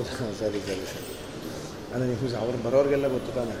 ಹೌದು 0.00 0.38
ಸರಿ 0.38 0.38
ಸರಿ 0.38 0.60
ಸರಿ. 0.66 0.84
ಅಂದರೆ 1.94 2.08
ನೀವು 2.08 2.40
ಅವ್ರು 2.40 2.58
ಬರೋರಿಗೆಲ್ಲ 2.58 3.08
ಗೊತ್ತು 3.08 3.32
ತಾನೆ? 3.32 3.52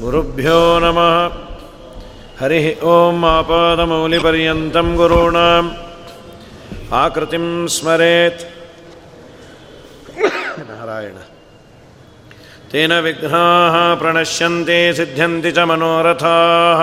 ಗುರುಭ್ಯೋ 0.00 0.78
ನಮಃ. 0.78 1.32
ಹರಿ 2.40 2.80
ಓಂ 2.80 3.24
ಆಪಾದಮೌಲಿಪರ್ಯಂತ 3.24 4.76
ಗುರುಣಾಂ. 4.76 5.76
ಆಕೃತಿಂ 6.92 7.68
ಸ್ಮರೇತ್. 7.68 8.57
नारायण 10.97 11.17
तेन 12.71 12.91
विघ्नाः 13.05 13.75
प्रणश्यन्ते 14.01 14.77
सिद्ध्यन्ति 14.97 15.51
च 15.55 15.57
मनोरथाः 15.69 16.81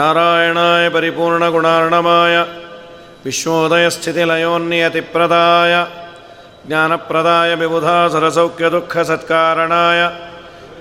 नारायणाय 0.00 0.84
परिपूर्णगुणार्णवाय 0.94 2.36
विश्वोदयस्थितिलयोन्नियतिप्रदाय 3.24 5.74
ज्ञानप्रदाय 6.68 7.50
विबुधासुरसौख्यदुःखसत्कारणाय 7.60 10.00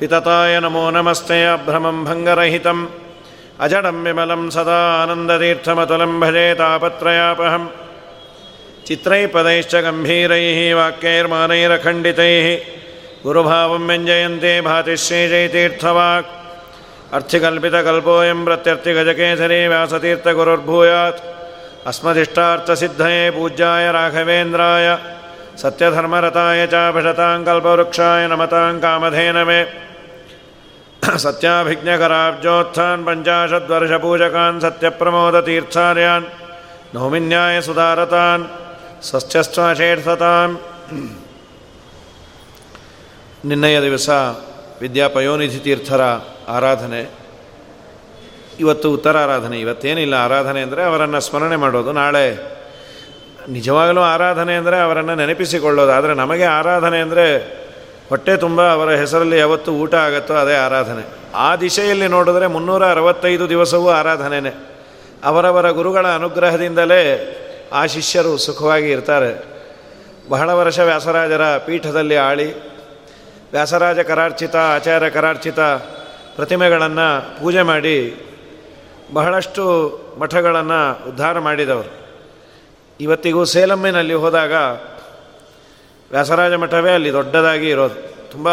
वितताय 0.02 0.53
नमो 0.66 0.85
नमस्ते 0.98 1.40
अभ्रमं 1.55 1.98
भङ्गरहितम् 2.09 2.84
अजडं 3.66 3.98
विमलं 4.05 4.44
सदा 4.55 4.80
आनन्दतीर्थमतुलं 5.02 6.13
भजे 6.23 6.48
तापत्रयापहम् 6.62 7.68
चित्रैपदैश्च 8.87 9.74
गम्भीरैः 9.84 10.59
वाक्यैर्मानैरखण्डितैः 10.79 12.46
गुरुभावं 13.23 13.87
व्यञ्जयन्ते 13.88 14.52
भातिश्रीजयतीर्थवाक् 14.66 16.28
अर्थिकल्पितकल्पोऽयं 17.16 18.40
प्रत्यर्थिगजकेसरी 18.45 19.60
व्यासतीर्थगुरुर्भूयात्। 19.68 21.23
अस्मदिष्टार्थसिद्धये 21.90 23.24
पूज्याय 23.30 23.84
राघवेन्द्राय, 23.93 24.87
सत्यधर्मरताय 25.62 26.60
च 26.73 26.74
भिषतां 26.95 27.38
कल्पवृक्षाय 27.45 28.23
नमतां 28.30 28.74
कामधेनवे। 28.84 29.60
सत्याभिज्ञकराब्जोत्थान् 31.24 33.04
पञ्चाशद्वर्षपूजकान् 33.06 34.62
सत्यप्रमोदतीर्थार्यान् 34.65 36.30
नौमिन्यायसुधारतान् 36.95 38.45
ಷಷ್ಠತಾಂ 39.02 40.59
ನಿನ್ನೆಯ 43.45 43.80
ದಿವಸ 43.80 44.09
ವಿದ್ಯಾಪಯೋನಿಧಿ 44.80 45.59
ತೀರ್ಥರ 45.59 46.02
ಆರಾಧನೆ. 46.49 47.11
ಇವತ್ತು 48.59 48.93
ಉತ್ತರ 48.93 49.19
ಆರಾಧನೆ 49.19 49.61
ಇವತ್ತೇನಿಲ್ಲ 49.61 50.15
ಆರಾಧನೆ 50.15 50.63
ಅಂದರೆ 50.63 50.83
ಅವರನ್ನು 50.85 51.21
ಸ್ಮರಣೆ 51.21 51.57
ಮಾಡೋದು. 51.57 51.93
ನಾಳೆ 51.93 52.57
ನಿಜವಾಗಲೂ 53.49 54.01
ಆರಾಧನೆ 54.01 54.55
ಅಂದರೆ 54.55 54.80
ಅವರನ್ನು 54.80 55.15
ನೆನಪಿಸಿಕೊಳ್ಳೋದು. 55.15 55.93
ಆದರೆ 55.93 56.15
ನಮಗೆ 56.15 56.45
ಆರಾಧನೆ 56.45 57.01
ಅಂದರೆ 57.01 57.27
ಹೊಟ್ಟೆ 58.09 58.37
ತುಂಬ, 58.37 58.73
ಅವರ 58.73 58.91
ಹೆಸರಲ್ಲಿ 58.95 59.39
ಯಾವತ್ತು 59.39 59.73
ಊಟ 59.73 59.95
ಆಗುತ್ತೋ 59.95 60.35
ಅದೇ 60.35 60.57
ಆರಾಧನೆ. 60.57 61.02
ಆ 61.35 61.57
ದಿಶೆಯಲ್ಲಿ 61.57 62.09
ನೋಡಿದ್ರೆ 62.09 62.47
ಮುನ್ನೂರ 62.47 62.91
ಅರವತ್ತೈದು 62.91 63.49
ದಿವಸವೂ 63.49 63.91
ಆರಾಧನೆಯೇ 63.91 64.53
ಅವರವರ 65.25 65.71
ಗುರುಗಳ 65.71 66.06
ಅನುಗ್ರಹದಿಂದಲೇ 66.06 67.03
ಆ 67.72 67.86
ಶಿಷ್ಯರು 67.86 68.36
ಸುಖವಾಗಿ 68.36 68.91
ಇರ್ತಾರೆ. 68.91 69.44
ಬಹಳ 70.28 70.53
ವರ್ಷ 70.53 70.78
ವ್ಯಾಸರಾಜರ 70.78 71.56
ಪೀಠದಲ್ಲಿ 71.56 72.16
ಆಳಿ, 72.16 72.60
ವ್ಯಾಸರಾಜ 73.53 73.99
ಕರಾರ್ಚಿತ, 73.99 74.56
ಆಚಾರ್ಯ 74.56 75.10
ಕರಾರ್ಚಿತ 75.10 75.60
ಪ್ರತಿಮೆಗಳನ್ನು 76.37 77.41
ಪೂಜೆ 77.41 77.62
ಮಾಡಿ 77.62 78.26
ಬಹಳಷ್ಟು 79.12 79.65
ಮಠಗಳನ್ನು 80.19 81.09
ಉದ್ಧಾರ 81.09 81.38
ಮಾಡಿದವರು. 81.38 82.06
ಇವತ್ತಿಗೂ 83.00 83.44
ಸೇಲಮ್ಮಿನಲ್ಲಿ 83.44 84.15
ಹೋದಾಗ 84.15 84.53
ವ್ಯಾಸರಾಜ 86.10 86.53
ಮಠವೇ 86.53 86.93
ಅಲ್ಲಿ 86.93 87.12
ದೊಡ್ಡದಾಗಿ 87.12 87.69
ಇರೋದು. 87.69 88.31
ತುಂಬ 88.31 88.49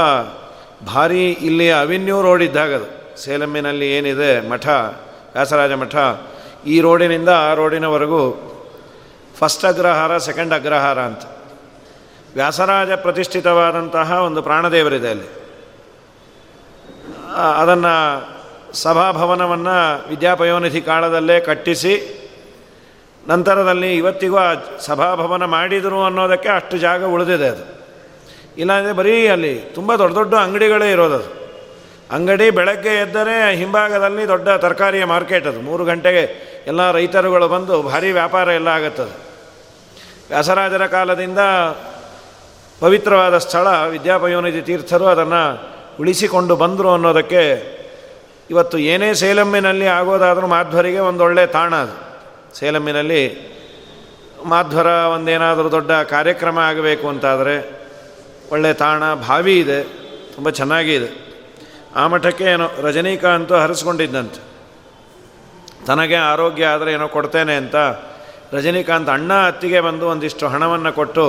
ಭಾರಿ 0.94 1.29
ಇಲ್ಲಿ 1.29 1.72
ಅವಿನ್ಯೂ 1.72 2.22
ರೋಡ್ 2.22 2.44
ಇದ್ದಾಗದು 2.44 3.18
ಸೇಲಮ್ಮಿನಲ್ಲಿ 3.23 3.91
ಏನಿದೆ 3.91 4.50
ಮಠ, 4.50 4.68
ವ್ಯಾಸರಾಜ 5.34 5.72
ಮಠ, 5.72 5.96
ಈ 6.66 6.79
ರೋಡಿನಿಂದ 6.79 7.29
ಆ 7.29 7.53
ರೋಡಿನವರೆಗೂ 7.53 8.50
ಫಸ್ಟ್ 9.38 9.66
ಅಗ್ರಹಾರ, 9.66 10.18
ಸೆಕೆಂಡ್ 10.18 10.54
ಅಗ್ರಹಾರ 10.54 11.00
ಅಂತ. 11.00 11.22
ವ್ಯಾಸರಾಜ 12.34 12.92
ಪ್ರತಿಷ್ಠಿತವಾದಂತಹ 12.92 14.12
ಒಂದು 14.12 14.42
ಪ್ರಾಣದೇವರಿದೆ 14.42 15.10
ಅಲ್ಲಿ. 15.10 15.30
ಅದನ್ನು 17.58 17.94
ಸಭಾಭವನವನ್ನು 18.74 20.10
ವಿದ್ಯಾಪಯೋನಿಧಿ 20.10 20.82
ಕಾಲದಲ್ಲೇ 20.82 21.40
ಕಟ್ಟಿಸಿ, 21.40 22.20
ನಂತರದಲ್ಲಿ 23.28 23.98
ಇವತ್ತಿಗೂ 23.98 24.38
ಆ 24.38 24.54
ಸಭಾಭವನ 24.80 25.46
ಮಾಡಿದರು 25.46 26.04
ಅನ್ನೋದಕ್ಕೆ 26.04 26.50
ಅಷ್ಟು 26.50 26.78
ಜಾಗ 26.78 27.04
ಉಳಿದಿದೆ 27.04 27.48
ಅದು. 27.48 27.64
ಇಲ್ಲಾಂದರೆ 28.58 28.94
ಬರೀ 28.94 29.28
ಅಲ್ಲಿ 29.28 29.60
ತುಂಬ 29.60 29.96
ದೊಡ್ಡ 29.96 30.16
ದೊಡ್ಡ 30.16 30.34
ಅಂಗಡಿಗಳೇ 30.34 30.92
ಇರೋದದು 30.92 31.44
ಅಂಗಡಿ 32.12 32.50
ಬೆಳಗ್ಗೆ 32.50 32.90
ಎದ್ದರೆ 32.90 33.56
ಹಿಂಭಾಗದಲ್ಲಿ 33.56 34.28
ದೊಡ್ಡ 34.28 34.50
ತರಕಾರಿಯ 34.50 35.06
ಮಾರ್ಕೆಟ್ 35.06 35.48
ಅದು. 35.48 35.62
ಮೂರು 35.62 35.86
ಗಂಟೆಗೆ 35.86 36.53
ಎಲ್ಲ 36.68 36.91
ರೈತರುಗಳು 36.91 37.47
ಬಂದು 37.47 37.81
ಭಾರಿ 37.81 38.12
ವ್ಯಾಪಾರ 38.12 38.47
ಎಲ್ಲ 38.47 38.68
ಆಗುತ್ತದೆ. 38.68 39.18
ವ್ಯಾಸರಾಜರ 40.29 40.85
ಕಾಲದಿಂದ 40.85 41.40
ಪವಿತ್ರವಾದ 42.79 43.38
ಸ್ಥಳ 43.38 43.68
ವಿದ್ಯಾಪಯೋನಿಧಿ 43.88 44.62
ತೀರ್ಥರು 44.62 45.06
ಅದನ್ನು 45.06 45.73
ಉಳಿಸಿಕೊಂಡು 46.00 46.56
ಬಂದರು 46.56 46.94
ಅನ್ನೋದಕ್ಕೆ 46.94 47.73
ಇವತ್ತು 48.50 48.78
ಏನೇ 48.78 49.13
ಸೇಲಮ್ಮಿನಲ್ಲಿ 49.13 49.88
ಆಗೋದಾದರೂ 49.88 50.47
ಮಾಧ್ವರಿಗೆ 50.47 51.00
ಒಂದೊಳ್ಳೆ 51.00 51.47
ತಾಣ 51.47 51.75
ಅದು. 51.75 52.13
ಸೇಲಮ್ಮಿನಲ್ಲಿ 52.59 53.53
ಮಾಧ್ವರ 54.46 54.85
ಒಂದೇನಾದರೂ 54.85 55.72
ದೊಡ್ಡ 55.72 55.91
ಕಾರ್ಯಕ್ರಮ 55.91 56.59
ಆಗಬೇಕು 56.59 57.07
ಅಂತಾದರೆ 57.07 57.84
ಒಳ್ಳೆ 58.52 58.73
ತಾಣ, 58.73 59.13
ಭಾವಿ 59.13 59.59
ಇದೆ, 59.59 59.84
ತುಂಬ 60.35 60.50
ಚೆನ್ನಾಗಿದೆ 60.50 61.34
ಆ 61.96 62.07
ಮಠಕ್ಕೆ 62.07 62.44
ಏನೋ 62.44 62.72
ರಜನೀಕಾಂತು 62.81 63.56
ಹರಿಸ್ಕೊಂಡಿದ್ದಂತೆ. 63.56 64.53
ತನಗೆ 65.88 66.16
ಆರೋಗ್ಯ 66.16 66.66
ಆದರೆ 66.66 66.94
ಏನೋ 66.94 67.08
ಕೊಡ್ತೇನೆ 67.08 67.56
ಅಂತ 67.56 67.76
ರಜನಿಕಾಂತ್ 68.54 69.10
ಅಣ್ಣ 69.10 69.48
ಅತ್ತಿಗೆ 69.48 69.82
ಬಂದು 69.82 70.08
ಒಂದಿಷ್ಟು 70.08 70.48
ಹಣವನ್ನು 70.48 70.94
ಕೊಟ್ಟು 70.94 71.26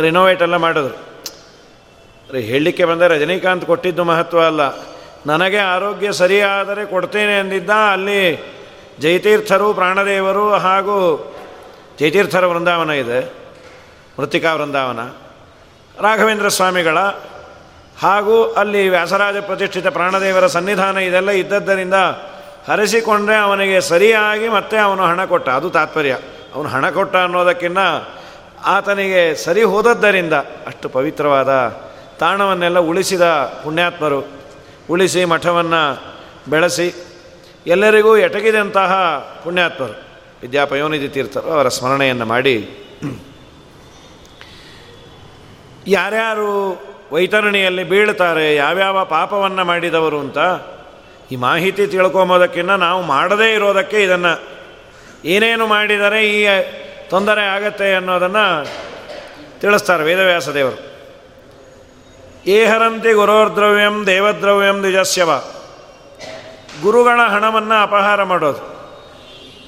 ರಿನೋವೇಟ್ 0.00 0.42
ಎಲ್ಲ 0.42 0.56
ಮಾಡಿದ್ರು. 0.56 0.96
ಹೇಳಲಿಕ್ಕೆ 2.36 2.84
ಬಂದರೆ 2.84 3.08
ರಜನಿಕಾಂತ್ 3.08 3.64
ಕೊಟ್ಟಿದ್ದು 3.64 4.04
ಮಹತ್ವ 4.04 4.44
ಅಲ್ಲ. 4.44 4.62
ನನಗೆ 5.26 5.58
ಆರೋಗ್ಯ 5.58 6.12
ಸರಿಯಾದರೆ 6.12 6.86
ಕೊಡ್ತೇನೆ 6.86 7.38
ಅಂದಿದ್ದ 7.38 7.70
ಅಲ್ಲಿ 7.70 8.22
ಜಯತೀರ್ಥರು, 9.00 9.74
ಪ್ರಾಣದೇವರು 9.74 10.52
ಹಾಗೂ 10.52 10.96
ಜಯತೀರ್ಥರ 12.00 12.46
ವೃಂದಾವನ 12.46 12.90
ಇದೆ, 12.90 13.20
ಮೃತ್ತಿಕಾ 14.20 14.54
ವೃಂದಾವನ, 14.54 15.00
ರಾಘವೇಂದ್ರ 16.00 16.48
ಸ್ವಾಮಿಗಳ 16.48 16.98
ಹಾಗೂ 17.98 18.52
ಅಲ್ಲಿ 18.52 18.88
ವ್ಯಾಸರಾಜ 18.88 19.36
ಪ್ರತಿಷ್ಠಿತ 19.36 19.86
ಪ್ರಾಣದೇವರ 19.86 20.46
ಸನ್ನಿಧಾನ 20.46 20.96
ಇದೆಲ್ಲ 20.98 21.30
ಇದ್ದದ್ದರಿಂದ 21.30 21.94
ಹರಿಸಿಕೊಂಡ್ರೆ 22.66 23.36
ಅವನಿಗೆ 23.36 23.80
ಸರಿಯಾಗಿ 23.80 24.48
ಮತ್ತೆ 24.48 24.78
ಅವನು 24.78 25.02
ಹಣ 25.02 25.24
ಕೊಟ್ಟ. 25.24 25.48
ಅದು 25.48 25.70
ತಾತ್ಪರ್ಯ. 25.70 26.18
ಅವನು 26.54 26.68
ಹಣ 26.68 26.90
ಕೊಟ್ಟ 26.90 27.16
ಅನ್ನೋದಕ್ಕಿಂತ 27.16 27.78
ಆತನಿಗೆ 28.64 29.34
ಸರಿ 29.34 29.62
ಹೋದದ್ದರಿಂದ 29.62 30.32
ಅಷ್ಟು 30.32 30.88
ಪವಿತ್ರವಾದ 30.88 31.68
ತಾಣವನ್ನೆಲ್ಲ 32.18 32.78
ಉಳಿಸಿದ 32.78 33.22
ಪುಣ್ಯಾತ್ಮರು. 33.64 34.28
ಉಳಿಸಿ 34.90 35.24
ಮಠವನ್ನು 35.24 36.14
ಬೆಳೆಸಿ 36.50 36.94
ಎಲ್ಲರಿಗೂ 37.66 38.16
ಎಟಗಿದಂತಹ 38.16 38.92
ಪುಣ್ಯಾತ್ಮರು. 39.44 39.92
ವಿದ್ಯಾಪಯೋನಿಧಿ 40.42 41.08
ತೀರ್ಥರು 41.08 41.52
ಅವರ 41.52 41.68
ಸ್ಮರಣೆಯನ್ನು 41.68 42.26
ಮಾಡಿ. 42.26 42.68
ಯಾರ್ಯಾರು 45.86 46.80
ವೈತರಣಿಯಲ್ಲಿ 47.12 47.84
ಬೀಳ್ತಾರೆ 47.84 48.56
ಯಾವ್ಯಾವ 48.56 49.04
ಪಾಪವನ್ನು 49.04 49.64
ಮಾಡಿದವರು 49.64 50.20
ಅಂತ 50.20 50.38
ಈ 51.30 51.36
ಮಾಹಿತಿ 51.36 51.86
ತಿಳ್ಕೊಂಬೋದಕ್ಕಿಂತ 51.86 52.70
ನಾವು 52.70 53.02
ಮಾಡದೇ 53.02 53.54
ಇರೋದಕ್ಕೆ 53.54 54.02
ಇದನ್ನು 54.02 54.32
ಏನೇನು 55.24 55.66
ಮಾಡಿದರೆ 55.66 56.30
ಈ 56.30 56.46
ತೊಂದರೆ 57.10 57.40
ಆಗತ್ತೆ 57.40 57.94
ಅನ್ನೋದನ್ನು 57.94 58.66
ತಿಳಿಸ್ತಾರೆ 59.60 60.04
ವೇದವ್ಯಾಸ 60.04 60.48
ದೇವರು. 60.48 60.78
ಏಹರಂತಿ 62.46 63.12
ಗುರೋರ್ದ್ರವ್ಯಂ 63.12 64.06
ದೇವದ್ರವ್ಯಂ 64.06 64.80
ದ್ವಿಜಸ್ಯವ 64.80 65.30
ಗುರುಗಳ 66.82 67.20
ಹಣವನ್ನು 67.28 67.82
ಅಪಹಾರ 67.82 68.22
ಮಾಡೋದು. 68.22 68.62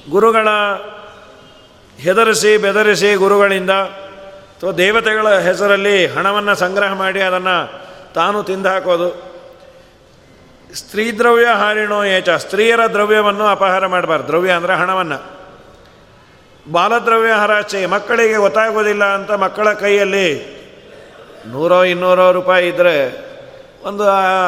ಗುರುಗಳ 0.09 0.47
ಹೆದರಿಸಿ 1.99 2.57
ಬೆದರಿಸಿ 2.57 3.15
ಗುರುಗಳಿಂದ 3.15 3.69
ಅಥವಾ 3.69 4.71
ದೇವತೆಗಳ 4.71 5.37
ಹೆಸರಲ್ಲಿ 5.37 6.07
ಹಣವನ್ನು 6.07 6.55
ಸಂಗ್ರಹ 6.55 6.93
ಮಾಡಿ 6.93 7.21
ಅದನ್ನು 7.21 7.81
ತಾನು 8.13 8.43
ತಿಂದು 8.43 8.69
ಹಾಕೋದು. 8.69 9.38
ಸ್ತ್ರೀ 10.75 11.11
ದ್ರವ್ಯ 11.11 11.45
ಹಾರಿಣೋ 11.45 12.03
ಏಚ 12.03 12.29
ಸ್ತ್ರೀಯರ 12.29 12.79
ದ್ರವ್ಯವನ್ನು 12.91 13.45
ಅಪಹಾರ 13.45 13.87
ಮಾಡಬಾರ್ದು. 13.87 14.27
ದ್ರವ್ಯ 14.27 14.51
ಅಂದರೆ 14.51 14.75
ಹಣವನ್ನು. 14.75 15.39
ಬಾಲದ್ರವ್ಯ 16.71 17.31
ಹರಾಚೆ 17.31 17.85
ಮಕ್ಕಳಿಗೆ 17.85 18.35
ಗೊತ್ತಾಗೋದಿಲ್ಲ 18.35 19.03
ಅಂತ 19.03 19.31
ಮಕ್ಕಳ 19.31 19.73
ಕೈಯಲ್ಲಿ 19.73 20.59
ನೂರೋ 21.47 21.83
ಇನ್ನೂರೋ 21.83 22.31
ರೂಪಾಯಿ 22.31 22.67
ಇದ್ದರೆ 22.67 23.25
ಒಂದು 23.83 24.03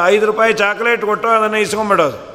ಐದು 0.06 0.26
ರೂಪಾಯಿ 0.26 0.52
ಚಾಕ್ಲೇಟ್ 0.52 1.02
ಕೊಟ್ಟು 1.02 1.28
ಅದನ್ನು 1.28 1.56
ಇಸ್ಕೊಂಬಿಡೋದು. 1.56 2.32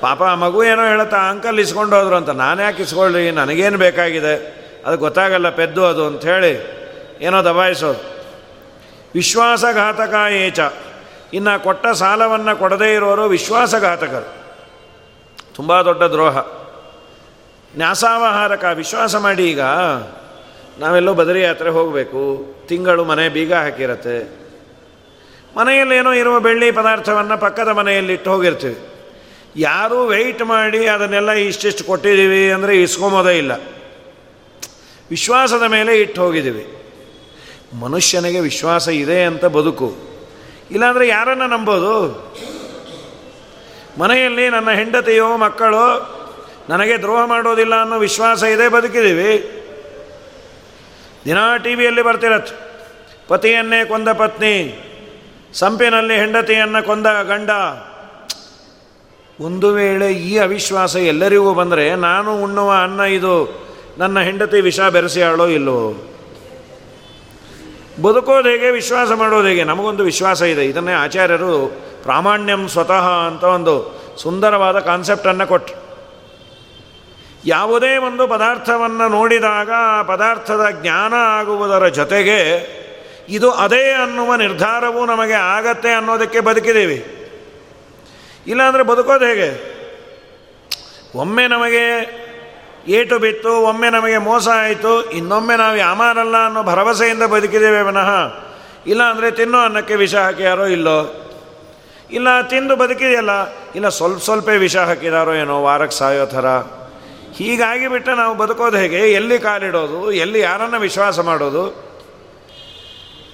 ಪಾಪ 0.00 0.22
ಆ 0.22 0.34
ಮಗು 0.34 0.64
ಏನೋ 0.64 0.84
ಹೇಳುತ್ತಾ, 0.84 1.16
ಅಂಕಲ್ 1.16 1.58
ಇಸ್ಕೊಂಡು 1.58 1.96
ಹೋದ್ರು 1.96 2.16
ಅಂತ. 2.16 2.28
ನಾನು 2.28 2.62
ಯಾಕೆ 2.62 2.82
ಇಸ್ಕೊಳ್ಳಿ? 2.82 3.30
ನನಗೇನು 3.30 3.78
ಬೇಕಾಗಿದೆ? 3.78 4.64
ಅದು 4.86 4.96
ಗೊತ್ತಾಗಲ್ಲ 4.96 5.48
ಪೆದ್ದು 5.48 5.86
ಅದು 5.86 6.06
ಅಂಥೇಳಿ 6.06 6.84
ಏನೋ 7.20 7.44
ದಬಾಯಿಸೋದು. 7.44 8.00
ವಿಶ್ವಾಸಘಾತಕ 9.14 10.14
ಏಚ 10.32 10.60
ಇನ್ನು 11.32 11.62
ಕೊಟ್ಟ 11.62 11.86
ಸಾಲವನ್ನು 11.86 12.58
ಕೊಡದೇ 12.58 12.94
ಇರೋರು 12.94 13.24
ವಿಶ್ವಾಸಘಾತಕರು. 13.24 14.34
ತುಂಬ 15.54 15.82
ದೊಡ್ಡ 15.82 16.02
ದ್ರೋಹ. 16.02 16.38
ನ್ಯಾಸಾವಹಾರಕ 17.76 18.64
ವಿಶ್ವಾಸ 18.74 19.16
ಮಾಡಿ 19.16 19.50
ಈಗ 19.50 19.60
ನಾವೆಲ್ಲೋ 20.78 21.14
ಬದರಿ 21.14 21.42
ಯಾತ್ರೆ 21.42 21.70
ಹೋಗಬೇಕು, 21.70 22.54
ತಿಂಗಳು 22.68 23.04
ಮನೆ 23.04 23.28
ಬೀಗ 23.28 23.54
ಹಾಕಿರತ್ತೆ. 23.54 24.44
ಮನೆಯಲ್ಲೇನೋ 25.56 26.12
ಇರುವ 26.12 26.40
ಬೆಳ್ಳಿ 26.40 26.70
ಪದಾರ್ಥವನ್ನು 26.70 27.40
ಪಕ್ಕದ 27.40 27.68
ಮನೆಯಲ್ಲಿ 27.68 28.12
ಇಟ್ಟು 28.12 28.30
ಹೋಗಿರ್ತೀವಿ. 28.30 28.76
ಯಾರೂ 29.56 30.06
ವೆಯ್ಟ್ 30.06 30.42
ಮಾಡಿ 30.42 30.86
ಅದನ್ನೆಲ್ಲ 30.86 31.30
ಇಷ್ಟಿಷ್ಟು 31.30 31.84
ಕೊಟ್ಟಿದ್ದೀವಿ 31.84 32.50
ಅಂದರೆ 32.50 32.82
ಇಸ್ಕೊಂಬೋದೇ 32.82 33.38
ಇಲ್ಲ. 33.38 33.52
ವಿಶ್ವಾಸದ 35.10 35.62
ಮೇಲೆ 35.62 36.00
ಇಟ್ಟು 36.00 36.22
ಹೋಗಿದ್ದೀವಿ. 36.22 36.76
ಮನುಷ್ಯನಿಗೆ 37.80 38.40
ವಿಶ್ವಾಸ 38.40 38.88
ಇದೆ 38.88 39.24
ಅಂತ 39.24 39.44
ಬದುಕು. 39.44 40.13
ಇಲ್ಲಾಂದರೆ 40.74 41.08
ಯಾರನ್ನು 41.08 41.46
ನಂಬೋದು? 41.46 41.94
ಮನೆಯಲ್ಲಿ 44.00 44.44
ನನ್ನ 44.48 44.70
ಹೆಂಡತಿಯೋ 44.70 45.36
ಮಕ್ಕಳು 45.36 45.84
ನನಗೆ 46.68 46.94
ದ್ರೋಹ 46.98 47.24
ಮಾಡೋದಿಲ್ಲ 47.24 47.74
ಅನ್ನೋ 47.80 47.96
ವಿಶ್ವಾಸ 47.98 48.42
ಇದೆ 48.42 48.66
ಬದುಕಿದ್ದೀವಿ. 48.68 49.32
ದಿನಾ 51.24 51.56
ಟಿ 51.56 51.74
ವಿಯಲ್ಲಿ 51.74 52.02
ಬರ್ತಿರತ್ತೆ 52.02 52.54
ಪತಿಯನ್ನೇ 53.28 53.84
ಕೊಂದ 53.84 54.08
ಪತ್ನಿ, 54.08 54.54
ಸಂಪಿನಲ್ಲಿ 55.54 56.16
ಹೆಂಡತಿಯನ್ನು 56.16 56.86
ಕೊಂದ 56.86 57.06
ಗಂಡ. 57.28 57.50
ಒಂದು 59.40 59.68
ವೇಳೆ 59.72 60.08
ಈ 60.12 60.32
ಅವಿಶ್ವಾಸ 60.38 60.96
ಎಲ್ಲರಿಗೂ 60.96 61.52
ಬಂದರೆ 61.54 61.94
ನಾನು 61.94 62.30
ಉಣ್ಣುವ 62.42 62.70
ಅನ್ನ 62.82 63.00
ಇದು 63.00 63.32
ನನ್ನ 63.98 64.20
ಹೆಂಡತಿ 64.20 64.60
ವಿಷ 64.60 64.80
ಬೆರೆಸಿಯಾಳೋ 64.80 65.46
ಇಲ್ಲೋ? 65.46 65.78
ಬದುಕೋದು 68.02 68.48
ಹೇಗೆ, 68.48 68.70
ವಿಶ್ವಾಸ 68.70 69.12
ಮಾಡೋದು 69.12 69.48
ಹೇಗೆ? 69.48 69.64
ನಮಗೊಂದು 69.64 70.04
ವಿಶ್ವಾಸ 70.04 70.42
ಇದೆ. 70.42 70.64
ಇದನ್ನೇ 70.64 70.92
ಆಚಾರ್ಯರು 70.92 71.80
ಪ್ರಾಮಾಣ್ಯಂ 72.02 72.68
ಸ್ವತಃ 72.68 73.26
ಅಂತ 73.26 73.44
ಒಂದು 73.44 74.04
ಸುಂದರವಾದ 74.16 74.78
ಕಾನ್ಸೆಪ್ಟನ್ನು 74.78 75.46
ಕೊಟ್ಟರು 75.46 75.84
ಯಾವುದೇ 77.46 77.96
ಒಂದು 77.96 78.26
ಪದಾರ್ಥವನ್ನು 78.26 79.08
ನೋಡಿದಾಗ 79.08 79.70
ಆ 79.76 80.02
ಪದಾರ್ಥದ 80.02 80.66
ಜ್ಞಾನ 80.70 81.14
ಆಗುವುದರ 81.14 81.88
ಜೊತೆಗೆ 81.88 82.38
ಇದು 83.28 83.50
ಅದೇ 83.50 83.90
ಅನ್ನುವ 83.90 84.34
ನಿರ್ಧಾರವು 84.34 85.06
ನಮಗೆ 85.06 85.32
ಆಗತ್ತೆ 85.32 85.92
ಅನ್ನೋದಕ್ಕೆ 85.92 86.40
ಬದುಕಿದ್ದೀವಿ. 86.40 87.28
ಇಲ್ಲಾಂದರೆ 88.46 88.82
ಬದುಕೋದು 88.82 89.24
ಹೇಗೆ? 89.24 89.74
ಒಮ್ಮೆ 91.14 91.46
ನಮಗೆ 91.46 92.23
ಏಟು 92.88 93.18
ಬಿತ್ತು, 93.18 93.52
ಒಮ್ಮೆ 93.52 93.90
ನಮಗೆ 93.90 94.18
ಮೋಸ 94.18 94.48
ಆಯಿತು, 94.48 95.10
ಇನ್ನೊಮ್ಮೆ 95.10 95.56
ನಾವು 95.56 95.76
ಯಾಮಾರಲ್ಲ 95.76 96.46
ಅನ್ನೋ 96.46 96.62
ಭರವಸೆಯಿಂದ 96.62 97.22
ಬದುಕಿದ್ದೇವೆ 97.22 97.82
ವಿನಃ. 97.82 98.08
ಇಲ್ಲ 98.86 99.02
ಅಂದರೆ 99.02 99.30
ತಿನ್ನೋ 99.30 99.58
ಅನ್ನಕ್ಕೆ 99.58 99.96
ವಿಷ 99.96 100.14
ಹಾಕ್ಯಾರೋ 100.14 100.66
ಇಲ್ಲೋ? 100.66 101.20
ಇಲ್ಲ, 102.10 102.40
ತಿಂದು 102.40 102.76
ಬದುಕಿದೆಯಲ್ಲ? 102.76 103.30
ಇಲ್ಲ, 103.52 103.88
ಸ್ವಲ್ಪ 103.88 104.22
ಸ್ವಲ್ಪ 104.22 104.48
ವಿಷ 104.48 104.76
ಹಾಕಿದಾರೋ 104.76 105.34
ಏನೋ, 105.34 105.62
ವಾರಕ್ಕೆ 105.62 105.96
ಸಾಯೋ 105.96 106.26
ಥರ? 106.26 106.46
ಹೀಗಾಗಿ 107.34 107.88
ಬಿಟ್ಟು 107.88 108.14
ನಾವು 108.14 108.34
ಬದುಕೋದು 108.36 108.76
ಹೇಗೆ? 108.76 108.96
ಎಲ್ಲಿ 108.96 109.38
ಕಾಲಿಡೋದು? 109.38 110.12
ಎಲ್ಲಿ 110.12 110.40
ಯಾರನ್ನು 110.40 110.80
ವಿಶ್ವಾಸ 110.80 111.20
ಮಾಡೋದು? 111.20 111.94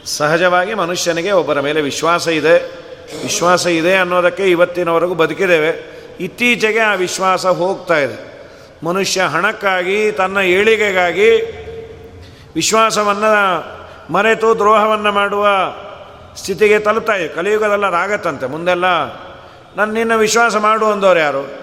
ಸಹಜವಾಗಿ 0.05 0.75
ಮನುಷ್ಯನಿಗೆ 0.75 1.33
ಒಬ್ಬರ 1.33 1.61
ಮೇಲೆ 1.61 1.81
ವಿಶ್ವಾಸ 1.81 2.29
ಇದೆ. 2.29 2.59
ವಿಶ್ವಾಸ 3.23 3.67
ಇದೆ 3.67 3.97
ಅನ್ನೋದಕ್ಕೆ 3.97 4.51
ಇವತ್ತಿನವರೆಗೂ 4.51 5.15
ಬದುಕಿದ್ದೇವೆ. 5.15 6.01
ಇತ್ತೀಚೆಗೆ 6.21 6.79
ಆ 6.79 6.95
ವಿಶ್ವಾಸ 6.95 7.47
ಹೋಗ್ತಾ 7.47 7.99
ಇದೆ. 7.99 8.30
ಮನುಷ್ಯ 8.85 9.23
ಹಣಕ್ಕಾಗಿ, 9.23 10.13
ತನ್ನ 10.13 10.39
ಏಳಿಗೆಗಾಗಿ 10.39 11.61
ವಿಶ್ವಾಸವನ್ನು 12.55 13.65
ಮರೆತು 14.13 14.55
ದ್ರೋಹವನ್ನು 14.55 15.13
ಮಾಡುವ 15.13 15.49
ಸ್ಥಿತಿಗೆ 16.37 16.79
ತಲುಪ್ತಾ 16.79 17.15
ಇದೆ. 17.15 17.29
ಕಲಿಯುಗದಲ್ಲ 17.29 17.91
ರಾಗತ್ತಂತೆ. 17.91 18.47
ಮುಂದೆಲ್ಲ 18.47 18.85
ನನ್ನ 19.77 19.93
ನಿನ್ನ 19.93 20.15
ವಿಶ್ವಾಸ 20.15 20.57
ಮಾಡು 20.57 20.87
ಅಂದವ್ರು 20.87 21.21
ಯಾರು? 21.21 21.61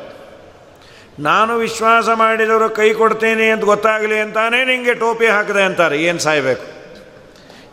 ನಾನು 1.19 1.57
ವಿಶ್ವಾಸ 1.57 2.09
ಮಾಡಿದವರು 2.09 2.69
ಕೈ 2.69 2.93
ಕೊಡ್ತೀನಿ 2.93 3.49
ಅಂತ 3.49 3.63
ಗೊತ್ತಾಗಲಿ 3.63 4.19
ಅಂತಾನೆ 4.19 4.65
ನಿಮಗೆ 4.65 4.93
ಟೋಪಿ 4.93 5.27
ಹಾಕಿದೆ 5.27 5.63
ಅಂತಾರೆ. 5.63 6.03
ಏನು 6.03 6.19
ಸಾಯಬೇಕು? 6.19 6.63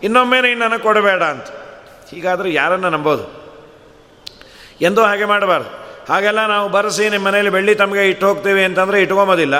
ಇನ್ನೊಮ್ಮೆ 0.02 0.40
ನೀನು 0.40 0.60
ನನಗೆ 0.60 0.78
ಕೊಡಬೇಡ 0.78 1.22
ಅಂತ. 1.22 1.44
ಹೀಗಾದರೂ 2.10 2.48
ಯಾರನ್ನು 2.48 2.90
ನಂಬೋದು? 2.90 3.44
ಎಂದೂ 4.80 5.02
ಹಾಗೆ 5.02 5.24
ಮಾಡಬಾರ್ದು. 5.24 5.83
ಹಾಗೆಲ್ಲ 6.10 6.40
ನಾವು 6.54 6.66
ಬರೆಸಿ 6.76 7.04
ನಿಮ್ಮ 7.14 7.26
ಮನೇಲಿ 7.28 7.50
ಬೆಳ್ಳಿ 7.56 7.74
ತಮಗೆ 7.82 8.02
ಇಟ್ಟು 8.10 8.24
ಹೋಗ್ತೀವಿ 8.28 8.62
ಅಂತಂದರೆ 8.68 8.98
ಇಟ್ಕೊಂಬೋದಿಲ್ಲ 9.04 9.56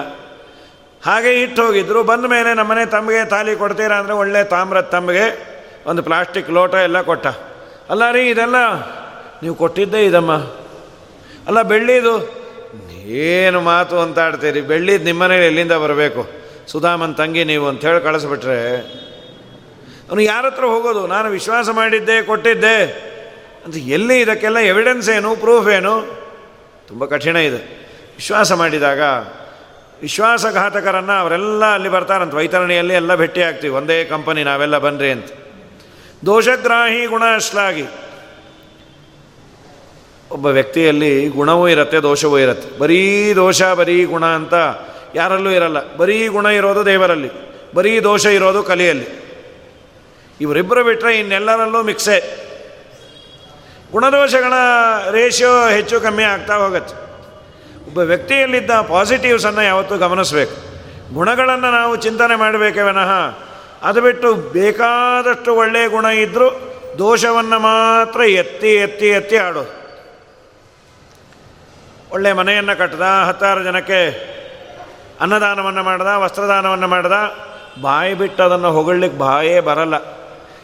ಹಾಗೆ 1.07 1.31
ಇಟ್ಟು 1.45 1.61
ಹೋಗಿದ್ರು, 1.67 2.01
ಬಂದ 2.11 2.25
ಮೇಲೆ 2.35 2.51
ನಮ್ಮನೆ 2.61 2.85
ತಮಗೆ 2.97 3.23
ತಾಲಿ 3.33 3.53
ಕೊಡ್ತೀರಾ 3.63 3.97
ಅಂದರೆ 4.01 4.15
ಒಳ್ಳೆ 4.23 4.41
ತಾಮ್ರದ 4.53 4.89
ತಮಗೆ 4.97 5.25
ಒಂದು 5.91 6.03
ಪ್ಲಾಸ್ಟಿಕ್ 6.09 6.49
ಲೋಟ 6.57 6.75
ಎಲ್ಲ 6.89 6.99
ಕೊಟ್ಟ. 7.11 7.27
ಅಲ್ಲ 7.93 8.03
ರೀ, 8.17 8.23
ಇದೆಲ್ಲ 8.35 8.59
ನೀವು 9.43 9.55
ಕೊಟ್ಟಿದ್ದೇ 9.63 10.01
ಇದಮ್ಮ. 10.11 10.33
ಅಲ್ಲ 11.49 11.63
ಬೆಳ್ಳಿದು, 11.73 12.15
ಏನು 13.27 13.59
ಮಾತು 13.71 13.97
ಅಂತ 14.05 14.19
ಆಡ್ತೀರಿ? 14.27 14.61
ನಿಮ್ಮ 14.69 15.05
ನಿಮ್ಮನೇಲಿ 15.09 15.47
ಎಲ್ಲಿಂದ 15.51 15.75
ಬರಬೇಕು? 15.85 16.23
ಸುಧಾಮನ್ 16.73 17.15
ತಂಗಿ 17.21 17.43
ನೀವು 17.53 17.65
ಅಂತ 17.71 17.85
ಹೇಳಿ 17.89 18.01
ಕಳಿಸ್ಬಿಟ್ರೆ. 18.09 18.59
ಅವನು 20.09 20.23
ಯಾರ 20.33 20.45
ಹತ್ರ 20.51 20.65
ಹೋಗೋದು? 20.75 21.03
ನಾನು 21.15 21.29
ವಿಶ್ವಾಸ 21.39 21.69
ಮಾಡಿದ್ದೆ, 21.81 22.17
ಕೊಟ್ಟಿದ್ದೆ. 22.31 22.77
ಅಂತ 23.65 23.77
ಎಲ್ಲಿ 23.97 24.17
ಇದಕ್ಕೆಲ್ಲ 24.25 24.59
ಎವಿಡೆನ್ಸ್ 24.73 25.09
ಏನು 25.17 25.31
ಪ್ರೂಫ್ 25.45 25.69
ಏನು? 25.79 25.95
ತುಂಬ 26.95 27.07
ಕಠಿಣ 27.07 27.37
ಇದೆ. 27.37 27.57
ವಿಶ್ವಾಸ 28.17 28.53
ಮಾಡಿದಾಗ, 28.53 29.01
ವಿಶ್ವಾಸಘಾತಕರನ್ನು 30.03 31.13
ಅವರೆಲ್ಲ 31.13 31.65
ಅಲ್ಲಿ 31.65 31.89
ಬರ್ತಾರಂತ. 31.89 32.35
ವೈತರಣಿಯಲ್ಲಿ 32.35 32.95
ಎಲ್ಲ 32.95 33.15
ಭೇಟಿ 33.15 33.43
ಆಗ್ತೀವಿ. 33.43 33.75
ಒಂದೇ 33.75 34.05
ಕಂಪನಿ, 34.05 34.45
ನಾವೆಲ್ಲ 34.45 34.79
ಬನ್ರಿ 34.79 35.11
ಅಂತ. 35.11 35.25
ದೋಷಗ್ರಾಹಿ 36.27 37.07
ಗುಣ 37.07 37.23
ಅಷ್ಟಾಗಿ. 37.35 37.85
ಒಬ್ಬ 40.31 40.47
ವ್ಯಕ್ತಿಯಲ್ಲಿ 40.47 41.29
ಗುಣವೂ 41.29 41.69
ಇರುತ್ತೆ, 41.69 42.03
ದೋಷವೂ 42.03 42.39
ಇರುತ್ತೆ. 42.39 42.79
ಬರೀ 42.79 43.33
ದೋಷ, 43.35 43.63
ಬರೀ 43.63 44.05
ಗುಣ 44.05 44.27
ಅಂತ 44.27 44.55
ಯಾರಲ್ಲೂ 45.15 45.51
ಇರಲ್ಲ. 45.51 45.97
ಬರೀ 45.97 46.29
ಗುಣ 46.29 46.47
ಇರೋದು 46.47 46.87
ದೇವರಲ್ಲಿ. 46.87 47.31
ಬರೀ 47.75 48.01
ದೋಷ 48.01 48.27
ಇರೋದು 48.27 48.63
ಕಲಿಯಲ್ಲಿ. 48.63 49.07
ಇವರಿಬ್ಬರು 50.41 50.85
ಬಿಟ್ಟರೆ 50.85 51.19
ಇನ್ನೆಲ್ಲರಲ್ಲೂ 51.19 51.83
ಮಿಕ್ಸೆ. 51.83 52.44
ಗುಣದೋಷಗಳ 53.95 54.53
ರೇಷಿಯೋ 55.11 55.69
ಹೆಚ್ಚು 55.69 56.01
ಕಮ್ಮಿ 56.01 56.23
ಆಗ್ತಾ 56.23 56.55
ಹೋಗುತ್ತೆ. 56.57 56.95
ಒಬ್ಬ 57.87 57.99
ವ್ಯಕ್ತಿಯಲ್ಲಿದ್ದ 57.99 58.71
ಪಾಸಿಟಿವ್ಸನ್ನು 58.71 59.63
ಯಾವತ್ತೂ 59.63 59.97
ಗಮನಿಸಬೇಕು. 59.99 60.55
ಗುಣಗಳನ್ನು 61.15 61.71
ನಾವು 61.71 61.97
ಚಿಂತನೆ 61.97 62.37
ಮಾಡಬೇಕೆ 62.37 62.83
ವಿನಃ, 62.83 63.13
ಅದು 63.83 64.01
ಬಿಟ್ಟು 64.01 64.35
ಬೇಕಾದಷ್ಟು 64.35 65.55
ಒಳ್ಳೆಯ 65.55 65.87
ಗುಣ 65.89 66.05
ಇದ್ದರೂ 66.05 66.49
ದೋಷವನ್ನು 66.99 67.59
ಮಾತ್ರ 67.59 68.21
ಎತ್ತಿ 68.21 68.75
ಎತ್ತಿ 68.77 69.09
ಎತ್ತಿ 69.09 69.37
ಆಡೋದು. 69.37 69.73
ಒಳ್ಳೆ 72.15 72.33
ಮನೆಯನ್ನು 72.33 72.79
ಕಟ್ಟದ 72.79 73.07
ಹತ್ತಾರು 73.27 73.63
ಜನಕ್ಕೆ 73.63 74.01
ಅನ್ನದಾನವನ್ನು 75.21 75.83
ಮಾಡ್ದ, 75.83 76.07
ವಸ್ತ್ರದಾನವನ್ನು 76.07 76.89
ಮಾಡ್ದ, 76.89 77.13
ಬಾಯಿ 77.83 78.15
ಬಿಟ್ಟು 78.15 78.43
ಅದನ್ನು 78.43 78.71
ಹೊಗಳಲಿಕ್ಕೆ 78.73 79.19
ಬಾಯೇ 79.19 79.61
ಬರಲ್ಲ. 79.61 79.95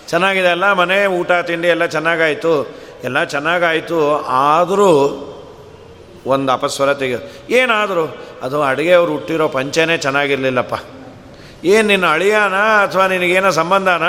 ಚೆನ್ನಾಗಿದೆ 0.08 0.48
ಅಲ್ಲ 0.48 0.72
ಮನೆ, 0.72 1.06
ಊಟ, 1.06 1.32
ತಿಂಡಿ 1.32 1.68
ಎಲ್ಲ 1.68 1.86
ಚೆನ್ನಾಗಾಯಿತು. 1.86 2.80
ಎಲ್ಲ 3.04 3.18
ಚೆನ್ನಾಗಾಯಿತು, 3.24 3.98
ಆದರೂ 4.26 4.90
ಒಂದು 6.26 6.52
ಅಪಸ್ವರ 6.52 6.92
ತೆಗೆ, 6.92 7.18
ಏನಾದರೂ? 7.58 8.04
ಅದು 8.42 8.56
ಅಡುಗೆಯವರು 8.62 9.12
ಹುಟ್ಟಿರೋ 9.12 9.48
ಪಂಚನೇ 9.48 9.96
ಚೆನ್ನಾಗಿರಲಿಲ್ಲಪ್ಪ. 9.96 10.74
ಏನು 11.64 11.86
ನಿನ್ನ 11.88 12.06
ಅಳಿಯಾನ 12.16 12.56
ಅಥವಾ 12.86 13.06
ನಿನಗೇನೋ 13.06 13.50
ಸಂಬಂಧನ? 13.50 14.04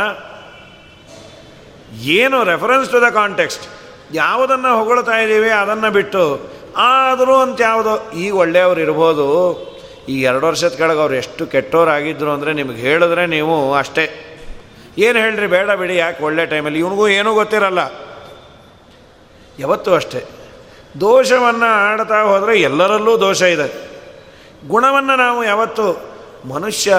ಏನು 2.19 2.37
ರೆಫರೆನ್ಸ್ 2.43 2.91
ಟು 2.91 2.99
ದ 3.05 3.07
ಕಾಂಟೆಕ್ಸ್ಟ್ 3.19 3.65
ಯಾವುದನ್ನು 4.13 4.71
ಹೊಗಳ್ತಾ 4.79 5.15
ಇದ್ದೀವಿ, 5.23 5.49
ಅದನ್ನು 5.61 5.89
ಬಿಟ್ಟು. 5.91 6.23
ಆದರೂ 6.77 7.35
ಅಂತ 7.45 7.61
ಯಾವುದೋ, 7.61 7.93
ಈಗ 8.23 8.33
ಒಳ್ಳೆಯವ್ರು 8.35 8.81
ಇರ್ಬೋದು. 8.81 9.27
ಈ 10.09 10.15
ಎರಡು 10.21 10.45
ವರ್ಷದ 10.47 10.73
ಕೆಳಗೆ 10.81 11.01
ಅವ್ರು 11.05 11.15
ಎಷ್ಟು 11.15 11.43
ಕೆಟ್ಟೋರಾಗಿದ್ದರು 11.45 12.31
ಅಂದರೆ 12.33 12.51
ನಿಮ್ಗೆ 12.53 12.79
ಹೇಳಿದ್ರೆ 12.87 13.23
ನೀವು 13.35 13.55
ಅಷ್ಟೇ. 13.81 14.05
ಏನು 14.97 15.17
ಹೇಳ್ರಿ, 15.19 15.47
ಬೇಡ 15.47 15.69
ಬಿಡಿ, 15.81 15.95
ಯಾಕೆ 15.95 16.23
ಒಳ್ಳೆ 16.23 16.45
ಟೈಮಲ್ಲಿ 16.53 16.79
ಇವನಿಗೂ 16.79 17.05
ಏನೂ 17.17 17.33
ಗೊತ್ತಿರಲ್ಲ. 17.33 17.81
ಯಾವತ್ತೂ 19.59 19.93
ಅಷ್ಟೇ. 19.93 20.25
ದೋಷವನ್ನು 20.99 21.91
ಆಡ್ತಾ 21.91 22.21
ಹೋದರೆ 22.21 22.61
ಎಲ್ಲರಲ್ಲೂ 22.61 23.19
ದೋಷ 23.19 23.41
ಇದೆ. 23.41 23.91
ಗುಣವನ್ನು 24.67 25.15
ನಾವು 25.15 25.45
ಯಾವತ್ತು 25.45 26.11
ಮನುಷ್ಯ 26.47 26.95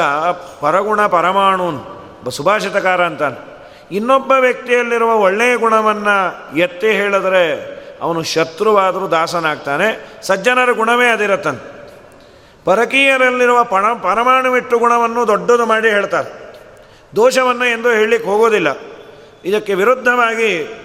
ಪರಗುಣ 0.61 1.07
ಪರಮಾಣು 1.07 2.31
ಸುಭಾಷಿತಕಾರ 2.31 3.05
ಅಂತಾನೆ. 3.05 3.53
ಇನ್ನೊಬ್ಬ 3.93 4.33
ವ್ಯಕ್ತಿಯಲ್ಲಿರುವ 4.33 5.15
ಒಳ್ಳೆಯ 5.15 5.57
ಗುಣವನ್ನು 5.57 6.57
ಎತ್ತಿ 6.57 6.87
ಹೇಳಿದ್ರೆ 6.87 7.73
ಅವನು 8.03 8.23
ಶತ್ರುವಾದರೂ 8.23 9.09
ದಾಸನಾಗ್ತಾನೆ, 9.09 10.19
ಸಜ್ಜನರ 10.27 10.73
ಗುಣವೇ 10.73 11.11
ಅದಿರತ್ತಂತೆ 11.11 11.73
ಪರಕೀಯರಲ್ಲಿರುವ 12.65 13.65
ಪಣ, 13.65 13.93
ಪರಮಾಣುವಿಟ್ಟು 13.93 14.79
ಗುಣವನ್ನು 14.79 15.27
ದೊಡ್ಡದು 15.27 15.67
ಮಾಡಿ 15.67 15.91
ಹೇಳ್ತಾರೆ. 15.91 16.57
ದೋಷವನ್ನು 17.17 17.65
ಎಂದು 17.65 17.91
ಹೇಳಲಿಕ್ಕೆ 17.91 18.29
ಹೋಗೋದಿಲ್ಲ. 18.29 18.69
ಇದಕ್ಕೆ 19.45 19.75
ವಿರುದ್ಧವಾಗಿ 19.75 20.79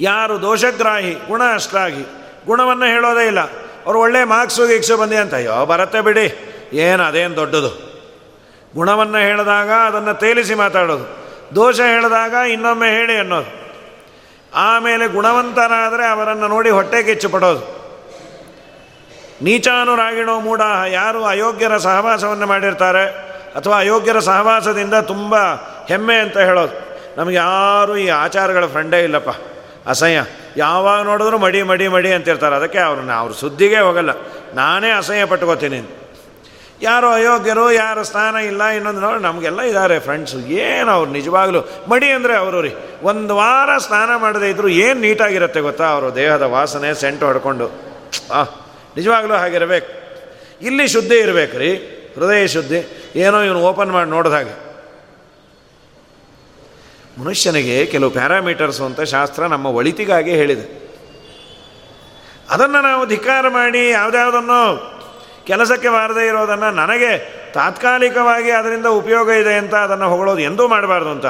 ಯಾರು 0.00 0.42
ದೋಷಗ್ರಾಹಿ 0.42 1.12
ಗುಣ 1.12 1.42
ಅಷ್ಟಾಗಿ 1.54 2.02
ಗುಣವನ್ನು 2.46 2.84
ಹೇಳೋದೇ 2.84 3.26
ಇಲ್ಲ. 3.26 3.40
ಅವ್ರು 3.86 4.00
ಒಳ್ಳೆ 4.00 4.24
ಮಾರ್ಕ್ಸು 4.24 4.66
ಗೀಕ್ಸು 4.66 4.96
ಬಂದಿ 4.96 5.16
ಅಂತ, 5.16 5.34
ಅಯ್ಯೋ, 5.34 5.66
ಬರತ್ತೆ 5.66 6.00
ಬಿಡಿ. 6.00 6.50
ಏನು, 6.72 7.02
ಅದೇನು 7.02 7.36
ದೊಡ್ಡದು? 7.36 7.94
ಗುಣವನ್ನು 8.74 9.18
ಹೇಳಿದಾಗ 9.18 9.70
ಅದನ್ನು 9.70 10.14
ತೇಲಿಸಿ 10.14 10.54
ಮಾತಾಡೋದು. 10.54 11.24
ದೋಷ 11.54 11.80
ಹೇಳಿದಾಗ 11.80 12.32
ಇನ್ನೊಮ್ಮೆ 12.32 12.88
ಹೇಳಿ 12.88 13.16
ಅನ್ನೋದು. 13.16 13.64
ಆಮೇಲೆ 14.54 15.08
ಗುಣವಂತರಾದರೆ 15.08 16.06
ಅವರನ್ನು 16.06 16.48
ನೋಡಿ 16.48 16.70
ಹೊಟ್ಟೆ 16.70 17.02
ಕಿಚ್ಚು 17.02 17.28
ಪಡೋದು 17.28 17.84
ನೀಚಾನುರಾಗಿಣೋ 19.42 20.40
ಮೂಢ 20.40 20.60
ಯಾರು 20.86 21.24
ಅಯೋಗ್ಯರ 21.24 21.76
ಸಹವಾಸವನ್ನು 21.76 22.46
ಮಾಡಿರ್ತಾರೆ 22.46 23.06
ಅಥವಾ 23.54 23.78
ಅಯೋಗ್ಯರ 23.78 24.18
ಸಹವಾಸದಿಂದ 24.18 24.94
ತುಂಬ 24.94 25.34
ಹೆಮ್ಮೆ 25.88 26.16
ಅಂತ 26.16 26.38
ಹೇಳೋದು. 26.38 27.00
ನಮಗೆ 27.16 27.36
ಯಾರೂ 27.36 27.96
ಈ 27.96 28.08
ಆಚಾರಗಳ 28.08 28.66
ಫ್ರೆಂಡೇ 28.66 29.04
ಇಲ್ಲಪ್ಪ. 29.04 29.53
ಅಸಹ್ಯ. 29.86 30.24
ಯಾವಾಗ 30.56 31.04
ನೋಡಿದ್ರು 31.04 31.38
ಮಡಿ 31.38 31.62
ಮಡಿ 31.62 31.88
ಮಡಿ 31.88 32.12
ಅಂತಿರ್ತಾರೆ. 32.12 32.56
ಅದಕ್ಕೆ 32.56 32.78
ಅವ್ರನ್ನ, 32.78 33.12
ಅವ್ರ 33.12 33.32
ಸುದ್ದಿಗೆ 33.32 33.78
ಹೋಗಲ್ಲ. 33.78 34.10
ನಾನೇ 34.54 34.90
ಅಸಹ್ಯ 34.90 35.24
ಪಟ್ಕೋತೀನಿ 35.24 35.80
ಯಾರು 36.82 37.06
ಅಯೋಗ್ಯರು, 37.06 37.72
ಯಾರು 37.72 38.04
ಸ್ಥಾನ 38.04 38.36
ಇಲ್ಲ, 38.36 38.64
ಇನ್ನೊಂದು 38.64 39.00
ನೋಡಿ, 39.00 39.22
ನಮಗೆಲ್ಲ 39.22 39.62
ಇದ್ದಾರೆ 39.62 39.98
ಫ್ರೆಂಡ್ಸು 39.98 40.38
ಏನು 40.38 40.90
ಅವ್ರು 40.90 41.12
ನಿಜವಾಗ್ಲೂ? 41.12 41.60
ಮಡಿ 41.88 42.10
ಅಂದರೆ 42.10 42.36
ಅವರು 42.36 42.60
ರೀ. 42.60 42.74
ಒಂದು 43.02 43.36
ವಾರ 43.36 43.78
ಸ್ನಾನ 43.78 44.16
ಮಾಡದೇ 44.16 44.50
ಇದ್ರು 44.50 44.68
ಏನು 44.68 45.00
ನೀಟಾಗಿರುತ್ತೆ 45.00 45.60
ಗೊತ್ತಾ? 45.60 45.84
ಅವರು 45.84 46.14
ದೇಹದ 46.14 46.42
ವಾಸನೆ, 46.42 46.94
ಸೆಂಟು 46.94 47.26
ಹೊಡ್ಕೊಂಡು. 47.26 47.66
ಆ, 48.32 48.42
ನಿಜವಾಗ್ಲೂ 48.96 49.34
ಹಾಗಿರಬೇಕು. 49.34 49.92
ಇಲ್ಲಿ 50.62 50.88
ಶುದ್ಧಿ 50.88 51.16
ಇರಬೇಕು 51.16 51.58
ರೀ. 51.58 51.74
ಹೃದಯ 52.14 52.46
ಶುದ್ಧಿ. 52.46 53.10
ಏನೋ 53.16 53.42
ಇವನು 53.42 53.60
ಓಪನ್ 53.60 53.90
ಮಾಡಿ 53.90 54.10
ನೋಡಿದಾಗೆ 54.10 54.63
ಮನುಷ್ಯನಿಗೆ 57.18 57.86
ಕೆಲವು 57.86 58.10
ಪ್ಯಾರಾಮೀಟರ್ಸು 58.10 58.84
ಅಂತ 58.84 59.00
ಶಾಸ್ತ್ರ 59.00 59.46
ನಮ್ಮ 59.46 59.66
ಒಳಿತಿಗಾಗಿ 59.66 60.30
ಹೇಳಿದೆ. 60.30 60.84
ಅದನ್ನು 62.50 62.82
ನಾವು 62.82 63.06
ಧಿಕ್ಕಾರ 63.06 63.48
ಮಾಡಿ 63.48 63.90
ಯಾವುದ್ಯಾವುದನ್ನು 63.90 64.94
ಕೆಲಸಕ್ಕೆ 65.46 65.88
ಬಾರದೇ 65.88 66.26
ಇರೋದನ್ನು 66.26 66.70
ನನಗೆ 66.70 67.44
ತಾತ್ಕಾಲಿಕವಾಗಿ 67.52 68.50
ಅದರಿಂದ 68.50 68.86
ಉಪಯೋಗ 68.86 69.28
ಇದೆ 69.28 69.54
ಅಂತ 69.54 69.74
ಅದನ್ನು 69.74 70.08
ಹೊಗಳೋದು 70.10 70.38
ಎಂದೂ 70.38 70.68
ಮಾಡಬಾರ್ದು 70.68 71.10
ಅಂತ. 71.10 71.26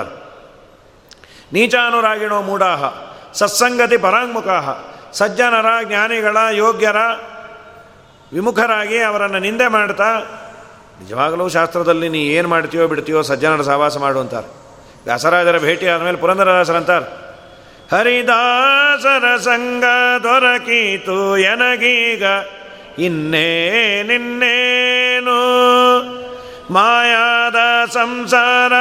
ನೀಚಾನುರಾಗಿಣೋ 1.53 2.43
ಮೂಢಾಹ, 2.43 2.85
ಸತ್ಸಂಗತಿ 3.33 3.97
ಪರಾಂಗುಖಾಹ 3.97 4.71
ಸಜ್ಜನರ, 5.13 5.67
ಜ್ಞಾನಿಗಳ, 5.85 6.37
ಯೋಗ್ಯರ 6.53 6.97
ವಿಮುಖರಾಗಿ 8.33 8.99
ಅವರನ್ನು 8.99 9.39
ನಿಂದೆ 9.39 9.69
ಮಾಡ್ತಾ, 9.69 10.19
ನಿಜವಾಗಲೂ 11.01 11.49
ಶಾಸ್ತ್ರದಲ್ಲಿ 11.49 12.09
ನೀ 12.09 12.19
ಏನು 12.19 12.49
ಮಾಡ್ತೀಯೋ 12.49 12.89
ಬಿಡ್ತೀಯೋ 12.89 13.23
ಸಜ್ಜನರ 13.23 13.63
ಸಹವಾಸ 13.63 13.99
ಮಾಡು 13.99 14.21
ಅಂತಾರೆ. 14.21 14.64
ವ್ಯಾಸರಾಜರ 15.05 15.59
ಭೇಟಿ 15.59 15.87
ಆದಮೇಲೆ 15.87 16.17
ಪುರಂದರದಾಸರಂತಾರೆ 16.17 17.25
ಹರಿದಾಸರ 17.97 19.37
ಸಂಗ 19.37 19.85
ದೊರಕೀತು 20.23 21.39
ಎನಗೀಗ, 21.39 22.23
ಇನ್ನೇ 22.99 24.03
ನಿನ್ನೇನು? 24.03 25.41
ಮಾಯಾದ 26.73 27.91
ಸಂಸಾರ 27.91 28.73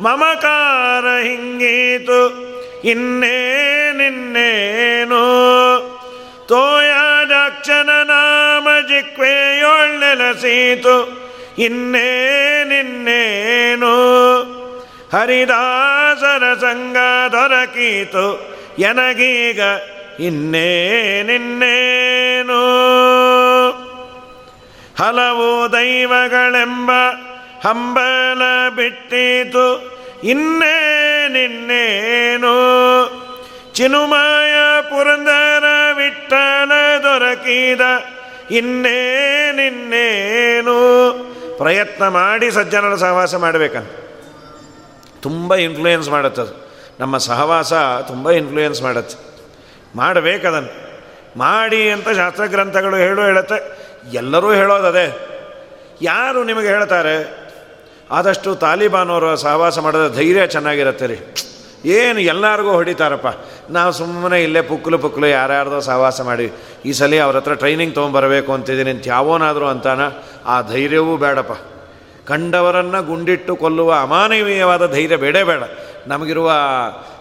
ಮಮಕಾರ 0.00 1.22
ಹಿಂಗೀತು, 1.22 2.50
ಇನ್ನೇ 2.84 3.92
ನಿನ್ನೇನು? 3.92 5.22
ತೋಯಾದಾಕ್ಷನ 6.48 8.02
ನಾಮ 8.02 8.68
ಜಿಕ್ವೆಯೊಳ್ಳೆಲಸೀತು, 8.88 11.20
ಇನ್ನೇ 11.58 12.64
ನಿನ್ನೇನು? 12.64 14.59
ಹರಿದಾಸರ 15.12 16.54
ಸಂಗ 16.54 16.96
ದೊರಕೀತು. 17.32 18.56
ಎನಗೀಗ 18.78 19.60
ಇನ್ನೇ 20.20 21.22
ನಿನ್ನೇನು? 21.22 22.60
ಹಲವು 24.98 25.72
ದೈವಗಳೆಂಬ 25.72 26.90
ಹಂಬಲ 27.68 28.68
ಬಿಟ್ಟಿತು. 28.76 29.98
ಇನ್ನೇ 30.24 31.28
ನಿನ್ನೇನು? 31.28 32.54
ಚಿನುಮಾಯ 33.74 34.82
ಪುರಂದರ 34.82 35.64
ವಿಠಲ 35.96 36.72
ದೊರಕಿದ 37.02 37.80
ಇನ್ನೇ 38.50 39.52
ನಿನ್ನೇನು? 39.52 41.10
ಪ್ರಯತ್ನ 41.58 42.08
ಮಾಡಿ 42.08 42.50
ಸಜ್ಜನರ 42.50 42.94
ಸಹವಾಸ 42.94 43.34
ಮಾಡಬೇಕಂತ. 43.34 44.09
ತುಂಬ 45.22 45.54
ಇನ್ಫ್ಲೂಯೆನ್ಸ್ 45.54 46.08
ಅದು. 46.40 46.54
ನಮ್ಮ 47.00 47.16
ಸಹವಾಸ 47.18 47.72
ತುಂಬ 48.08 48.30
ಇನ್ಫ್ಲೂಯೆನ್ಸ್ 48.30 48.80
ಮಾಡುತ್ತೆ. 48.82 49.16
ಮಾಡಬೇಕದನ್ನು 49.96 50.72
ಮಾಡಿ 51.38 51.90
ಅಂತ 51.90 52.08
ಶಾಸ್ತ್ರಗ್ರಂಥಗಳು 52.08 52.96
ಹೇಳು 52.96 53.22
ಹೇಳುತ್ತೆ. 53.22 53.58
ಎಲ್ಲರೂ 54.12 54.50
ಹೇಳೋದದೇ 54.52 55.06
ಯಾರು 56.02 56.40
ನಿಮಗೆ 56.44 56.68
ಹೇಳ್ತಾರೆ, 56.68 57.14
ಆದಷ್ಟು 58.10 58.50
ತಾಲಿಬಾನವರು 58.54 59.30
ಸಹವಾಸ 59.36 59.78
ಮಾಡಿದ 59.78 60.06
ಧೈರ್ಯ 60.16 60.46
ಚೆನ್ನಾಗಿರುತ್ತೆ 60.46 61.06
ರೀ. 61.06 61.18
ಏನು 61.84 62.20
ಎಲ್ಲರಿಗೂ 62.20 62.72
ಹೊಡಿತಾರಪ್ಪ. 62.72 63.28
ನಾವು 63.70 63.92
ಸುಮ್ಮನೆ 63.92 64.38
ಇಲ್ಲೇ 64.42 64.62
ಪುಕ್ಕಲು 64.62 64.98
ಪುಕ್ಕಲು 64.98 65.26
ಯಾರ್ಯಾರ್ದೋ 65.26 65.80
ಸಹವಾಸ 65.80 66.20
ಮಾಡಿ, 66.20 66.46
ಈ 66.84 66.92
ಸಲ 66.92 67.20
ಅವ್ರ 67.24 67.36
ಹತ್ರ 67.36 67.54
ಟ್ರೈನಿಂಗ್ 67.54 67.94
ತೊಗೊಂಬರಬೇಕು 67.94 68.50
ಅಂತಿದ್ದೀನಿ 68.52 68.90
ಅಂತ 68.90 69.06
ಯಾವೋನಾದರೂ 69.06 69.66
ಅಂತಾನ, 69.66 70.00
ಆ 70.46 70.56
ಧೈರ್ಯವೂ 70.62 71.16
ಬೇಡಪ್ಪ. 71.16 71.54
ಕಂಡವರನ್ನು 72.30 73.02
ಗುಂಡಿಟ್ಟು 73.02 73.56
ಕೊಲ್ಲುವ 73.56 73.94
ಅಮಾನವೀಯವಾದ 74.00 74.92
ಧೈರ್ಯ 74.92 75.16
ಬೇಡೇ 75.16 75.42
ಬೇಡ. 75.42 75.62
ನಮಗಿರುವ 76.06 76.52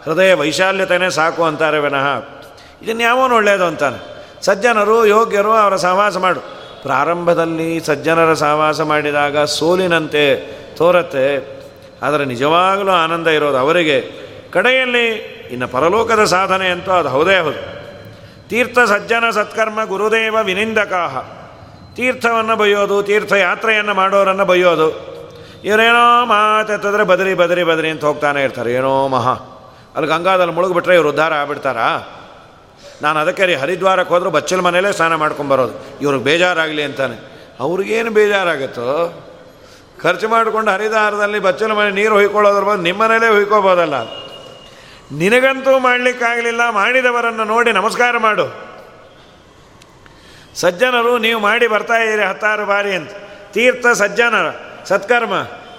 ಹೃದಯ 0.04 0.34
ವೈಶಾಲ್ಯತೆಯೇ 0.34 1.10
ಸಾಕು 1.10 1.44
ಅಂತಾರೆ 1.44 1.80
ವಿನಃ. 1.80 2.24
ಇದನ್ನು 2.82 3.04
ಯಾವನು 3.04 3.36
ಒಳ್ಳೆಯದು 3.36 3.66
ಅಂತಾನೆ? 3.66 4.20
ಸಜ್ಜನರು, 4.46 5.06
ಯೋಗ್ಯರು 5.06 5.52
ಅವರ 5.52 5.76
ಸಹವಾಸ 5.76 6.18
ಮಾಡು. 6.18 6.40
ಪ್ರಾರಂಭದಲ್ಲಿ 6.84 7.80
ಸಜ್ಜನರ 7.80 8.34
ಸಹವಾಸ 8.34 8.82
ಮಾಡಿದಾಗ 8.82 9.44
ಸೋಲಿನಂತೆ 9.44 10.36
ತೋರತ್ತೆ. 10.78 11.60
ಆದರೆ 12.04 12.26
ನಿಜವಾಗಲೂ 12.26 12.92
ಆನಂದ 12.92 13.28
ಇರೋದು 13.28 13.58
ಅವರಿಗೆ. 13.58 14.02
ಕಡೆಯಲ್ಲಿ 14.52 15.08
ಇನ್ನು 15.52 15.68
ಪರಲೋಕದ 15.68 16.24
ಸಾಧನೆ 16.24 16.70
ಅಂತೂ 16.70 16.92
ಅದು 16.92 17.10
ಹೌದೇ 17.10 17.40
ಹೌದು. 17.40 17.80
ತೀರ್ಥ 18.50 18.80
ಸಜ್ಜನ 18.80 19.30
ಸತ್ಕರ್ಮ 19.30 19.84
ಗುರುದೇವ 19.84 20.38
ವಿನಿಂದಕಾಹ. 20.44 21.39
ತೀರ್ಥವನ್ನು 21.96 22.56
ಬೈಯೋದು 22.56 23.04
ತೀರ್ಥಯಾತ್ರೆಯನ್ನು 23.04 23.94
ಮಾಡೋರನ್ನು 23.94 24.46
ಬೈಯೋದು 24.46 25.10
ಇವರೇನೋ 25.64 26.26
ಮಾತೆತ್ತಿದ್ರೆ 26.26 27.04
ಬದರಿ 27.04 27.34
ಬದರಿ 27.34 27.64
ಬದರಿ 27.64 27.90
ಅಂತ 27.90 28.06
ಹೋಗ್ತಾನೆ 28.06 28.44
ಇರ್ತಾರೆ. 28.44 28.74
ಏನೋ 28.74 29.08
ಮಹಾ. 29.08 29.32
ಅಲ್ಲಿ 29.96 30.12
ಗಂಗಾದಲ್ಲಿ 30.12 30.54
ಮುಳುಗಿಬಿಟ್ರೆ 30.54 30.96
ಇವರು 30.96 31.10
ಉದ್ಧಾರ 31.10 31.34
ಆಗ್ಬಿಡ್ತಾರಾ? 31.34 32.16
ನಾನು 33.02 33.20
ಅದಕ್ಕೆ 33.20 33.46
ರೀ 33.46 33.56
ಹರಿದ್ವಾರಕ್ಕೆ 33.56 34.14
ಹೋದರೂ 34.14 34.30
ಬಚ್ಚಲ 34.30 34.60
ಮನೇಲೇ 34.60 34.92
ಸ್ನಾನ 34.92 35.16
ಮಾಡ್ಕೊಂಬರೋದು 35.16 36.00
ಇವ್ರಿಗೆ 36.02 36.24
ಬೇಜಾರಾಗಲಿ 36.24 36.84
ಅಂತಾನೆ. 36.84 37.40
ಅವ್ರಿಗೇನು 37.60 38.12
ಬೇಜಾರಾಗುತ್ತೋ? 38.12 39.24
ಖರ್ಚು 40.02 40.30
ಮಾಡಿಕೊಂಡು 40.30 40.72
ಹರಿದಾರದಲ್ಲಿ 40.72 41.40
ಬಚ್ಚಲ 41.40 41.72
ಮನೆ 41.72 41.92
ನೀರು 41.92 42.16
ಹೊಯ್ಕೊಳ್ಳೋದ್ರ 42.16 42.64
ಬಂದು 42.64 42.84
ನಿಮ್ಮ 42.84 43.04
ಮನೇಲೇ 43.04 43.28
ಹೊಯ್ಕೋಬೋದಲ್ಲ. 43.28 43.94
ನಿನಗಂತೂ 45.12 45.80
ಮಾಡಲಿಕ್ಕಾಗಲಿಲ್ಲ, 45.80 46.70
ಮಾಡಿದವರನ್ನು 46.70 47.44
ನೋಡಿ 47.44 47.72
ನಮಸ್ಕಾರ 47.72 48.18
ಮಾಡು. 48.18 48.69
ಸಜ್ಜನರು, 50.62 51.18
ನೀವು 51.18 51.40
ಮಾಡಿ 51.40 51.68
ಬರ್ತಾ 51.68 51.94
ಇದ್ದೀರಿ 51.94 52.22
ಹತ್ತಾರು 52.22 52.66
ಬಾರಿ 52.66 52.92
ಅಂತ. 52.94 53.12
ತೀರ್ಥ 53.54 53.88
ಸಜ್ಜನರ, 53.88 54.48
ಸತ್ಕರ್ಮ. 54.86 55.34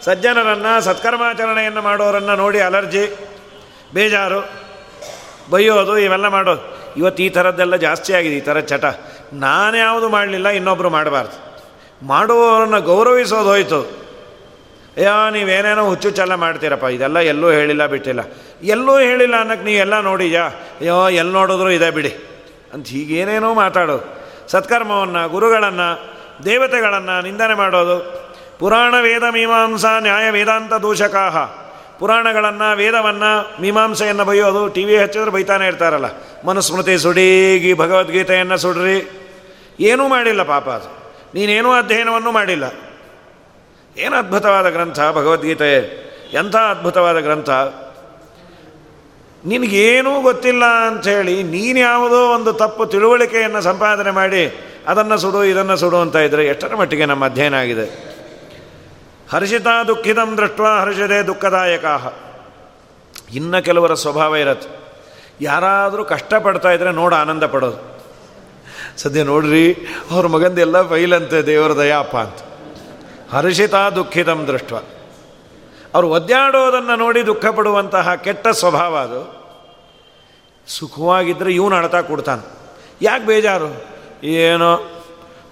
ಸಜ್ಜನರನ್ನು, 0.05 0.81
ಸತ್ಕರ್ಮಾಚರಣೆಯನ್ನು 0.81 1.83
ಮಾಡೋರನ್ನು 1.83 2.37
ನೋಡಿ 2.37 2.61
ಅಲರ್ಜಿ, 2.61 3.19
ಬೇಜಾರು, 3.95 4.51
ಬೈಯೋದು, 5.51 5.99
ಇವೆಲ್ಲ 5.99 6.29
ಮಾಡೋದು. 6.29 6.95
ಇವತ್ತು 6.97 7.23
ಈ 7.23 7.29
ಥರದ್ದೆಲ್ಲ 7.29 7.77
ಜಾಸ್ತಿ 7.77 8.13
ಆಗಿದೆ, 8.13 8.35
ಈ 8.35 8.41
ಥರ 8.41 8.61
ಚಟ. 8.61 8.85
ನಾನು 9.33 9.77
ಯಾವುದು 9.77 10.09
ಮಾಡಲಿಲ್ಲ 10.09 10.49
ಇನ್ನೊಬ್ಬರು 10.49 10.91
ಮಾಡಬಾರ್ದು. 10.91 11.67
ಮಾಡುವವರನ್ನು 12.07 12.81
ಗೌರವಿಸೋದು 12.81 13.49
ಹೋಯಿತು. 13.49 13.81
ಅಯ್ಯೋ, 14.97 15.31
ನೀವೇನೇನೋ 15.31 15.85
ಹುಚ್ಚುಚ್ಚೆಲ್ಲ 15.89 16.35
ಮಾಡ್ತೀರಪ್ಪ. 16.35 16.85
ಇದೆಲ್ಲ 16.85 17.19
ಎಲ್ಲೂ 17.19 17.51
ಹೇಳಿಲ್ಲ, 17.51 17.87
ಬಿಟ್ಟಿಲ್ಲ. 17.87 18.21
ಎಲ್ಲೂ 18.63 18.99
ಹೇಳಿಲ್ಲ 18.99 19.41
ಅನ್ನಕ್ಕೆ 19.41 19.65
ನೀವೆಲ್ಲ 19.65 20.01
ನೋಡಿಯಾ 20.01 20.43
ಅಯ್ಯೋ 20.43 21.11
ಎಲ್ಲಿ 21.11 21.33
ನೋಡಿದ್ರು 21.33 21.71
ಇದೆ 21.71 21.91
ಬಿಡಿ. 21.91 22.17
ಅಂತ 22.75 22.87
ಹೀಗೇನೇನೋ 22.87 23.55
ಮಾತಾಡೋದು. 23.55 24.20
ಸತ್ಕರ್ಮವನ್ನು, 24.51 25.29
ಗುರುಗಳನ್ನು, 25.29 26.15
ದೇವತೆಗಳನ್ನು 26.45 27.23
ನಿಂದನೆ 27.23 27.55
ಮಾಡೋದು. 27.55 28.21
ಪುರಾಣ 28.59 28.95
ವೇದ 29.01 29.23
ಮೀಮಾಂಸಾ 29.23 29.99
ನ್ಯಾಯ 29.99 30.31
ವೇದಾಂತ 30.31 30.73
ದೂಷಕಾಹ. 30.73 31.39
ಪುರಾಣಗಳನ್ನು, 31.99 32.77
ವೇದವನ್ನು 32.77 33.63
ಮೀಮಾಂಸೆಯನ್ನು 33.63 34.25
ಬೈಯೋದು 34.25 34.69
ಟಿ 34.69 34.85
ವಿ 34.85 34.97
ಹಚ್ಚಿದ್ರೆ 34.97 35.31
ಬೈತಾನೆ 35.31 35.67
ಇರ್ತಾರಲ್ಲ. 35.67 36.05
ಮನುಸ್ಮೃತಿ 36.47 36.99
ಸುಡೀಗಿ 36.99 37.75
ಭಗವದ್ಗೀತೆಯನ್ನು 37.75 38.57
ಸುಡ್ರಿ. 38.57 39.27
ಏನೂ 39.81 40.09
ಮಾಡಿಲ್ಲ 40.09 40.43
ಪಾಪ 40.43 40.69
ಅದು. 40.69 41.15
ನೀನೇನೂ 41.35 41.73
ಅಧ್ಯಯನವನ್ನು 41.73 42.33
ಮಾಡಿಲ್ಲ. 42.33 42.65
ಏನು 43.99 44.17
ಅದ್ಭುತವಾದ 44.17 44.69
ಗ್ರಂಥ 44.69 45.01
ಭಗವದ್ಗೀತೆ? 45.01 45.79
ಎಂಥ 46.33 46.57
ಅದ್ಭುತವಾದ 46.57 47.19
ಗ್ರಂಥ? 47.19 47.51
ನಿನಗೇನೂ 49.45 50.21
ಗೊತ್ತಿಲ್ಲ 50.21 50.65
ಅಂಥೇಳಿ 50.65 51.43
ನೀನು 51.43 51.79
ಯಾವುದೋ 51.79 52.35
ಒಂದು 52.35 52.53
ತಪ್ಪು 52.53 52.87
ತಿಳುವಳಿಕೆಯನ್ನು 52.87 53.61
ಸಂಪಾದನೆ 53.61 54.11
ಮಾಡಿ 54.11 54.43
ಅದನ್ನು 54.87 55.19
ಸುಡು, 55.19 55.45
ಇದನ್ನು 55.45 55.77
ಸುಡು 55.77 55.97
ಅಂತ 55.97 56.17
ಇದ್ದರೆ 56.17 56.47
ಎಷ್ಟರ 56.47 56.75
ಮಟ್ಟಿಗೆ 56.75 57.07
ನಮ್ಮ 57.07 57.25
ಅಧ್ಯಯನ 57.25 57.55
ಆಗಿದೆ? 57.55 57.87
ಹರ್ಷಿತ 59.33 59.67
ದುಃಖಿತಂ 59.87 60.37
ದೃಷ್ಟ 60.37 60.61
ಹರ್ಷದೆ 60.61 61.27
ದುಃಖದಾಯಕ 61.27 61.85
ಇನ್ನು 63.35 63.65
ಕೆಲವರ 63.65 63.95
ಸ್ವಭಾವ 63.95 64.37
ಇರತ್ತೆ. 64.37 64.69
ಯಾರಾದರೂ 65.41 66.05
ಕಷ್ಟಪಡ್ತಾ 66.05 66.71
ಇದ್ರೆ 66.71 66.93
ನೋಡು 66.93 67.17
ಆನಂದ 67.17 67.45
ಪಡೋದು. 67.45 67.79
ಸದ್ಯ 68.99 69.23
ನೋಡ್ರಿ, 69.23 69.73
ಅವ್ರ 70.11 70.27
ಮಗಂದೆಲ್ಲ 70.27 70.89
ಫೈಲಂತೆ 70.89 71.43
ದೇವರ 71.43 71.77
ದಯಾಪ 71.77 72.17
ಅಂತ. 72.17 72.41
ಹರ್ಷಿತ 73.33 73.75
ದುಃಖಿತಂ 73.75 74.47
ದೃಷ್ಟ 74.47 74.73
ಅವರು 75.95 76.09
ಒದ್ದಾಡೋದನ್ನು 76.09 76.97
ನೋಡಿ 76.97 77.27
ದುಃಖ 77.27 77.47
ಪಡುವಂತಹ 77.47 78.15
ಕೆಟ್ಟ 78.15 78.49
ಸ್ವಭಾವ 78.49 78.97
ಅದು. 78.97 79.21
ಸುಖವಾಗಿದ್ದರೆ 80.67 81.53
ಇವನು 81.53 81.77
ಅಳ್ತಾ 81.77 82.01
ಕೊಡ್ತಾನೆ. 82.01 82.43
ಯಾಕೆ 83.03 83.27
ಬೇಜಾರು? 83.27 83.85
ಏನೋ 84.25 84.71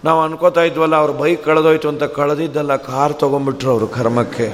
ನಾವು 0.05 0.23
ಅನ್ಕೋತಾ 0.23 0.63
ಇದ್ವಲ್ಲ, 0.63 0.97
ಅವ್ರ 0.97 1.11
ಬೈಕ್ 1.11 1.45
ಕಳೆದೋಯ್ತು 1.45 1.89
ಅಂತ 1.89 2.03
ಕಳೆದಿದ್ದಲ್ಲ 2.03 2.77
ಕಾರ್ 2.77 3.15
ತೊಗೊಂಬಿಟ್ರು 3.15 3.71
ಅವರು 3.71 3.87
ಕರ್ಮಕ್ಕೆ. 3.87 4.49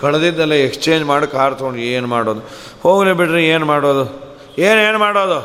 ಕಳೆದಿದ್ದಲ್ಲ 0.00 0.52
ಎಕ್ಸ್ಚೇಂಜ್ 0.52 1.04
ಮಾಡಿ, 1.04 1.26
ಕಾರ್ 1.26 1.54
ತೊಗೊಂಡು 1.58 1.78
ಏನು 1.78 2.06
ಮಾಡೋದು? 2.06 2.40
ಹೋಗಲಿ 2.82 3.12
ಬಿಡ್ರಿ, 3.12 3.46
ಏನು 3.46 3.66
ಮಾಡೋದು? 3.66 4.04
ಏನೇನು 4.58 4.98
ಮಾಡೋದು? 4.98 5.40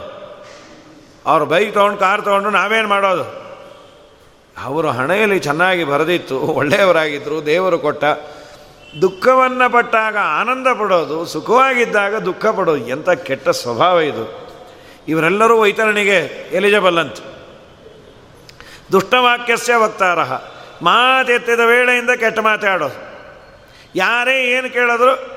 ಅವ್ರ 1.26 1.44
ಬೈಕ್ 1.44 1.74
ತೊಗೊಂಡು 1.74 1.98
ಕಾರ್ 1.98 2.24
ತೊಗೊಂಡು 2.24 2.50
ನಾವೇನು 2.50 2.88
ಮಾಡೋದು? 2.88 3.46
ಅವರು 4.64 4.90
ಹಣೆಯಲ್ಲಿ 4.90 5.40
ಚೆನ್ನಾಗಿ 5.40 5.84
ಬರೆದಿತ್ತು 5.84 6.40
ಒಳ್ಳೆಯವರಾಗಿದ್ದರು 6.40 7.46
ದೇವರು 7.46 7.80
ಕೊಟ್ಟ 7.80 8.04
ದುಃಖವನ್ನು 9.02 9.74
ಪಟ್ಟಾಗ 9.74 10.18
ಆನಂದ 10.18 10.68
ಪಡೋದು, 10.80 11.26
ಸುಖವಾಗಿದ್ದಾಗ 11.26 12.16
ದುಃಖ 12.16 12.46
ಪಡೋದು 12.46 12.88
ಎಂಥ 12.88 13.10
ಕೆಟ್ಟ 13.10 13.50
ಸ್ವಭಾವ 13.50 14.00
ಇದು. 14.00 14.46
ಇವರೆಲ್ಲರೂ 15.08 15.62
ವೈತರಣಿಗೆ 15.62 16.50
ಎಲಿಜಬಲ್ 16.52 16.98
ಅಂತ. 16.98 17.18
ದುಷ್ಟವಾಕ್ಯಸ್ಯ 18.92 19.76
ವಕ್ತಾರ, 19.76 20.24
ಮಾತೆತ್ತಿದ 20.82 21.60
ವೇಳೆಯಿಂದ 21.60 22.10
ಕೆಟ್ಟ 22.10 22.40
ಮಾತಾಡೋದು 22.40 23.16
ಯಾರೇ 23.96 24.44
ಏನು 24.44 24.70
ಕೇಳಿದ್ರು 24.70 25.36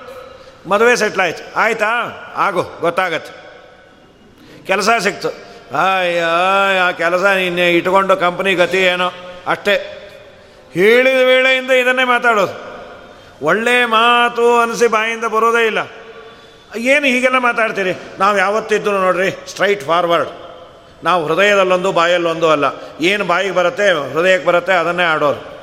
ಮದುವೆ 0.69 0.97
ಸೆಟ್ಲಾಯ್ತು 0.97 1.55
ಆಯ್ತಾ. 1.57 1.87
ಆಗು, 2.37 2.63
ಗೊತ್ತಾಗತ್ತೆ. 2.81 3.33
ಕೆಲಸ 4.67 4.89
ಸಿಕ್ತು. 5.01 5.29
ಆಯ್ಯ 5.77 6.23
ಆ 6.83 6.91
ಕೆಲಸ 6.91 7.25
ನಿನ್ನೆ 7.25 7.71
ಇಟ್ಕೊಂಡು 7.71 8.17
ಕಂಪ್ನಿ 8.17 8.55
ಗತಿ 8.55 8.79
ಏನೋ? 8.79 9.13
ಅಷ್ಟೇ. 9.47 9.77
ಹೇಳಿದ 10.75 11.23
ವೇಳೆಯಿಂದ 11.27 11.71
ಇದನ್ನೇ 11.71 12.05
ಮಾತಾಡೋದು. 12.05 12.68
ಒಳ್ಳೆ 13.43 13.85
ಮಾತು 13.85 14.61
ಅನಿಸಿ 14.61 14.87
ಬಾಯಿಂದ 14.87 15.25
ಬರೋದೇ 15.25 15.67
ಇಲ್ಲ. 15.67 15.79
ಏನು 16.77 17.07
ಹೀಗೆಲ್ಲ 17.07 17.39
ಮಾತಾಡ್ತೀರಿ? 17.39 17.93
ನಾವು 18.19 18.39
ಯಾವತ್ತಿದ್ದು 18.39 18.93
ನೋಡ್ರಿ 18.93 19.31
ಸ್ಟ್ರೈಟ್ 19.31 19.85
ಫಾರ್ವರ್ಡ್ 19.85 20.29
ನಾವು 21.05 21.27
ಹೃದಯದಲ್ಲೊಂದು, 21.27 21.93
ಬಾಯಲ್ಲೊಂದು 21.93 22.51
ಅಲ್ಲ. 22.51 22.65
ಏನು 23.01 23.25
ಬಾಯಿಗೆ 23.25 23.55
ಬರುತ್ತೆ 23.55 24.13
ಹೃದಯಕ್ಕೆ 24.13 24.49
ಬರುತ್ತೆ, 24.49 24.73
ಅದನ್ನೇ 24.73 25.05
ಆಡೋರು. 25.05 25.59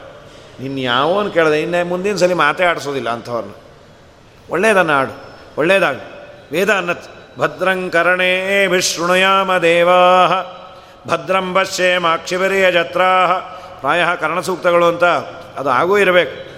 ನಿನ್ನ 0.59 0.79
ಯಾವನು 0.79 1.31
ಕೇಳಿದೆ, 1.31 1.61
ಇನ್ನೇ 1.61 1.83
ಮುಂದಿನ 1.83 2.15
ಸಲ 2.15 2.33
ಮಾತೇ 2.33 2.63
ಆಡಿಸೋದಿಲ್ಲ 2.63 3.09
ಅಂಥವ್ರನ್ನ 3.09 3.53
ಒಳ್ಳೇದನ್ನು 4.49 4.93
ಆಡು, 4.93 5.37
ಒಳ್ಳೇದಾಗ. 5.57 5.95
ವೇದ 6.51 6.69
ಅನ್ನತ್ 6.69 7.03
ಭದ್ರಂಕರಣೇ 7.39 8.67
ವಿಶೃಣುಯಾಮ 8.67 9.57
ದೇವಾ 9.57 10.01
ಭದ್ರಂ 11.07 11.55
ಅಕ್ಷಿಬರಿಯ 12.13 12.71
ಜತ್ರಾ 12.71 13.39
ಪ್ರಾಯ 13.79 14.05
ಕರ್ಣಸೂಕ್ತಗಳು 14.19 14.85
ಅಂತ 14.85 15.03
ಅದು 15.59 15.69
ಆಗೂ 15.69 15.97
ಇರಬೇಕು. 15.97 16.54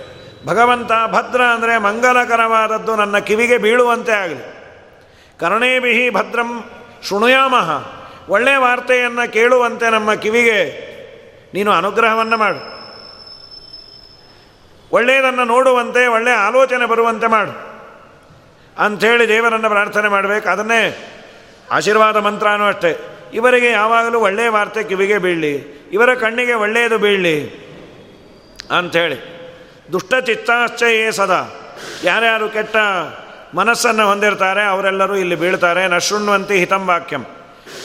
ಭಗವಂತ 0.48 0.92
ಭದ್ರ 1.08 1.42
ಅಂದರೆ 1.44 1.78
ಮಂಗಲಕರವಾದದ್ದು 1.78 2.96
ನನ್ನ 2.96 3.18
ಕಿವಿಗೆ 3.18 3.58
ಬೀಳುವಂತೆ 3.58 4.12
ಆಗಲಿ. 4.12 4.58
ಕರ್ಣೇಬಿಹಿ 5.40 6.10
ಭದ್ರಂ 6.10 6.64
ಶೃಣುಯಾಮಹ 7.10 7.88
ಒಳ್ಳೆಯ 8.30 8.58
ವಾರ್ತೆಯನ್ನು 8.58 9.34
ಕೇಳುವಂತೆ 9.34 9.92
ನಮ್ಮ 9.92 10.14
ಕಿವಿಗೆ 10.14 10.88
ನೀನು 11.54 11.72
ಅನುಗ್ರಹವನ್ನು 11.72 12.38
ಮಾಡು. 12.38 12.78
ಒಳ್ಳೆಯದನ್ನು 14.92 15.44
ನೋಡುವಂತೆ 15.44 16.08
ಒಳ್ಳೆಯ 16.08 16.34
ಆಲೋಚನೆ 16.34 16.86
ಬರುವಂತೆ 16.86 17.28
ಮಾಡು. 17.28 17.68
ಅಂಥೇಳಿ 18.82 19.28
ದೇವರನ್ನು 19.28 19.70
ಪ್ರಾರ್ಥನೆ 19.70 20.08
ಮಾಡಬೇಕು. 20.08 20.50
ಅದನ್ನೇ 20.50 21.14
ಆಶೀರ್ವಾದ 21.72 22.18
ಮಂತ್ರನೂ 22.18 22.68
ಅಷ್ಟೇ. 22.68 23.18
ಇವರಿಗೆ 23.34 23.72
ಯಾವಾಗಲೂ 23.72 24.20
ಒಳ್ಳೆಯ 24.20 24.50
ವಾರ್ತೆ 24.50 24.84
ಕಿವಿಗೆ 24.84 25.18
ಬೀಳಲಿ. 25.18 25.56
ಇವರ 25.94 26.14
ಕಣ್ಣಿಗೆ 26.14 26.54
ಒಳ್ಳೆಯದು 26.54 26.98
ಬೀಳಲಿ. 26.98 27.68
ಅಂಥೇಳಿ. 28.78 29.37
ದುಷ್ಟಚಿತ್ತಾಶ್ಚಯೇ 29.92 31.12
ಸದಾ. 31.12 31.42
ಯಾರ್ಯಾರು 32.04 32.50
ಕೆಟ್ಟ 32.50 32.76
ಮನಸ್ಸನ್ನು 33.56 34.08
ಹೊಂದಿರ್ತಾರೆ, 34.08 34.64
ಅವರೆಲ್ಲರೂ 34.64 35.16
ಇಲ್ಲಿ 35.16 35.36
ಬೀಳ್ತಾರೆ. 35.36 35.88
ನಶೃಣ್ವಂತಿ 35.88 36.56
ಹಿತಂ 36.58 36.88
ವಾಕ್ಯಂ. 36.88 37.26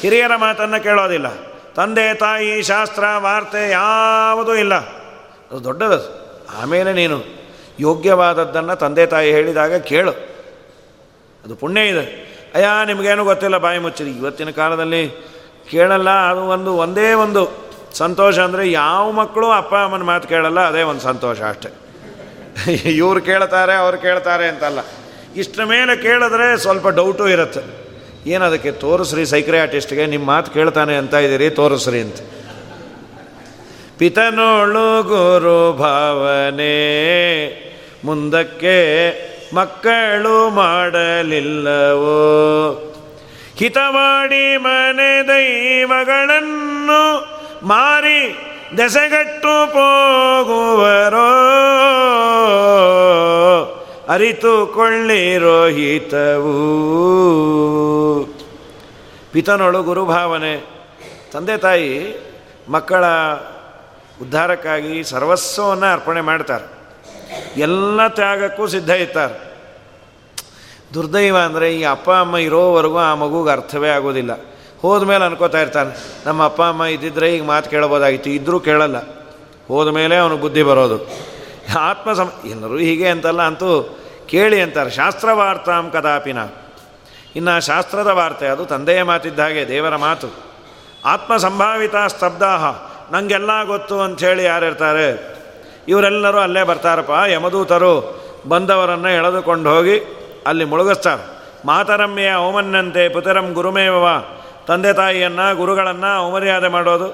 ಹಿರಿಯರ 0.00 0.36
ಮಾತನ್ನು 0.36 0.82
ಕೇಳೋದಿಲ್ಲ. 0.82 1.26
ತಂದೆ, 1.74 2.14
ತಾಯಿ, 2.14 2.62
ಶಾಸ್ತ್ರ, 2.62 3.04
ವಾರ್ತೆ 3.16 3.70
ಯಾವುದೂ 3.70 4.54
ಇಲ್ಲ. 4.54 4.74
ಅದು 5.50 5.64
ದೊಡ್ಡದು. 5.64 6.22
ಆಮೇಲೆ 6.62 6.92
ನೀನು 6.92 7.24
ಯೋಗ್ಯವಾದದ್ದನ್ನು 7.80 8.76
ತಂದೆ, 8.76 9.06
ತಾಯಿ 9.06 9.32
ಹೇಳಿದಾಗ 9.32 9.74
ಕೇಳು. 9.74 10.10
ಅದು 11.44 11.56
ಪುಣ್ಯ 11.56 11.80
ಇದೆ. 11.80 12.32
ಅಯ್ಯ, 12.54 12.66
ನಿಮಗೇನು 12.86 13.24
ಗೊತ್ತಿಲ್ಲ, 13.24 13.56
ಬಾಯಿ 13.56 13.78
ಮುಚ್ಚಿರಿ. 13.78 14.10
ಇವತ್ತಿನ 14.10 14.50
ಕಾಲದಲ್ಲಿ 14.50 15.08
ಕೇಳಲ್ಲ, 15.70 16.10
ಅದು 16.10 16.40
ಒಂದು, 16.40 16.74
ಒಂದೇ 16.74 17.12
ಒಂದು 17.12 17.72
ಸಂತೋಷ 17.94 18.38
ಅಂದರೆ 18.38 18.70
ಯಾವ 18.70 19.10
ಮಕ್ಕಳು 19.10 19.50
ಅಪ್ಪ, 19.50 19.74
ಅಮ್ಮನ 19.74 20.02
ಮಾತು 20.02 20.28
ಕೇಳಲ್ಲ, 20.28 20.60
ಅದೇ 20.60 20.82
ಒಂದು 20.82 21.00
ಸಂತೋಷ 21.00 21.40
ಅಷ್ಟೆ. 21.40 21.81
ಇವ್ರು 22.84 23.20
ಕೇಳ್ತಾರೆ, 23.20 23.74
ಅವ್ರು 23.74 23.98
ಕೇಳ್ತಾರೆ 23.98 24.48
ಅಂತಲ್ಲ. 24.48 24.78
ಇಷ್ಟ 25.36 25.60
ಮೇಲೆ 25.60 26.02
ಕೇಳಿದ್ರೆ 26.02 26.56
ಸ್ವಲ್ಪ 26.56 26.88
ಡೌಟು 26.88 27.28
ಇರುತ್ತೆ. 27.28 27.82
ಏನದಕ್ಕೆ 28.30 28.72
ತೋರಿಸ್ರಿ 28.72 29.26
ಸೈಕ್ರಿಯಾಟಿಸ್ಟ್ಗೆ 29.26 30.06
ನಿಮ್ಮ 30.06 30.26
ಮಾತು 30.26 30.52
ಕೇಳ್ತಾನೆ 30.52 30.96
ಅಂತ 30.96 31.14
ಇದ್ದೀರಿ 31.14 31.50
ತೋರಿಸ್ರಿ 31.50 32.00
ಅಂತ. 32.00 32.16
ಪಿತನೋಳು 33.98 35.02
ಗುರು 35.02 35.72
ಭಾವನೆ, 35.72 36.72
ಮುಂದಕ್ಕೆ 38.04 38.76
ಮಕ್ಕಳು 39.54 40.50
ಮಾಡಲಿಲ್ಲವೋ? 40.50 42.88
ಹಿತವಾಡಿ 43.56 44.56
ಮನೆ 44.56 45.28
ದೈವಗಳನ್ನು 45.28 47.32
ಮಾರಿ 47.66 48.51
ದೆಸೆಗಟ್ಟು 48.76 49.72
ಪೋಗುವರೋ, 49.72 51.28
ಅರಿತುಕೊಳ್ಳಿರೋ 54.08 55.66
ಹಿತವು. 55.66 56.54
ಪಿತನೊಳು 59.32 59.82
ಗುರುಭಾವನೆ. 59.82 60.66
ತಂದೆ 61.32 61.56
ತಾಯಿ, 61.56 61.90
ಮಕ್ಕಳ 62.68 63.04
ಉದ್ಧಾರಕ್ಕಾಗಿ 64.22 65.04
ಸರ್ವಸ್ವವನ್ನು 65.04 65.87
ಅರ್ಪಣೆ 65.92 66.20
ಮಾಡ್ತಾರೆ. 66.20 66.66
ಎಲ್ಲ 67.56 68.06
ತ್ಯಾಗಕ್ಕೂ 68.08 68.66
ಸಿದ್ಧ 68.66 68.90
ಇರ್ತಾರೆ. 68.90 69.52
ದುರ್ದೈವ 70.94 71.38
ಅಂದರೆ 71.38 71.76
ಈ 71.76 71.85
ಅಪ್ಪ, 71.85 72.11
ಅಮ್ಮ 72.11 72.37
ಇರೋವರೆಗೂ 72.37 72.98
ಆ 72.98 73.14
ಮಗುಗೆ 73.14 73.50
ಅರ್ಥವೇ 73.50 73.88
ಆಗೋದಿಲ್ಲ. 73.88 74.51
ಹೋದ 74.82 75.02
ಮೇಲೆ 75.02 75.24
ಅನ್ಕೋತಾ 75.24 75.60
ಇರ್ತಾನೆ, 75.60 75.92
ನಮ್ಮ 76.26 76.40
ಅಪ್ಪ, 76.44 76.60
ಅಮ್ಮ 76.62 76.84
ಇದ್ದಿದ್ರೆ 76.84 77.26
ಈಗ 77.34 77.44
ಮಾತು 77.44 77.70
ಕೇಳ್ಬೋದಾಗಿತ್ತು 77.70 78.30
ಇದ್ದರೂ 78.30 78.60
ಕೇಳಲ್ಲ. 78.60 78.98
ಹೋದ 79.68 79.88
ಮೇಲೆ 79.88 80.16
ಅವನು 80.16 80.36
ಬುದ್ಧಿ 80.36 80.62
ಬರೋದು. 80.62 80.96
ಆತ್ಮ 81.78 82.12
ಸಮ 82.12 82.30
ಎಲ್ಲರೂ 82.50 82.78
ಹೀಗೆ 82.78 83.08
ಅಂತಲ್ಲ 83.08 83.42
ಅಂತೂ 83.42 83.70
ಕೇಳಿ 84.26 84.60
ಅಂತಾರೆ, 84.60 84.90
ಶಾಸ್ತ್ರವಾರ್ತಾಂ 84.90 85.90
ಕದಾಪಿನ. 85.90 86.40
ಇನ್ನು 87.36 87.54
ಶಾಸ್ತ್ರದ 87.66 88.06
ವಾರ್ತೆ 88.06 88.46
ಅದು 88.46 88.64
ತಂದೆಯ 88.64 89.02
ಮಾತಿದ್ದ 89.02 89.40
ಹಾಗೆ, 89.40 89.68
ದೇವರ 89.68 89.96
ಮಾತು. 89.96 90.28
ಆತ್ಮ 91.04 91.36
ಸಂಭಾವಿತ 91.36 91.96
ಸ್ತಬ್ಧಾಹ 92.08 92.64
ನನಗೆಲ್ಲ 93.12 93.52
ಗೊತ್ತು 93.64 93.94
ಅಂಥೇಳಿ 94.00 94.44
ಯಾರಿರ್ತಾರೆ? 94.44 95.08
ಇವರೆಲ್ಲರೂ 95.88 96.38
ಅಲ್ಲೇ 96.38 96.62
ಬರ್ತಾರಪ್ಪ, 96.62 97.14
ಯಮದೂತರು 97.28 97.94
ಬಂದವರನ್ನು 98.48 99.08
ಎಳೆದುಕೊಂಡು 99.08 99.68
ಹೋಗಿ 99.70 99.96
ಅಲ್ಲಿ 100.46 100.64
ಮುಳುಗಿಸ್ತಾರೆ. 100.64 101.24
ಮಾತರಮ್ಯ 101.66 102.30
ಓಮನ್ನಂತೆ 102.46 103.02
ಪುತರಂ 103.08 103.52
ಗುರುಮೇವ 103.52 104.06
ತಂದೆ 104.66 104.92
ತಾಯಿಯನ್ನು, 104.92 105.57
ಗುರುಗಳನ್ನು 105.57 106.11
ಅವಮರ್ಯಾದೆ 106.16 106.68
ಮಾಡೋದು, 106.68 107.09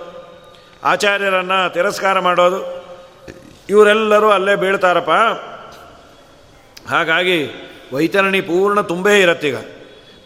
ಆಚಾರ್ಯರನ್ನು 0.85 1.73
ತಿರಸ್ಕಾರ 1.73 2.19
ಮಾಡೋದು, 2.19 2.61
ಇವರೆಲ್ಲರೂ 3.69 4.31
ಅಲ್ಲೇ 4.31 4.55
ಬೀಳ್ತಾರಪ್ಪ. 4.55 5.11
ಹಾಗಾಗಿ 6.91 7.39
ವೈತರಣಿ 7.95 8.41
ಪೂರ್ಣ 8.41 8.81
ತುಂಬೇ 8.81 9.21
ಇರತ್ತೀಗ. 9.21 9.57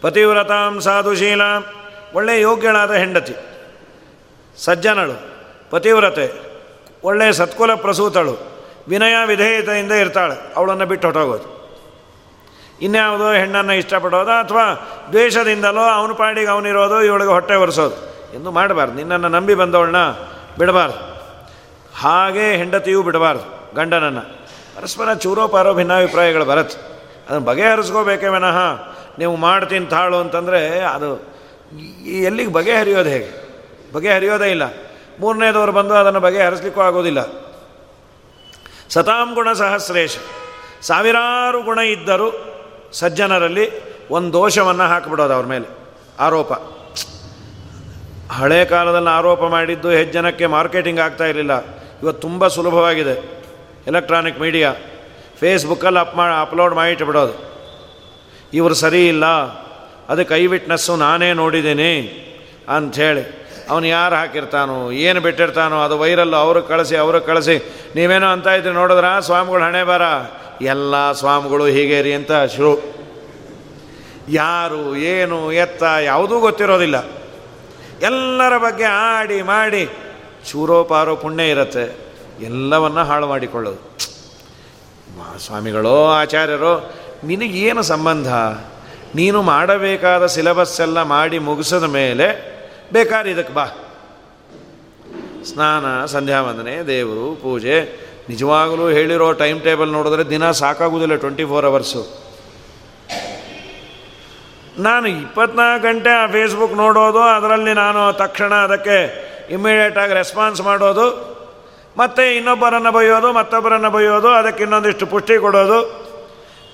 ಪತಿವ್ರತಾಂ 0.01 0.81
ಸಾಧುಶೀಲ 0.81 1.41
ಒಳ್ಳೆಯ 2.13 2.41
ಯೋಗ್ಯಳಾದ 2.41 2.91
ಹೆಂಡತಿ, 2.91 3.35
ಸಜ್ಜನಳು, 4.57 5.15
ಪತಿವ್ರತೆ 5.69 6.27
ಒಳ್ಳೆಯ 7.03 7.31
ಸತ್ಕುಲ 7.31 7.73
ಪ್ರಸೂತಳು, 7.75 8.35
ವಿನಯ 8.87 9.15
ವಿಧೇಯತೆಯಿಂದ 9.25 9.91
ಇರ್ತಾಳೆ, 9.91 10.35
ಅವಳನ್ನು 10.55 10.85
ಬಿಟ್ಟು 10.85 11.07
ಹೊಟ್ಟೋಗೋದು 11.07 11.62
ಇನ್ಯಾವುದೋ 12.81 13.31
ಹೆಣ್ಣನ್ನು 13.31 13.73
ಇಷ್ಟಪಡೋದು 13.73 14.31
ಅಥವಾ 14.31 14.89
ದ್ವೇಷದಿಂದಲೋ 15.11 15.81
ಅವನ 15.81 16.11
ಪಾಡಿಗೆ 16.11 16.47
ಅವನಿರೋದು 16.47 17.03
ಇವಳಿಗೆ 17.03 17.29
ಹೊಟ್ಟೆ 17.29 17.55
ಒರೆಸೋದು. 17.55 17.95
ಎಂದು 18.33 18.51
ಮಾಡಬಾರ್ದು. 18.51 18.95
ನಿನ್ನನ್ನು 18.95 19.29
ನಂಬಿ 19.29 19.55
ಬಂದವಳನ್ನ 19.55 20.09
ಬಿಡಬಾರ್ದು. 20.57 21.13
ಹಾಗೇ 21.95 22.57
ಹೆಂಡತಿಯೂ 22.57 23.03
ಬಿಡಬಾರ್ದು, 23.03 23.75
ಗಂಡನನ್ನು. 23.75 24.21
ಪರಸ್ಪರ 24.77 25.13
ಚೂರೋಪಾರೋ 25.13 25.73
ಭಿನ್ನಾಭಿಪ್ರಾಯಗಳು 25.73 26.45
ಬರುತ್ತೆ. 26.45 26.93
ಅದನ್ನು 27.29 27.45
ಬಗೆಹರಿಸ್ಕೋಬೇಕೇ 27.45 28.27
ವಿನಃ 28.27 28.57
ನೀವು 29.19 29.35
ಮಾಡ್ತೀನಿ 29.35 29.85
ತಾಳು 29.85 30.17
ಅಂತಂದರೆ 30.17 30.79
ಅದು 30.79 31.35
ಎಲ್ಲಿಗೆ 32.05 32.51
ಬಗೆಹರಿಯೋದು 32.51 33.09
ಹೇಗೆ? 33.09 33.43
ಬಗೆಹರಿಯೋದೇ 33.93 34.51
ಇಲ್ಲ. 34.51 34.63
ಮೂರನೇದವರು 35.19 35.71
ಬಂದು 35.71 35.93
ಅದನ್ನು 35.93 36.19
ಬಗೆಹರಿಸ್ಲಿಕ್ಕೂ 36.19 36.81
ಆಗೋದಿಲ್ಲ. 36.81 37.21
ಸತಾಂ 38.89 39.33
ಗುಣ 39.33 39.53
ಸಹಸ್ರೇಶ. 39.53 40.17
ಸಾವಿರಾರು 40.81 41.61
ಗುಣ 41.61 41.79
ಇದ್ದರೂ 41.79 42.52
ಸಜ್ಜನರಲ್ಲಿ 42.93 43.93
ಒಂದು 44.09 44.33
ದೋಷವನ್ನು 44.33 44.83
ಹಾಕಿಬಿಡೋದು 44.83 45.33
ಅವ್ರ 45.33 45.45
ಮೇಲೆ. 45.45 45.65
ಆರೋಪ. 46.19 46.53
ಹಳೆ 48.31 48.65
ಕಾಲದಲ್ಲಿ 48.65 49.09
ಆರೋಪ 49.09 49.43
ಮಾಡಿದ್ದು 49.43 49.89
ಹೆಚ್ಚು 49.89 50.49
ಮಾರ್ಕೆಟಿಂಗ್ 50.49 50.99
ಆಗ್ತಾ 50.99 51.25
ಇರಲಿಲ್ಲ. 51.25 51.65
ಇವತ್ತು 52.03 52.13
ತುಂಬ 52.13 52.47
ಸುಲಭವಾಗಿದೆ. 52.47 53.43
Electronic 53.87 54.39
media. 54.39 54.73
ಫೇಸ್ಬುಕ್ಕಲ್ಲಿ 55.39 55.99
ಅಪ್ 55.99 56.17
ಮಾ, 56.17 56.41
ಅಪ್ಲೋಡ್ 56.41 56.75
ಮಾಡಿಟ್ಬಿಡೋದು. 56.75 57.53
ಇವರು 58.53 58.73
ಸರಿ 58.73 59.07
ಇಲ್ಲ. 59.07 59.25
ಅದಕ್ಕೆ 60.09 60.35
ಐ 60.35 60.45
ವಿಟ್ನೆಸ್ಸು 60.45 60.95
ನಾನೇ 60.95 61.33
ನೋಡಿದ್ದೀನಿ 61.33 62.19
ಅಂಥೇಳಿ. 62.69 63.43
ಅವನು 63.69 63.87
ಯಾರು 63.87 64.15
ಹಾಕಿರ್ತಾನೋ, 64.15 64.91
ಏನು 64.91 65.21
ಬಿಟ್ಟಿರ್ತಾನೋ, 65.21 65.83
ಅದು 65.83 65.99
ವೈರಲ್ಲು 65.99 66.37
ಅವ್ರಿಗೆ 66.37 66.67
ಕಳಿಸಿ 66.67 66.95
ಅವ್ರಿಗೆ 66.97 67.25
ಕಳಿಸಿ. 67.25 67.73
ನೀವೇನೋ 67.95 68.27
ಅಂತ 68.27 68.47
ಇದ್ರೆ 68.47 68.73
ನೋಡಿದ್ರ? 68.73 69.19
ಸ್ವಾಮಿಗಳು 69.19 69.63
ಹಣೆ 69.63 69.83
ಬರ. 69.83 70.01
ಎಲ್ಲ 70.61 71.11
ಸ್ವಾಮಿಗಳು 71.11 71.65
ಹೀಗೆ 71.65 72.01
ರೀ 72.01 72.13
ಅಂತ 72.13 72.31
ಶುರು. 72.55 72.93
ಯಾರು, 74.29 74.95
ಏನು, 74.95 75.51
ಎತ್ತ, 75.51 75.83
ಯಾವುದೂ 75.83 76.39
ಗೊತ್ತಿರೋದಿಲ್ಲ. 76.39 77.05
ಎಲ್ಲರ 78.01 78.57
ಬಗ್ಗೆ 78.57 78.83
ಆಡಿ 78.83 79.41
ಮಾಡಿ 79.41 79.89
ಶೂರೋಪಾರೋ 80.51 81.15
ಪುಣ್ಯ 81.15 81.49
ಇರುತ್ತೆ. 81.49 81.97
ಎಲ್ಲವನ್ನ 82.41 83.01
ಹಾಳು 83.01 83.27
ಮಾಡಿಕೊಳ್ಳೋದು. 83.27 83.97
ಸ್ವಾಮಿಗಳೋ, 85.39 86.05
ಆಚಾರ್ಯರೋ 86.05 86.91
ನಿನಗೇನು 87.23 87.81
ಸಂಬಂಧ? 87.81 88.33
ನೀನು 89.15 89.41
ಮಾಡಬೇಕಾದ 89.41 90.25
ಸಿಲೆಬಸ್ 90.25 90.81
ಎಲ್ಲ 90.81 91.01
ಮಾಡಿ 91.01 91.39
ಮುಗಿಸಿದ 91.39 91.83
ಮೇಲೆ 91.83 92.53
ಬೇಕಾದ್ರೆ 92.93 93.31
ಇದಕ್ಕೆ 93.31 93.53
ಬಾ. 93.53 93.65
ಸ್ನಾನ 95.43 96.05
ಸಂಧ್ಯಾ 96.05 96.41
ವಂದನೆ 96.41 96.87
ದೇವರು, 96.87 97.39
ಪೂಜೆ 97.43 97.99
ನಿಜವಾಗಲೂ 98.31 98.85
ಹೇಳಿರೋ 98.97 99.27
ಟೈಮ್ 99.41 99.59
ಟೇಬಲ್ 99.67 99.89
ನೋಡಿದ್ರೆ 99.97 100.23
ದಿನ 100.33 100.51
ಸಾಕಾಗುವುದಿಲ್ಲ 100.59 101.15
ಟ್ವೆಂಟಿ 101.23 101.45
ಫೋರ್ 101.51 101.65
ಅವರ್ಸು. 101.69 102.01
ನಾನು 104.85 105.07
ಇಪ್ಪತ್ನಾಲ್ಕು 105.23 105.81
ಗಂಟೆ 105.87 106.11
ಆ 106.21 106.25
ಫೇಸ್ಬುಕ್ 106.35 106.75
ನೋಡೋದು, 106.83 107.21
ಅದರಲ್ಲಿ 107.37 107.73
ನಾನು 107.83 108.01
ತಕ್ಷಣ 108.21 108.53
ಅದಕ್ಕೆ 108.67 108.97
ಇಮ್ಮಿಡಿಯೇಟಾಗಿ 109.55 110.13
ರೆಸ್ಪಾನ್ಸ್ 110.21 110.61
ಮಾಡೋದು, 110.69 111.07
ಮತ್ತು 112.01 112.23
ಇನ್ನೊಬ್ಬರನ್ನು 112.37 112.91
ಬೈಯೋದು 112.97 113.29
ಮತ್ತೊಬ್ಬರನ್ನು 113.39 113.89
ಬೈಯೋದು 113.95 114.29
ಅದಕ್ಕೆ 114.39 114.63
ಇನ್ನೊಂದಿಷ್ಟು 114.67 115.05
ಪುಷ್ಟಿ 115.13 115.35
ಕೊಡೋದು, 115.45 115.79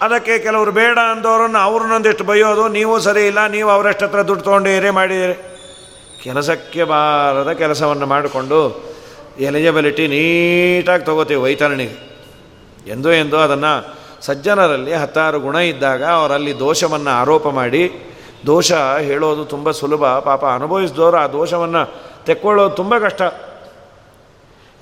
ಅದಕ್ಕೆ 0.05 0.35
ಕೆಲವರು 0.45 0.71
ಬೇಡ 0.79 0.97
ಅಂದವರನ್ನು 1.13 1.59
ಅವ್ರನ್ನೊಂದಿಷ್ಟು 1.67 2.25
ಬೈಯೋದು 2.29 2.65
ನೀವು 2.77 2.93
ಸರಿ 3.07 3.23
ಇಲ್ಲ, 3.31 3.41
ನೀವು 3.55 3.69
ಅವರಷ್ಟತ್ರ 3.77 4.21
ದುಡ್ಡು 4.29 4.45
ತೊಗೊಂಡಿರಿ 4.47 4.91
ಮಾಡಿದಿರಿ 4.99 5.35
ಕೆಲಸಕ್ಕೆ 6.23 6.83
ಬಾರದ 6.93 7.51
ಕೆಲಸವನ್ನು 7.63 8.07
ಮಾಡಿಕೊಂಡು 8.13 8.59
ಎಲಿಜಿಬಿಲಿಟಿ 9.39 10.07
ನೀಟಾಗಿ 10.07 11.05
ತಗೋತೀವಿ 11.05 11.41
ವೈತರಣಿಗೆ. 11.41 11.97
ಎಂದೋ 12.87 13.11
ಎಂದೋ 13.11 13.37
ಅದನ್ನು 13.37 13.99
ಸಜ್ಜನರಲ್ಲಿ 14.21 14.93
ಹತ್ತಾರು 14.93 15.39
ಗುಣ 15.39 15.55
ಇದ್ದಾಗ 15.55 16.03
ಅವರಲ್ಲಿ 16.03 16.59
ದೋಷವನ್ನು 16.59 17.09
ಆರೋಪ 17.09 17.47
ಮಾಡಿ, 17.47 17.91
ದೋಷ 18.45 18.71
ಹೇಳೋದು 18.99 19.45
ತುಂಬ 19.45 19.71
ಸುಲಭ, 19.71 20.05
ಪಾಪ 20.05 20.45
ಅನುಭವಿಸಿದವರು 20.45 21.17
ಆ 21.17 21.27
ದೋಷವನ್ನು 21.27 21.83
ತೆಕ್ಕೊಳ್ಳೋದು 22.25 22.75
ತುಂಬ 22.75 22.97
ಕಷ್ಟ. 22.97 23.21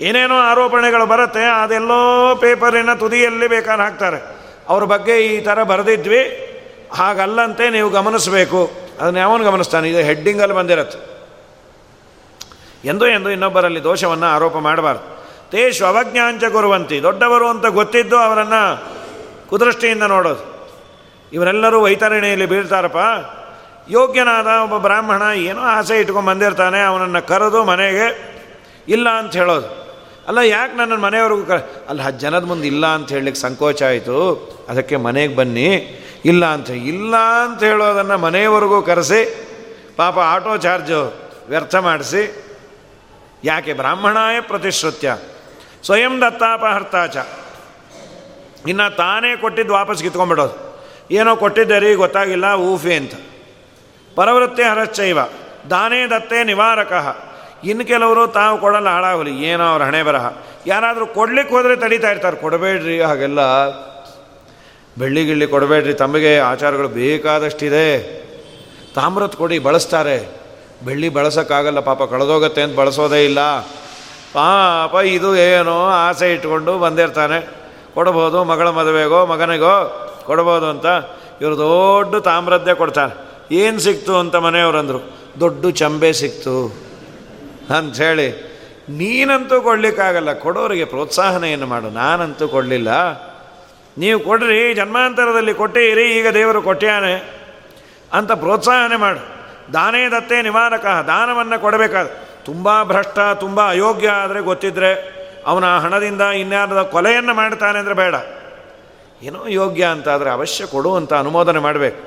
ಏನೇನೋ 0.01 0.35
ಆರೋಪಣೆಗಳು 0.35 1.05
ಬರುತ್ತೆ, 1.05 1.39
ಅದೆಲ್ಲೋ 1.39 2.35
ಪೇಪರಿನ 2.35 2.93
ತುದಿಯಲ್ಲಿ 2.93 3.47
ಬೇಕಾದ್ರೆ 3.47 3.83
ಹಾಕ್ತಾರೆ. 3.83 4.37
ಅವ್ರ 4.69 4.83
ಬಗ್ಗೆ 4.83 5.25
ಈ 5.25 5.41
ಥರ 5.41 5.63
ಬರೆದಿದ್ವಿ, 5.63 6.21
ಹಾಗಲ್ಲಂತೆ 6.93 7.69
ನೀವು 7.69 7.89
ಗಮನಿಸಬೇಕು. 7.89 8.71
ಅದನ್ನ 9.01 9.17
ಯಾವನು 9.17 9.43
ಗಮನಿಸ್ತಾನೆ? 9.43 9.89
ಇದು 9.89 9.97
ಹೆಡ್ಡಿಂಗಲ್ಲಿ 9.97 10.55
ಬಂದಿರತ್ತೆ. 10.55 11.16
ಎಂದೋ 12.85 13.05
ಎಂದು 13.05 13.29
ಇನ್ನೊಬ್ಬರಲ್ಲಿ 13.29 13.83
ದೋಷವನ್ನು 13.83 14.25
ಆರೋಪ 14.25 14.57
ಮಾಡಬಾರ್ದು. 14.57 15.17
ತೇಷು 15.51 15.85
ಅವಜ್ಞಾಂಚ 15.85 16.43
ಗುರುವಂತಿ, 16.43 17.03
ದೊಡ್ಡವರು 17.03 17.47
ಅಂತ 17.47 17.65
ಗೊತ್ತಿದ್ದು 17.65 18.17
ಅವರನ್ನು 18.17 18.83
ಕುದೃಷ್ಟಿಯಿಂದ 19.49 20.03
ನೋಡೋದು. 20.03 20.57
ಇವರೆಲ್ಲರೂ 21.33 21.81
ವೈತರಣೆಯಲ್ಲಿ 21.81 22.45
ಬೀಳ್ತಾರಪ್ಪ. 22.45 22.97
ಯೋಗ್ಯನಾದ 23.89 24.47
ಒಬ್ಬ 24.63 24.77
ಬ್ರಾಹ್ಮಣ 24.77 25.21
ಏನೋ 25.35 25.61
ಆಸೆ 25.61 25.99
ಇಟ್ಕೊಂಡು 25.99 26.29
ಬಂದಿರ್ತಾನೆ, 26.29 26.81
ಅವನನ್ನು 26.81 27.27
ಕರೆದು 27.27 27.63
ಮನೆಗೆ 27.63 28.37
ಇಲ್ಲ 28.87 29.09
ಅಂತ 29.09 29.35
ಹೇಳೋದು. 29.35 29.87
ಅಲ್ಲ, 30.27 30.37
ಯಾಕೆ 30.37 30.77
ನನ್ನ 30.77 30.95
ಮನೆಯವ್ರಿಗೂ 30.95 31.43
ಕ, 31.43 31.51
ಅಲ್ಲಿ 31.89 32.03
ಹತ್ತು 32.03 32.19
ಜನದ 32.19 32.43
ಮುಂದೆ 32.43 32.67
ಇಲ್ಲ 32.67 32.87
ಅಂತ 32.87 33.09
ಹೇಳಲಿಕ್ಕೆ 33.09 33.41
ಸಂಕೋಚ 33.41 33.83
ಆಯಿತು. 33.83 34.17
ಅದಕ್ಕೆ 34.69 34.95
ಮನೆಗೆ 34.95 35.35
ಬನ್ನಿ. 35.35 35.75
ಇಲ್ಲ 36.25 36.45
ಅಂತ 36.45 36.69
ಇಲ್ಲ 36.69 37.15
ಅಂತ 37.15 37.63
ಹೇಳೋದನ್ನು 37.63 38.17
ಮನೆಯವರೆಗೂ 38.17 38.81
ಕರೆಸಿ, 38.81 39.47
ಪಾಪ 39.97 40.19
ಆಟೋ 40.19 40.57
ಚಾರ್ಜು 40.57 41.13
ವ್ಯರ್ಥ 41.49 41.75
ಮಾಡಿಸಿ 41.75 42.46
ಯಾಕೆ 43.43 43.73
ಬ್ರಾಹ್ಮಣಾಯ 43.73 44.41
ಪ್ರತಿಶ್ರುತ್ಯ? 44.41 45.17
ಸ್ವಯಂ 45.85 46.21
ದತ್ತಾಪಹರ್ತಾಚ. 46.21 47.17
ಇನ್ನು 48.67 48.95
ತಾನೇ 48.95 49.37
ಕೊಟ್ಟಿದ್ದು 49.37 49.73
ವಾಪಸ್ 49.73 50.03
ಕಿತ್ಕೊಂಡ್ಬಿಡೋದು. 50.03 50.67
ಏನೋ 51.11 51.35
ಕೊಟ್ಟಿದ್ದೆ 51.35 51.79
ರೀ, 51.79 51.93
ಗೊತ್ತಾಗಿಲ್ಲ, 51.93 52.45
ಊಫಿ 52.55 52.93
ಅಂತ. 52.93 53.11
ಪರವೃತ್ತಿ 54.15 54.63
ಹರಶ್ಚೈವ. 54.63 55.19
ದಾನೇ 55.69 56.07
ದತ್ತೇ 56.07 56.43
ನಿವಾರಕ. 56.43 57.17
ಇನ್ನು 57.63 57.85
ಕೆಲವರು 57.85 58.27
ತಾವು 58.27 58.57
ಕೊಡಲ್ಲ, 58.57 58.89
ಹಾಳಾಗಲಿ. 58.89 59.43
ಏನೋ 59.43 59.63
ಅವ್ರ 59.63 59.83
ಹಣೆ 59.83 60.03
ಬರಹ. 60.03 60.33
ಯಾರಾದರೂ 60.67 61.05
ಕೊಡ್ಲಿಕ್ಕೆ 61.05 61.55
ಹೋದರೆ 61.55 61.75
ತಡೀತಾ 61.75 62.11
ಇರ್ತಾರೆ. 62.11 62.37
ಕೊಡಬೇಡ್ರಿ 62.37 63.01
ಹಾಗೆಲ್ಲ. 63.01 63.39
ಬೆಳ್ಳಿ 64.97 65.25
ಗಿಳ್ಳಿ 65.25 65.47
ಕೊಡಬೇಡ್ರಿ. 65.47 65.93
ತಮಗೆ 65.93 66.39
ಆಚಾರಗಳು 66.39 66.87
ಬೇಕಾದಷ್ಟಿದೆ. 66.87 68.17
ತಾಮ್ರದ 68.95 69.33
ಕೊಡಿ, 69.37 69.59
ಬಳಸ್ತಾರೆ. 69.59 70.46
ಬೆಳ್ಳಿ 70.85 71.09
ಬಳಸೋಕ್ಕಾಗಲ್ಲ, 71.09 71.79
ಪಾಪ 71.79 72.03
ಕಳೆದೋಗತ್ತೆ 72.13 72.61
ಅಂತ 72.61 72.75
ಬಳಸೋದೇ 72.79 73.25
ಇಲ್ಲ. 73.25 73.41
ಪಾಪ 74.33 74.93
ಇದು 75.05 75.29
ಏನೋ 75.35 75.77
ಆಸೆ 75.89 76.27
ಇಟ್ಕೊಂಡು 76.33 76.73
ಬಂದಿರ್ತಾನೆ. 76.79 77.39
ಕೊಡ್ಬೋದು 77.93 78.43
ಮಗಳ 78.43 78.69
ಮದುವೆಗೋ, 78.69 79.25
ಮಗನಿಗೋ, 79.25 79.75
ಕೊಡ್ಬೋದು 80.25 80.67
ಅಂತ 80.73 80.85
ಇವರು 81.41 81.57
ದೊಡ್ಡ 81.57 82.15
ತಾಮ್ರದ್ದೇ 82.15 82.73
ಕೊಡ್ತಾರೆ. 82.73 83.13
ಏನು 83.51 83.79
ಸಿಕ್ತು 83.79 84.13
ಅಂತ 84.17 84.35
ಮನೆಯವರಂದರು, 84.35 84.99
ದೊಡ್ಡ 85.39 85.71
ಚಂಬೆ 85.81 86.11
ಸಿಕ್ತು 86.13 86.55
ಅಂಥೇಳಿ 87.77 88.27
ನೀನಂತೂ 88.89 89.55
ಕೊಡಲಿಕ್ಕಾಗಲ್ಲ, 89.61 90.33
ಕೊಡೋರಿಗೆ 90.33 90.85
ಪ್ರೋತ್ಸಾಹನ 90.85 91.43
ಏನು 91.43 91.65
ಮಾಡು, 91.65 91.89
ನಾನಂತೂ 91.89 92.47
ಕೊಡಲಿಲ್ಲ. 92.47 92.89
ನೀವು 93.97 94.19
ಕೊಡ್ರಿ, 94.19 94.73
ಜನ್ಮಾಂತರದಲ್ಲಿ 94.73 95.53
ಕೊಟ್ಟಿರಿ, 95.53 96.05
ಈಗ 96.17 96.27
ದೇವರು 96.27 96.61
ಕೊಟ್ಟ್ಯಾನೆ 96.61 97.13
ಅಂತ 98.13 98.31
ಪ್ರೋತ್ಸಾಹನೆ 98.31 98.95
ಮಾಡು. 98.95 99.36
ದಾನೇ 99.73 100.09
ದತ್ತೇ 100.09 100.41
ನಿವಾರಕ, 100.41 100.85
ದಾನವನ್ನು 101.07 101.61
ಕೊಡಬೇಕಾದ. 101.61 102.07
ತುಂಬ 102.45 102.83
ಭ್ರಷ್ಟ, 102.83 103.19
ತುಂಬ 103.19 103.69
ಅಯೋಗ್ಯ 103.69 104.09
ಆದರೆ 104.09 104.39
ಗೊತ್ತಿದ್ದರೆ 104.39 105.17
ಅವನ 105.45 105.77
ಹಣದಿಂದ 105.77 106.21
ಇನ್ಯಾರದ 106.21 106.81
ಕೊಲೆಯನ್ನು 106.81 107.33
ಮಾಡ್ತಾನೆ 107.33 107.79
ಅಂದರೆ 107.79 107.93
ಬೇಡ. 107.93 108.15
ಏನೋ 109.21 109.47
ಯೋಗ್ಯ 109.47 109.85
ಅಂತ 109.85 110.09
ಆದರೆ 110.09 110.29
ಅವಶ್ಯ 110.29 110.65
ಕೊಡು 110.65 110.95
ಅಂತ 110.95 111.13
ಅನುಮೋದನೆ 111.13 111.59
ಮಾಡಬೇಕು. 111.59 112.01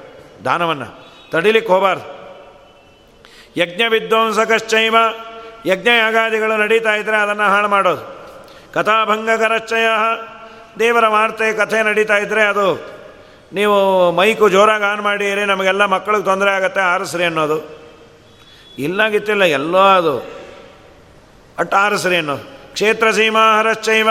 ದಾನವನ್ನು 0.44 1.10
ತಡಿಲಿಕ್ಕೆ 1.30 1.72
ಹೋಗಬಾರ್ದು. 1.72 2.20
ಯಜ್ಞ 3.56 3.82
ವಿದ್ವಂಸಕಶ್ಚೈವ 3.88 4.96
ಯಜ್ಞ 5.66 5.88
ಯಾಗಾದಿಗಳು 5.88 6.56
ನಡೀತಾ 6.56 6.94
ಇದ್ದರೆ 6.94 7.16
ಅದನ್ನು 7.16 7.42
ಹಾಳು 7.42 7.68
ಮಾಡೋದು. 7.68 8.20
ಕಥಾಭಂಗಕರಶ್ಚಯ 8.72 9.86
ದೇವರ 10.78 11.06
ವಾರ್ತೆ, 11.06 11.52
ಕಥೆ 11.52 11.82
ನಡೀತಾ 11.82 12.16
ಇದ್ದರೆ 12.16 12.42
ಅದು 12.42 12.99
ನೀವು 13.52 14.10
ಮೈಕು 14.12 14.48
ಜೋರಾಗಿ 14.48 14.84
ಆನ್ 14.84 15.00
ಮಾಡಿರಿ, 15.00 15.44
ನಮಗೆಲ್ಲ 15.44 15.84
ಮಕ್ಕಳಿಗೆ 15.84 16.24
ತೊಂದರೆ 16.24 16.50
ಆಗುತ್ತೆ, 16.50 16.80
ಆರಿಸ್ರಿ 16.80 17.24
ಅನ್ನೋದು. 17.24 17.80
ಇಲ್ಲಾಗಿತ್ತಿಲ್ಲ, 18.78 19.42
ಎಲ್ಲೋ 19.42 19.78
ಅದು. 19.78 20.18
ಅಟ್ 21.58 21.74
ಆರಿಸ್ರಿ 21.74 22.16
ಅನ್ನೋದು 22.16 22.72
ಕ್ಷೇತ್ರ 22.72 23.10
ಸೀಮಾಹರಶ್ಚೈವ, 23.10 24.08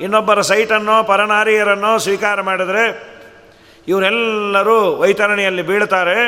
ಇನ್ನೊಬ್ಬರ 0.00 0.40
ಸೈಟನ್ನೋ, 0.40 1.02
ಪರನಾರಿಯರನ್ನೋ 1.02 1.98
ಸ್ವೀಕಾರ 1.98 2.40
ಮಾಡಿದರೆ, 2.40 3.16
ಇವರೆಲ್ಲರೂ 3.88 4.96
ವೈತರಣಿಯಲ್ಲಿ 4.96 5.62
ಬೀಳ್ತಾರೆ. 5.62 6.18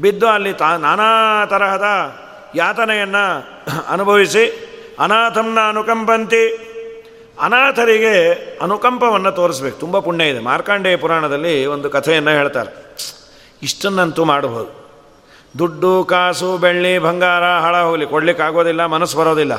ಬಿದ್ದು 0.00 0.28
ಅಲ್ಲಿ 0.28 0.52
ತಾ, 0.52 0.76
ನಾನಾ 0.76 1.46
ತರಹದ 1.46 1.84
ಯಾತನೆಯನ್ನು 2.54 3.24
ಅನುಭವಿಸಿ, 3.88 4.44
ಅನಾಥಂನ 5.00 5.58
ಅನುಕಂಪಂತಿ 5.68 6.70
ಅನಾಥರಿಗೆ 7.40 8.32
ಅನುಕಂಪವನ್ನು 8.62 9.32
ತೋರಿಸ್ಬೇಕು. 9.32 9.78
ತುಂಬ 9.78 9.98
ಪುಣ್ಯ 9.98 10.24
ಇದೆ. 10.24 10.38
ಮಾರ್ಕಾಂಡೇಯ 10.38 10.96
ಪುರಾಣದಲ್ಲಿ 10.96 11.66
ಒಂದು 11.66 11.90
ಕಥೆಯನ್ನು 11.90 12.30
ಹೇಳ್ತಾರೆ. 12.30 12.96
ಇಷ್ಟನ್ನಂತೂ 13.62 14.24
ಮಾಡಬಹುದು 14.24 14.84
ದುಡ್ಡು, 15.58 16.04
ಕಾಸು, 16.04 16.58
ಬೆಳ್ಳಿ, 16.58 16.98
ಬಂಗಾರ 16.98 17.44
ಹಳ 17.44 17.76
ಹೋಗಲಿ. 17.76 18.06
ಕೊಡ್ಲಿಕ್ಕೆ 18.06 18.44
ಆಗೋದಿಲ್ಲ, 18.44 18.86
ಮನಸ್ಸು 18.86 19.18
ಬರೋದಿಲ್ಲ. 19.18 19.52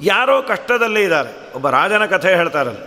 ಯಾರೋ 0.00 0.42
ಕಷ್ಟದಲ್ಲಿ 0.42 1.02
ಇದ್ದಾರೆ. 1.02 1.54
ಒಬ್ಬ 1.54 1.70
ರಾಜನ 1.70 2.06
ಕಥೆ 2.06 2.34
ಹೇಳ್ತಾರಲ್ಲ 2.34 2.78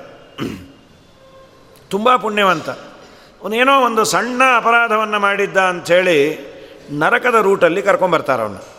ತುಂಬ 1.89 2.15
ಪುಣ್ಯವಂತ. 2.15 2.69
ಅವನೇನೋ 2.69 3.81
ಒಂದು 3.81 4.03
ಸಣ್ಣ 4.03 4.41
ಅಪರಾಧವನ್ನು 4.57 5.19
ಮಾಡಿದ್ದ 5.19 5.57
ಅಂಥೇಳಿ 5.57 6.49
ನರಕದ 6.91 7.35
ರೂಟಲ್ಲಿ 7.41 7.81
ಕರ್ಕೊಂಬರ್ತಾರೆ 7.81 8.41
ಅವನು. 8.41 8.78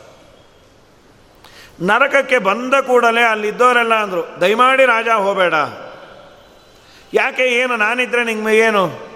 ನರಕಕ್ಕೆ 1.83 2.39
ಬಂದ 2.39 2.75
ಕೂಡಲೇ 2.75 3.23
ಅಲ್ಲಿದ್ದವರೆಲ್ಲ 3.23 3.95
ಅಂದರು, 3.95 4.41
ದಯಮಾಡಿ 4.41 4.85
ರಾಜ, 4.85 5.09
ಹೋಗಬೇಡ. 5.09 5.55
ಯಾಕೆ 7.15 7.43
ಏನು, 7.43 7.77
ನಾನಿದ್ರೆ 7.77 8.25
ನಿಮಗೆ 8.25 8.59
ಏನು? 8.59 9.11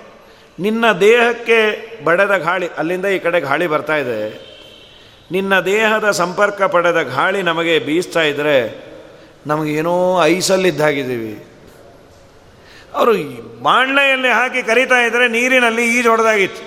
ನಿನ್ನ 0.58 0.92
ದೇಹಕ್ಕೆ 0.92 1.88
ಬಡೆದ 2.04 2.36
ಗಾಳಿ, 2.36 2.68
ಅಲ್ಲಿಂದ 2.68 3.04
ಈ 3.04 3.18
ಕಡೆ 3.18 3.40
ಗಾಳಿ 3.40 3.66
ಬರ್ತಾ 3.66 3.96
ಇದೆ. 3.96 4.54
ನಿನ್ನ 5.30 5.60
ದೇಹದ 5.60 6.10
ಸಂಪರ್ಕ 6.10 6.62
ಪಡೆದ 6.62 7.02
ಗಾಳಿ 7.02 7.42
ನಮಗೆ 7.42 7.78
ಬೀಸ್ತಾ 7.78 8.22
ಇದ್ದರೆ 8.22 8.84
ನಮಗೇನೋ 9.46 10.22
ಐಸಲ್ಲಿದ್ದಾಗಿದ್ದೀವಿ. 10.22 11.44
ಅವರು 12.94 13.12
ಬಾಣ್ಲೆಯಲ್ಲಿ 13.62 14.28
ಹಾಕಿ 14.28 14.62
ಕರಿತಾ 14.62 15.00
ಇದ್ದರೆ 15.00 15.28
ನೀರಿನಲ್ಲಿ 15.28 15.98
ಈಜು 15.98 16.10
ಹೊಡೆದಾಗಿತ್ತು. 16.10 16.62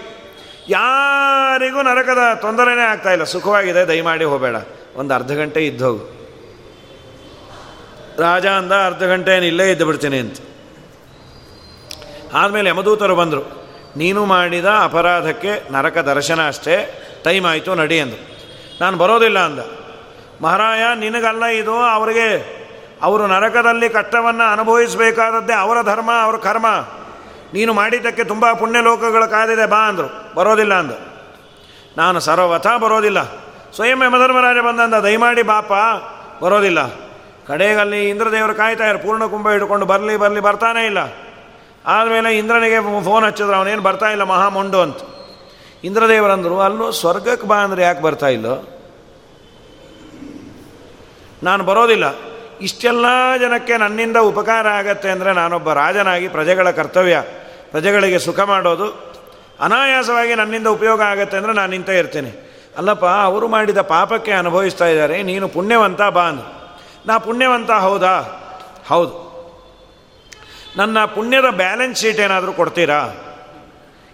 ಯಾರಿಗೂ 0.70 1.82
ನರಕದ 1.82 2.40
ತೊಂದರೆನೇ 2.42 2.82
ಆಗ್ತಾಯಿಲ್ಲ 2.82 3.24
ಸುಖವಾಗಿದೆ, 3.24 3.88
ದಯಮಾಡಿ 3.88 4.24
ಹೋಗಬೇಡ. 4.24 4.56
ಒಂದು 4.98 5.14
ಅರ್ಧ 5.14 5.32
ಗಂಟೆ 5.32 5.66
ಇದ್ದೋಗು 5.66 6.04
ರಾಜ 8.20 8.46
ಅಂದ, 8.46 8.72
ಅರ್ಧ 8.86 9.04
ಗಂಟೆ 9.04 9.48
ಇಲ್ಲೇ 9.48 9.72
ಇದ್ದು 9.72 9.86
ಬಿಡ್ತೀನಿ 9.86 10.20
ಅಂತ. 10.20 10.38
ಆದಮೇಲೆ 12.34 12.70
ಯಮದೂತರು 12.70 13.16
ಬಂದರು, 13.16 13.44
ನೀನು 13.98 14.26
ಮಾಡಿದ 14.26 14.66
ಅಪರಾಧಕ್ಕೆ 14.66 15.72
ನರಕ 15.72 15.98
ದರ್ಶನ 15.98 16.48
ಅಷ್ಟೇ, 16.48 16.76
ಟೈಮ್ 17.24 17.46
ಆಯಿತು, 17.46 17.76
ನಡಿ 17.76 18.00
ಅಂದರು. 18.00 18.22
ನಾನು 18.82 18.98
ಬರೋದಿಲ್ಲ 18.98 19.40
ಅಂದ. 19.40 19.60
ಮಹಾರಾಯ, 20.42 20.82
ನಿನಗಲ್ಲ 20.96 21.46
ಇದು, 21.46 21.74
ಅವರಿಗೆ 21.74 22.58
ಅವರು 23.02 23.28
ನರಕದಲ್ಲಿ 23.28 23.90
ಕಷ್ಟವನ್ನು 23.90 24.52
ಅನುಭವಿಸಬೇಕಾದದ್ದೇ 24.52 25.54
ಅವರ 25.54 25.82
ಧರ್ಮ, 25.82 26.12
ಅವರ 26.24 26.38
ಕರ್ಮ. 26.38 26.68
ನೀನು 27.54 27.74
ಮಾಡಿದ್ದಕ್ಕೆ 27.74 28.24
ತುಂಬ 28.24 28.52
ಪುಣ್ಯ 28.54 28.82
ಲೋಕಗಳು 28.82 29.30
ಕಾದಿದೆ 29.30 29.66
ಬಾ 29.66 29.78
ಅಂದರು. 29.78 30.36
ಬರೋದಿಲ್ಲ 30.36 30.74
ಅಂದ. 30.74 30.92
ನಾನು 31.98 32.20
ಸರ್ವಥ 32.20 32.68
ಬರೋದಿಲ್ಲ. 32.68 33.47
ಸ್ವಯಂ 33.78 34.04
ಯಮಧರ್ಮರಾಜ 34.04 34.58
ಬಂದಂತ, 34.58 34.96
ದಯಮಾಡಿ 34.96 35.42
ಬಾಪ, 35.42 35.72
ಬರೋದಿಲ್ಲ. 36.44 36.88
ಕಡೆಗಲ್ಲಿ 37.48 38.10
ಇಂದ್ರದೇವರು 38.10 38.56
ಕಾಯ್ತಾಯಿರು 38.56 39.00
ಪೂರ್ಣ 39.00 39.26
ಕುಂಭ 39.26 39.50
ಹಿಡ್ಕೊಂಡು 39.50 39.86
ಬರಲಿ 39.86 40.18
ಬರಲಿ, 40.18 40.40
ಬರ್ತಾನೇ 40.40 40.86
ಇಲ್ಲ. 40.86 40.98
ಆದಮೇಲೆ 41.86 42.38
ಇಂದ್ರನಿಗೆ 42.38 43.04
ಫೋನ್ 43.04 43.26
ಹಚ್ಚಿದ್ರು, 43.26 43.56
ಅವನೇನು 43.56 43.82
ಬರ್ತಾ 43.82 44.10
ಇಲ್ಲ 44.10 44.24
ಮಹಾಮೊಂಡು 44.24 44.82
ಅಂತ. 44.82 44.98
ಇಂದ್ರದೇವರಂದರು, 45.84 46.60
ಅಲ್ಲೂ 46.60 46.92
ಸ್ವರ್ಗಕ್ಕೆ 46.92 47.48
ಬಾ 47.48 47.56
ಅಂದರೆ 47.56 47.82
ಯಾಕೆ 47.82 48.02
ಬರ್ತಾ 48.02 48.28
ಇಲ್ಲೋ? 48.28 48.78
ನಾನು 51.44 51.64
ಬರೋದಿಲ್ಲ. 51.64 52.16
ಇಷ್ಟೆಲ್ಲ 52.62 53.06
ಜನಕ್ಕೆ 53.40 53.78
ನನ್ನಿಂದ 53.78 54.18
ಉಪಕಾರ 54.18 54.68
ಆಗತ್ತೆ 54.68 55.10
ಅಂದರೆ 55.10 55.34
ನಾನೊಬ್ಬ 55.34 55.74
ರಾಜನಾಗಿ 55.74 56.28
ಪ್ರಜೆಗಳ 56.28 56.72
ಕರ್ತವ್ಯ. 56.72 57.22
ಪ್ರಜೆಗಳಿಗೆ 57.72 58.20
ಸುಖ 58.20 58.40
ಮಾಡೋದು 58.40 59.14
ಅನಾಯಾಸವಾಗಿ 59.60 60.36
ನನ್ನಿಂದ 60.36 60.68
ಉಪಯೋಗ 60.68 61.02
ಆಗತ್ತೆ 61.02 61.38
ಅಂದರೆ 61.38 61.54
ನಾನು 61.54 61.72
ನಿಂತ 61.72 61.90
ಇರ್ತೇನೆ. 61.90 62.47
ಅಲ್ಲಪ್ಪ, 62.78 63.06
ಅವರು 63.06 63.48
ಮಾಡಿದ 63.48 63.82
ಪಾಪಕ್ಕೆ 63.82 64.32
ಅನುಭವಿಸ್ತಾ 64.32 64.86
ಇದ್ದಾರೆ. 64.86 65.24
ನೀನು 65.24 65.48
ಪುಣ್ಯವಂತ 65.48 66.02
ಬಾ 66.02 66.22
ಅಂದರು. 66.22 66.58
ನಾ 67.06 67.18
ಪುಣ್ಯವಂತ 67.18 67.72
ಹೌದಾ? 67.72 68.44
ಹೌದು. 68.88 69.28
ನನ್ನ 70.78 71.06
ಪುಣ್ಯದ 71.06 71.46
ಬ್ಯಾಲೆನ್ಸ್ 71.52 72.02
ಶೀಟ್ 72.02 72.20
ಏನಾದರೂ 72.20 72.54
ಕೊಡ್ತೀರಾ? 72.54 73.16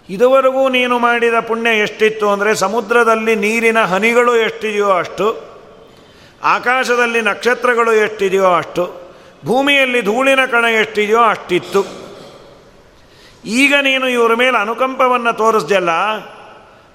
ಇದುವರೆಗೂ 0.08 0.68
ನೀನು 0.68 0.98
ಮಾಡಿದ 0.98 1.34
ಪುಣ್ಯ 1.40 1.70
ಎಷ್ಟಿತ್ತು 1.70 2.30
ಅಂದರೆ, 2.30 2.54
ಸಮುದ್ರದಲ್ಲಿ 2.54 3.36
ನೀರಿನ 3.36 3.84
ಹನಿಗಳು 3.84 4.36
ಎಷ್ಟಿದೆಯೋ 4.36 4.90
ಅಷ್ಟು, 4.90 5.54
ಆಕಾಶದಲ್ಲಿ 6.42 7.20
ನಕ್ಷತ್ರಗಳು 7.20 7.92
ಎಷ್ಟಿದೆಯೋ 7.92 8.54
ಅಷ್ಟು, 8.54 9.02
ಭೂಮಿಯಲ್ಲಿ 9.44 10.00
ಧೂಳಿನ 10.00 10.44
ಕಣ 10.44 10.64
ಎಷ್ಟಿದೆಯೋ 10.64 11.22
ಅಷ್ಟಿತ್ತು. 11.22 11.84
ಈಗ 13.44 13.74
ನೀನು 13.82 14.08
ಇವರ 14.08 14.34
ಮೇಲೆ 14.34 14.58
ಅನುಕಂಪವನ್ನು 14.58 15.36
ತೋರಿಸ್ದಲ್ಲ 15.36 15.90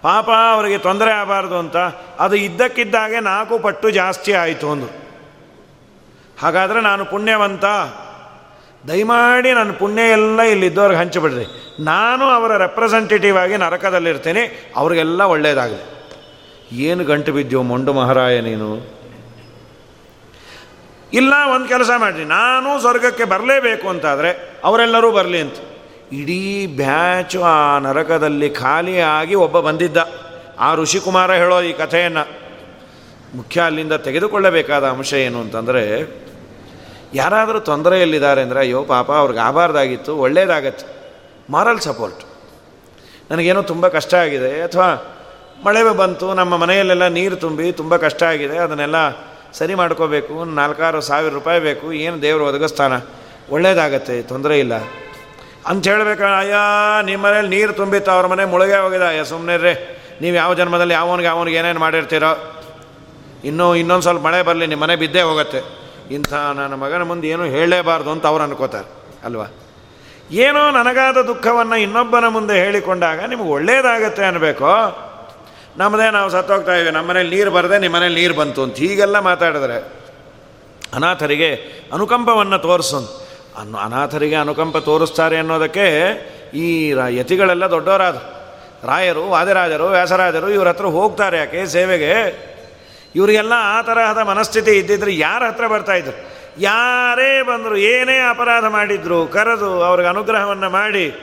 ಪಾಪ 0.01 0.29
ಅವರಿಗೆ 0.29 0.77
ತೊಂದರೆ 0.77 1.11
ಆಗಬಾರ್ದು 1.11 1.57
ಅಂತ. 1.59 1.77
ಅದು 2.19 2.35
ಇದ್ದಕ್ಕಿದ್ದಾಗೆ 2.35 3.19
ನಾಲ್ಕು 3.19 3.59
ಪಟ್ಟು 3.59 3.89
ಜಾಸ್ತಿ 3.89 4.33
ಆಯಿತು 4.33 4.67
ಒಂದು 4.67 4.87
ಹಾಗಾದರೆ 6.41 6.81
ನಾನು 6.81 7.05
ಪುಣ್ಯವಂತ. 7.05 7.65
ದಯಮಾಡಿ 8.87 9.51
ನನ್ನ 9.51 9.71
ಪುಣ್ಯ 9.71 10.01
ಎಲ್ಲ 10.01 10.41
ಇಲ್ಲಿದ್ದವ್ರಿಗೆ 10.41 10.99
ಹಂಚಿಬಿಡ್ರಿ 10.99 11.45
ನಾನು 11.79 12.25
ಅವರ 12.25 12.57
ರೆಪ್ರೆಸೆಂಟೇಟಿವ್ 12.57 13.37
ಆಗಿ 13.37 13.57
ನರಕದಲ್ಲಿರ್ತೀನಿ. 13.57 14.71
ಅವ್ರಿಗೆಲ್ಲ 14.75 15.21
ಒಳ್ಳೆಯದಾಗಲಿ 15.21 15.83
ಏನು 16.71 17.03
ಗಂಟು 17.03 17.31
ಬಿದ್ದೆವು 17.31 17.63
ಮೊಂಡು 17.63 17.93
ಮಹಾರಾಯ 17.93 18.41
ನೀನು. 18.41 18.99
ಇಲ್ಲ, 21.13 21.33
ಒಂದು 21.55 21.67
ಕೆಲಸ 21.67 21.89
ಮಾಡಿರಿ. 21.97 22.25
ನಾನು 22.25 22.79
ಸ್ವರ್ಗಕ್ಕೆ 22.79 23.23
ಬರಲೇಬೇಕು 23.23 23.89
ಅಂತಾದರೆ 23.89 24.59
ಅವರೆಲ್ಲರೂ 24.63 25.11
ಬರಲಿ 25.11 25.39
ಅಂತ. 25.41 25.55
ಇಡೀ 26.11 26.67
ಬ್ಯಾಚು 26.67 27.43
ಆ 27.43 27.79
ನರಕದಲ್ಲಿ 27.79 28.49
ಖಾಲಿಯಾಗಿ 28.49 29.35
ಒಬ್ಬ 29.35 29.59
ಬಂದಿದ್ದ. 29.59 29.97
ಆ 30.59 30.75
ಋಷಿಕುಮಾರ 30.75 31.31
ಹೇಳೋ 31.31 31.61
ಈ 31.61 31.73
ಕಥೆಯನ್ನು 31.73 32.39
ಮುಖ್ಯ 33.35 33.61
ಅಲ್ಲಿಂದ 33.61 33.93
ತೆಗೆದುಕೊಳ್ಳಬೇಕಾದ 33.93 34.85
ಅಂಶ 34.85 35.13
ಏನು 35.13 35.41
ಅಂತಂದರೆ, 35.41 35.83
ಯಾರಾದರೂ 37.13 37.59
ತೊಂದರೆಯಲ್ಲಿದ್ದಾರೆ 37.59 38.41
ಅಂದರೆ, 38.41 38.59
ಅಯ್ಯೋ 38.59 38.83
ಪಾಪ, 38.83 39.11
ಅವ್ರಿಗೆ 39.11 39.39
ಆಬಾರ್ದಾಗಿತ್ತು 39.39 40.17
ಒಳ್ಳೇದಾಗತ್ತೆ, 40.17 40.85
ಮಾರಲ್ 41.49 41.79
ಸಪೋರ್ಟ್. 41.79 42.23
ನನಗೇನೋ 43.31 43.61
ತುಂಬ 43.61 43.87
ಕಷ್ಟ 43.87 44.13
ಆಗಿದೆ, 44.13 44.61
ಅಥವಾ 44.61 45.19
ಮಳೆ 45.65 45.83
ಬಂತು, 45.83 46.33
ನಮ್ಮ 46.33 46.57
ಮನೆಯಲ್ಲೆಲ್ಲ 46.57 47.07
ನೀರು 47.07 47.35
ತುಂಬಿ 47.35 47.71
ತುಂಬ 47.71 47.95
ಕಷ್ಟ 47.95 48.23
ಆಗಿದೆ, 48.23 48.57
ಅದನ್ನೆಲ್ಲ 48.57 48.95
ಸರಿ 49.53 49.75
ಮಾಡ್ಕೋಬೇಕು, 49.75 50.43
ನಾಲ್ಕಾರು 50.43 51.01
ಸಾವಿರ 51.01 51.33
ರೂಪಾಯಿ 51.33 51.59
ಬೇಕು, 51.59 51.93
ಏನು 51.93 52.21
ದೇವರು 52.21 52.45
ಒದಗಿಸ್ತಾನ, 52.45 52.93
ಒಳ್ಳೇದಾಗತ್ತೆ, 53.49 54.21
ತೊಂದರೆ 54.21 54.59
ಇಲ್ಲ. 54.59 54.73
ಅಂತ 55.71 55.83
ಹೇಳಬೇಕ 55.91 56.21
ಅಯ್ಯ 56.41 56.55
ನಿಮ್ಮ 57.09 57.21
ಮನೇಲಿ 57.25 57.49
ನೀರು 57.55 57.73
ತುಂಬಿತ್ತು, 57.79 58.09
ಅವ್ರ 58.15 58.25
ಮನೆ 58.31 58.43
ಮುಳುಗೆ 58.53 58.77
ಹೋಗಿದೆ. 58.83 59.05
ಅಯ್ಯ 59.11 59.23
ಸುಮ್ಮನೆ 59.31 59.55
ರೀ 59.65 59.73
ನೀವು 60.23 60.35
ಯಾವ 60.41 60.51
ಜನ್ಮದಲ್ಲಿ 60.59 60.95
ಯಾವನಿಗೆ 60.99 61.29
ಅವನಿಗೆ 61.33 61.57
ಏನೇನು 61.59 61.81
ಮಾಡಿರ್ತೀರೋ. 61.85 62.31
ಇನ್ನೂ 63.49 63.65
ಇನ್ನೊಂದು 63.81 64.05
ಸ್ವಲ್ಪ 64.07 64.21
ಮಳೆ 64.27 64.39
ಬರಲಿ 64.47 64.65
ನಿಮ್ಮ 64.71 64.83
ಮನೆ 64.85 64.95
ಬಿದ್ದೇ 65.03 65.21
ಹೋಗುತ್ತೆ. 65.29 65.61
ಇಂಥ 66.17 66.31
ನನ್ನ 66.59 66.73
ಮಗನ 66.83 67.03
ಮುಂದೆ 67.11 67.27
ಏನೂ 67.33 67.43
ಹೇಳಲೇಬಾರ್ದು 67.55 68.09
ಅಂತ 68.15 68.25
ಅವ್ರು 68.31 68.43
ಅನ್ಕೋತಾರೆ, 68.47 68.89
ಅಲ್ವಾ? 69.27 69.47
ಏನೋ 70.45 70.63
ನನಗಾದ 70.79 71.19
ದುಃಖವನ್ನು 71.29 71.77
ಇನ್ನೊಬ್ಬನ 71.85 72.25
ಮುಂದೆ 72.37 72.55
ಹೇಳಿಕೊಂಡಾಗ 72.63 73.19
ನಿಮಗೆ 73.31 73.51
ಒಳ್ಳೇದಾಗತ್ತೆ 73.57 74.23
ಅನ್ಬೇಕು. 74.31 74.71
ನಮ್ಮದೇ 75.79 76.07
ನಾವು 76.17 76.29
ಸತ್ತೋಗ್ತಾ 76.35 76.73
ಇದ್ದೀವಿ 76.77 76.93
ನಮ್ಮ 76.95 77.07
ಮನೇಲಿ 77.11 77.31
ನೀರು 77.35 77.51
ಬರದೆ 77.57 77.77
ನಿಮ್ಮ 77.83 77.95
ಮನೇಲಿ 77.97 78.17
ನೀರು 78.21 78.35
ಬಂತು 78.41 78.59
ಅಂತ 78.65 78.77
ಹೀಗೆಲ್ಲ 78.83 79.17
ಮಾತಾಡಿದ್ರೆ 79.29 79.77
ಅನಾಥರಿಗೆ 80.97 81.49
ಅನುಕಂಪವನ್ನು 81.95 82.57
ತೋರಿಸು 82.67 82.99
ಅನ್ನು 83.59 83.77
ಅನಾಥರಿಗೆ 83.77 84.35
ಅನುಕಂಪ 84.35 84.77
ತೋರಿಸ್ತಾರೆ 84.77 85.37
ಅನ್ನೋದಕ್ಕೆ 85.37 85.85
ಈ 86.53 86.89
ಯತಿಗಳೆಲ್ಲ 87.09 87.65
ದೊಡ್ಡವರಾದರು. 87.65 88.25
ರಾಯರು, 88.87 89.29
ವಾದಿರಾಜರು, 89.29 89.87
ವ್ಯಾಸರಾಜರು 89.87 90.49
ಇವ್ರ 90.49 90.67
ಹತ್ರ 90.67 90.85
ಹೋಗ್ತಾರೆ 90.85 91.37
ಯಾಕೆ 91.37 91.65
ಸೇವೆಗೆ. 91.65 92.11
ಇವರಿಗೆಲ್ಲ 93.15 93.53
ಆ 93.55 93.81
ತರಹದ 93.81 94.17
ಮನಸ್ಥಿತಿ 94.17 94.71
ಇದ್ದಿದ್ರೆ 94.71 95.17
ಯಾರ 95.17 95.43
ಹತ್ರ 95.47 95.67
ಬರ್ತಾಯಿದ್ರು 95.67 96.15
ಯಾರೇ 96.59 97.41
ಬಂದರು, 97.41 97.77
ಏನೇ 97.77 98.19
ಅಪರಾಧ 98.19 98.65
ಮಾಡಿದ್ರು, 98.65 99.27
ಕರೆದು 99.27 99.83
ಅವ್ರಿಗೆ 99.83 100.09
ಅನುಗ್ರಹವನ್ನು 100.09 100.69
ಮಾಡಿ, 100.69 101.13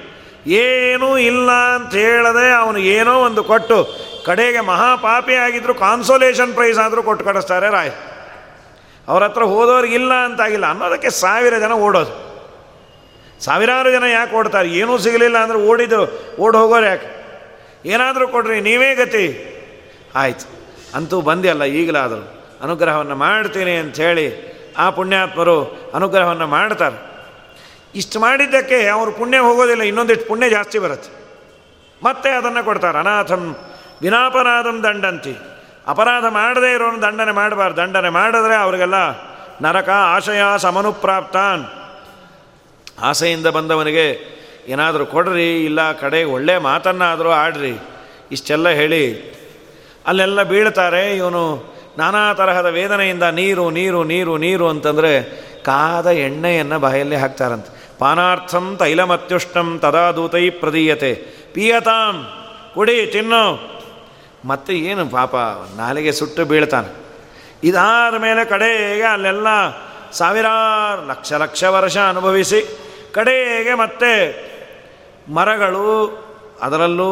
ಏನೂ 0.47 1.19
ಇಲ್ಲ 1.19 1.51
ಅಂತ 1.51 1.95
ಹೇಳದೆ 1.95 2.51
ಅವನು 2.51 2.79
ಏನೋ 2.79 3.15
ಒಂದು 3.21 3.45
ಕೊಟ್ಟು, 3.45 3.79
ಕಡೆಗೆ 4.27 4.61
ಮಹಾಪಾಪಿ 4.61 5.35
ಆಗಿದ್ರು 5.35 5.75
ಕಾನ್ಸೋಲೇಷನ್ 5.75 6.53
ಪ್ರೈಸ್ 6.53 6.79
ಆದರೂ 6.79 7.03
ಕೊಟ್ಟು 7.03 7.25
ಕಳಿಸ್ತಾರೆ 7.25 7.71
ರಾಯ್. 7.71 7.91
ಅವ್ರ 9.09 9.25
ಹತ್ರ 9.25 9.43
ಹೋದವ್ರಿಗಿಲ್ಲ 9.43 10.13
ಅಂತಾಗಿಲ್ಲ 10.15 10.67
ಅನ್ನೋದಕ್ಕೆ 10.67 11.11
ಸಾವಿರ 11.11 11.59
ಜನ 11.59 11.73
ಓಡೋದು 11.73 12.26
ಸಾವಿರಾರು 13.41 13.91
ಜನ 13.91 14.05
ಯಾಕೆ 14.05 14.37
ಓಡ್ತಾರೆ? 14.37 14.69
ಏನೂ 14.69 14.99
ಸಿಗಲಿಲ್ಲ 14.99 15.39
ಅಂದರೆ 15.39 15.59
ಓಡಿದ್ರು. 15.59 16.37
ಓಡಿ 16.41 16.59
ಹೋಗೋರು 16.59 16.87
ಯಾಕೆ? 16.87 17.17
ಏನಾದರೂ 17.85 18.29
ಕೊಡ್ರಿ, 18.29 18.61
ನೀವೇ 18.61 18.95
ಗತಿ. 18.95 19.53
ಆಯ್ತು. 20.15 20.57
ಅಂತೂ 20.95 21.21
ಬಂದಿಲ್ಲ 21.21 21.65
ಈಗಲಾದರೂ. 21.65 22.43
ಅನುಗ್ರಹವನ್ನು 22.63 23.17
ಮಾಡ್ತೀನಿ 23.17 23.77
ಅಂಥೇಳಿ 23.77 24.57
ಆ 24.79 24.91
ಪುಣ್ಯಾತ್ಮರು 24.91 25.91
ಅನುಗ್ರಹವನ್ನು 25.95 26.47
ಮಾಡ್ತಾರೆ. 26.47 27.17
ಇಷ್ಟು 27.95 28.21
ಮಾಡಿದ್ದಕ್ಕೆ 28.21 28.89
ಅವರು 28.89 29.13
ಪುಣ್ಯ 29.13 29.39
ಹೋಗೋದಿಲ್ಲ, 29.39 29.83
ಇನ್ನೊಂದಿಷ್ಟು 29.83 30.29
ಪುಣ್ಯ 30.29 30.51
ಜಾಸ್ತಿ 30.51 30.79
ಬರುತ್ತೆ. 30.79 31.11
ಮತ್ತೆ 32.03 32.31
ಅದನ್ನು 32.31 32.65
ಕೊಡ್ತಾರೆ. 32.65 32.99
ಅನಾಥಂ 32.99 33.57
ವಿನಾಪರಾಧಂ 34.03 34.83
ದಂಡಂತಿ. 34.83 35.37
ಅಪರಾಧ 35.87 36.25
ಮಾಡದೇ 36.25 36.75
ಇರೋನು 36.75 37.03
ದಂಡನೆ 37.03 37.33
ಮಾಡಬಾರ್ದು. 37.33 37.83
ದಂಡನೆ 37.83 38.09
ಮಾಡಿದ್ರೆ 38.09 38.57
ಅವರಿಗೆಲ್ಲ 38.57 38.95
ನರಕ, 39.63 39.89
ಆಶಯ 39.89 40.41
ಸಮನುಪ್ರಾಪ್ತಾನ್ 40.59 41.65
ಆಸೆಯಿಂದ 43.03 43.47
ಬಂದವನಿಗೆ, 43.47 44.37
ಏನಾದರೂ 44.69 45.07
ಕೊಡ್ರಿ, 45.07 45.65
ಇಲ್ಲ 45.65 45.93
ಕಡೆ 45.93 46.25
ಒಳ್ಳೆ 46.25 46.59
ಮಾತನ್ನಾದರೂ 46.59 47.31
ಆಡ್ರಿ, 47.31 47.79
ಇಷ್ಟೆಲ್ಲ 48.33 48.69
ಹೇಳಿ. 48.69 49.37
ಅಲ್ಲೆಲ್ಲ 50.07 50.43
ಬೀಳ್ತಾರೆ, 50.43 51.17
ಇವನು 51.17 51.77
ನಾನಾ 51.99 52.33
ತರಹದ 52.33 52.67
ವೇದನೆಯಿಂದ 52.67 53.23
ನೀರು 53.23 53.71
ನೀರು 53.71 54.05
ನೀರು 54.05 54.37
ನೀರು 54.37 54.69
ಅಂತಂದರೆ 54.69 55.25
ಕಾದ 55.65 56.07
ಎಣ್ಣೆಯನ್ನು 56.07 56.79
ಬಾಯಲ್ಲಿ 56.79 57.17
ಹಾಕ್ತಾರಂತೆ. 57.17 57.95
ಪಾನಾರ್ಥಂ 57.99 58.77
ತೈಲಮತ್ಯುಷ್ಟಂ 58.79 59.79
ತದಾ 59.79 60.13
ದೂತೈ 60.13 60.51
ಪ್ರದೀಯತೆ. 60.51 61.15
ಪೀಯತಾಂ, 61.55 62.29
ಕುಡಿ, 62.75 63.07
ತಿನ್ನು. 63.07 63.77
ಮತ್ತೆ 64.45 64.79
ಏನು 64.79 65.07
ಪಾಪ 65.07 65.37
ನಾಲಿಗೆ 65.77 66.13
ಸುಟ್ಟು 66.13 66.45
ಬೀಳ್ತಾನೆ. 66.45 66.95
ಇದಾದ 67.65 68.15
ಮೇಲೆ 68.15 68.45
ಕಡೆಗೆ 68.45 69.03
ಅಲ್ಲೆಲ್ಲ 69.03 69.47
ಸಾವಿರಾರು 70.13 71.09
ಲಕ್ಷ 71.09 71.33
ಲಕ್ಷ 71.33 71.65
ವರ್ಷ 71.65 71.97
ಅನುಭವಿಸಿ 71.97 72.69
ಕಡೆಗೆ 73.17 73.75
ಮತ್ತೆ 73.75 74.11
ಮರಗಳು 75.29 75.87
ಅದರಲ್ಲೂ 76.63 77.11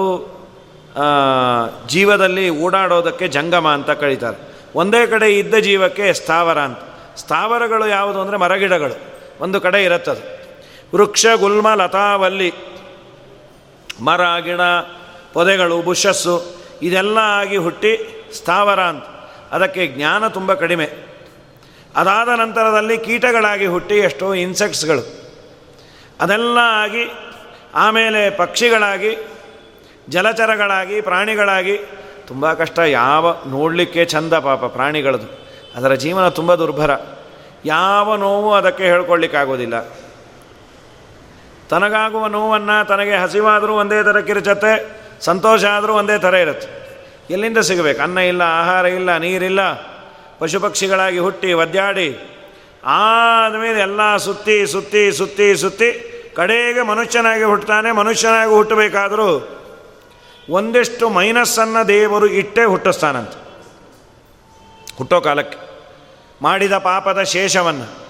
ಜೀವದಲ್ಲಿ 1.87 2.51
ಓಡಾಡೋದಕ್ಕೆ 2.51 3.29
ಜಂಗಮ 3.29 3.69
ಅಂತ 3.69 3.91
ಕರೀತಾರೆ. 3.91 4.37
ಒಂದೇ 4.75 5.07
ಕಡೆ 5.07 5.39
ಇದ್ದ 5.39 5.55
ಜೀವಕ್ಕೆ 5.55 6.13
ಸ್ಥಾವರ 6.13 6.59
ಅಂತ. 6.59 6.79
ಸ್ಥಾವರಗಳು 7.17 7.87
ಯಾವುದು 7.87 8.21
ಅಂದರೆ 8.21 8.37
ಮರಗಿಡಗಳು. 8.37 8.97
ಒಂದು 9.41 9.61
ಕಡೆ 9.61 9.85
ಇರುತ್ತದು. 9.85 10.23
ವೃಕ್ಷ, 10.97 11.27
ಗುಲ್ಮ, 11.41 11.75
ಲತಾವಲ್ಲಿ, 11.75 12.53
ಮರ, 14.01 14.21
ಗಿಡ, 14.41 14.61
ಪೊದೆಗಳು 15.33 15.83
ಬುಷಸ್ಸು 15.83 16.57
ಇದೆಲ್ಲ 16.83 17.19
ಆಗಿ 17.19 17.57
ಹುಟ್ಟಿ 17.57 17.93
ಸ್ಥಾವರ 18.35 18.81
ಅಂತ. 18.81 19.05
ಅದಕ್ಕೆ 19.53 19.87
ಜ್ಞಾನ 19.87 20.29
ತುಂಬ 20.29 20.55
ಕಡಿಮೆ. 20.55 20.87
ಅದಾದ 21.97 22.29
ನಂತರದಲ್ಲಿ 22.29 22.99
ಕೀಟಗಳಾಗಿ 22.99 23.67
ಹುಟ್ಟಿ 23.67 23.95
ಎಷ್ಟೋ 23.95 24.35
ಇನ್ಸೆಕ್ಟ್ಸ್ಗಳು 24.35 25.24
ಅದೆಲ್ಲ 26.21 26.59
ಆಗಿ 26.59 27.13
ಆಮೇಲೆ 27.75 28.31
ಪಕ್ಷಿಗಳಾಗಿ, 28.31 29.17
ಜಲಚರಗಳಾಗಿ, 30.09 31.01
ಪ್ರಾಣಿಗಳಾಗಿ 31.01 31.79
ತುಂಬ 32.27 32.53
ಕಷ್ಟ. 32.53 32.79
ಯಾವ 32.79 33.37
ನೋಡಲಿಕ್ಕೆ 33.47 34.05
ಚಂದ 34.05 34.33
ಪಾಪ 34.33 34.65
ಪ್ರಾಣಿಗಳದು. 34.65 35.39
ಅದರ 35.77 35.95
ಜೀವನ 35.95 36.29
ತುಂಬ 36.29 36.55
ದುರ್ಭರ. 36.55 36.91
ಯಾವ 37.65 38.17
ನೋವು 38.17 38.55
ಅದಕ್ಕೆ 38.55 38.85
ಹೇಳ್ಕೊಳ್ಳಿಕ್ಕಾಗೋದಿಲ್ಲ. 38.85 39.81
ತನಗಾಗುವ 41.71 42.27
ನೋವನ್ನು 42.27 42.87
ತನಗೆ 42.87 43.17
ಹಸಿವಾದರೂ 43.17 43.75
ಒಂದೇ 43.75 44.03
ಥರ 44.03 44.21
ಕಿರುಚತ್ತೆ 44.21 44.87
ಸಂತೋಷ 45.21 45.65
ಆದರೂ 45.65 45.93
ಒಂದೇ 45.93 46.19
ಥರ 46.19 46.35
ಇರುತ್ತೆ. 46.35 46.85
ಎಲ್ಲಿಂದ 47.31 47.59
ಸಿಗಬೇಕು? 47.59 48.03
ಅನ್ನ 48.03 48.19
ಇಲ್ಲ, 48.19 48.43
ಆಹಾರ 48.43 48.87
ಇಲ್ಲ, 48.87 49.17
ನೀರಿಲ್ಲ. 49.17 49.73
ಪಶು 50.39 50.61
ಪಕ್ಷಿಗಳಾಗಿ 50.61 51.19
ಹುಟ್ಟಿ 51.19 51.53
ಒದ್ದಾಡಿ 51.53 52.34
ಆದಮೇಲೆ 52.85 53.81
ಎಲ್ಲ 53.81 54.17
ಸುತ್ತಿ 54.17 54.67
ಸುತ್ತಿ 54.67 55.13
ಸುತ್ತಿ 55.13 55.57
ಸುತ್ತಿ 55.57 56.11
ಕಡೆಗೆ 56.37 56.83
ಮನುಷ್ಯನಾಗಿ 56.83 57.43
ಹುಟ್ಟುತ್ತಾನೆ 57.43 57.93
ಮನುಷ್ಯನಾಗಿ 57.93 58.51
ಹುಟ್ಟಬೇಕಾದರೂ 58.51 59.61
ಒಂದಿಷ್ಟು 60.49 61.09
ಮೈನಸ್ಸನ್ನು 61.09 61.89
ದೇವರು 61.89 62.27
ಇಟ್ಟೇ 62.27 62.65
ಹುಟ್ಟಿಸ್ತಾನಂತೆ. 62.65 63.45
ಹುಟ್ಟೋ 64.97 65.21
ಕಾಲಕ್ಕೆ 65.21 65.59
ಮಾಡಿದ 66.43 66.79
ಪಾಪದ 66.79 67.23
ಶೇಷವನ್ನು. 67.23 68.09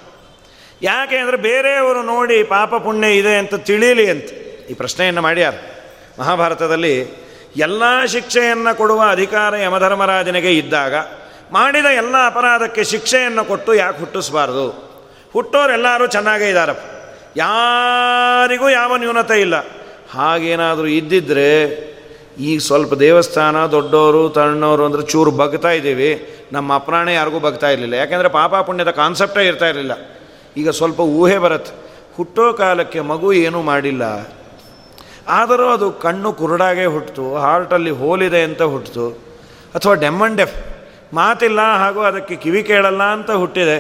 ಯಾಕೆ 0.83 1.17
ಅಂದರೆ 1.17 1.37
ಬೇರೆಯವರು 1.37 2.03
ನೋಡಿ 2.03 2.43
ಪಾಪ 2.43 2.75
ಪುಣ್ಯ 2.75 3.17
ಇದೆ 3.17 3.39
ಅಂತ 3.39 3.55
ತಿಳಿಯಲಿ 3.55 4.11
ಅಂತ. 4.11 4.25
ಈ 4.71 4.75
ಪ್ರಶ್ನೆಯನ್ನು 4.75 5.23
ಮಾಡ್ಯಾರ. 5.23 5.55
ಮಹಾಭಾರತದಲ್ಲಿ 6.21 7.25
ಎಲ್ಲ 7.57 8.05
ಶಿಕ್ಷೆಯನ್ನು 8.05 8.77
ಕೊಡುವ 8.77 9.03
ಅಧಿಕಾರ 9.11 9.57
ಯಮಧರ್ಮರಾಜನಿಗೆ 9.57 10.55
ಇದ್ದಾಗ 10.55 10.95
ಮಾಡಿದ 11.55 11.87
ಎಲ್ಲ 11.87 12.27
ಅಪರಾಧಕ್ಕೆ 12.27 12.85
ಶಿಕ್ಷೆಯನ್ನು 12.85 13.45
ಕೊಟ್ಟು 13.45 13.75
ಯಾಕೆ 13.75 13.99
ಹುಟ್ಟಿಸ್ಬಾರ್ದು? 13.99 14.95
ಹುಟ್ಟೋರೆಲ್ಲರೂ 15.33 16.07
ಚೆನ್ನಾಗೇ 16.07 16.49
ಇದ್ದಾರಪ್ಪ 16.49 16.85
ಯಾರಿಗೂ 17.37 18.69
ಯಾವ 18.69 18.97
ನ್ಯೂನತೆ 18.97 19.41
ಇಲ್ಲ. 19.41 19.55
ಹಾಗೇನಾದರೂ 20.13 20.87
ಇದ್ದಿದ್ರೆ 20.87 21.49
ಈಗ 22.39 22.61
ಸ್ವಲ್ಪ 22.61 22.95
ದೇವಸ್ಥಾನ 22.95 23.67
ದೊಡ್ಡವರು 23.67 24.29
ತಣ್ಣವರು 24.29 24.85
ಅಂದ್ರೆ 24.85 25.03
ಚೂರು 25.03 25.31
ಬಗ್ತಾ 25.31 25.71
ಇದ್ದೀವಿ. 25.71 26.11
ನಮ್ಮ 26.53 26.75
ಅಪ್ರಾಣೆ 26.75 27.15
ಯಾರಿಗೂ 27.15 27.39
ಬಗ್ತಾ 27.39 27.69
ಇರಲಿಲ್ಲ. 27.69 27.95
ಯಾಕೆಂದರೆ 27.95 28.29
ಪಾಪ 28.29 28.55
ಪುಣ್ಯದ 28.55 28.91
ಕಾನ್ಸೆಪ್ಟೇ 28.91 29.47
ಇರ್ತಾ 29.47 29.67
ಇರಲಿಲ್ಲ. 29.67 29.93
ಈಗ 30.57 30.71
ಸ್ವಲ್ಪ 30.71 31.01
ಊಹೆ 31.01 31.39
ಬರುತ್ತೆ. 31.39 31.73
ಹುಟ್ಟೋ 32.17 32.53
ಕಾಲಕ್ಕೆ 32.53 33.01
ಮಗು 33.01 33.33
ಏನೂ 33.33 33.63
ಮಾಡಿಲ್ಲ. 33.63 34.29
ಆದರೂ 35.29 35.69
ಅದು 35.69 35.93
ಕಣ್ಣು 35.93 36.33
ಕುರುಡಾಗೆ 36.33 36.85
ಹುಟ್ಟಿತು 36.85 37.37
ಹಾರ್ಟಲ್ಲಿ 37.37 37.91
ಹೋಲಿದೆ 37.91 38.43
ಅಂತ 38.43 38.63
ಹುಟ್ಟಿತು 38.63 39.11
ಅಥವಾ 39.75 39.95
ಡೆಮ್ 39.95 40.37
ಡೆಫ್ 40.37 40.74
ಮಾತಿಲ್ಲ 41.15 41.61
ಹಾಗೂ 41.61 42.01
ಅದಕ್ಕೆ 42.01 42.37
ಕಿವಿ 42.37 42.63
ಕೇಳಲ್ಲ 42.63 43.03
ಅಂತ 43.03 43.31
ಹುಟ್ಟಿದೆ. 43.31 43.77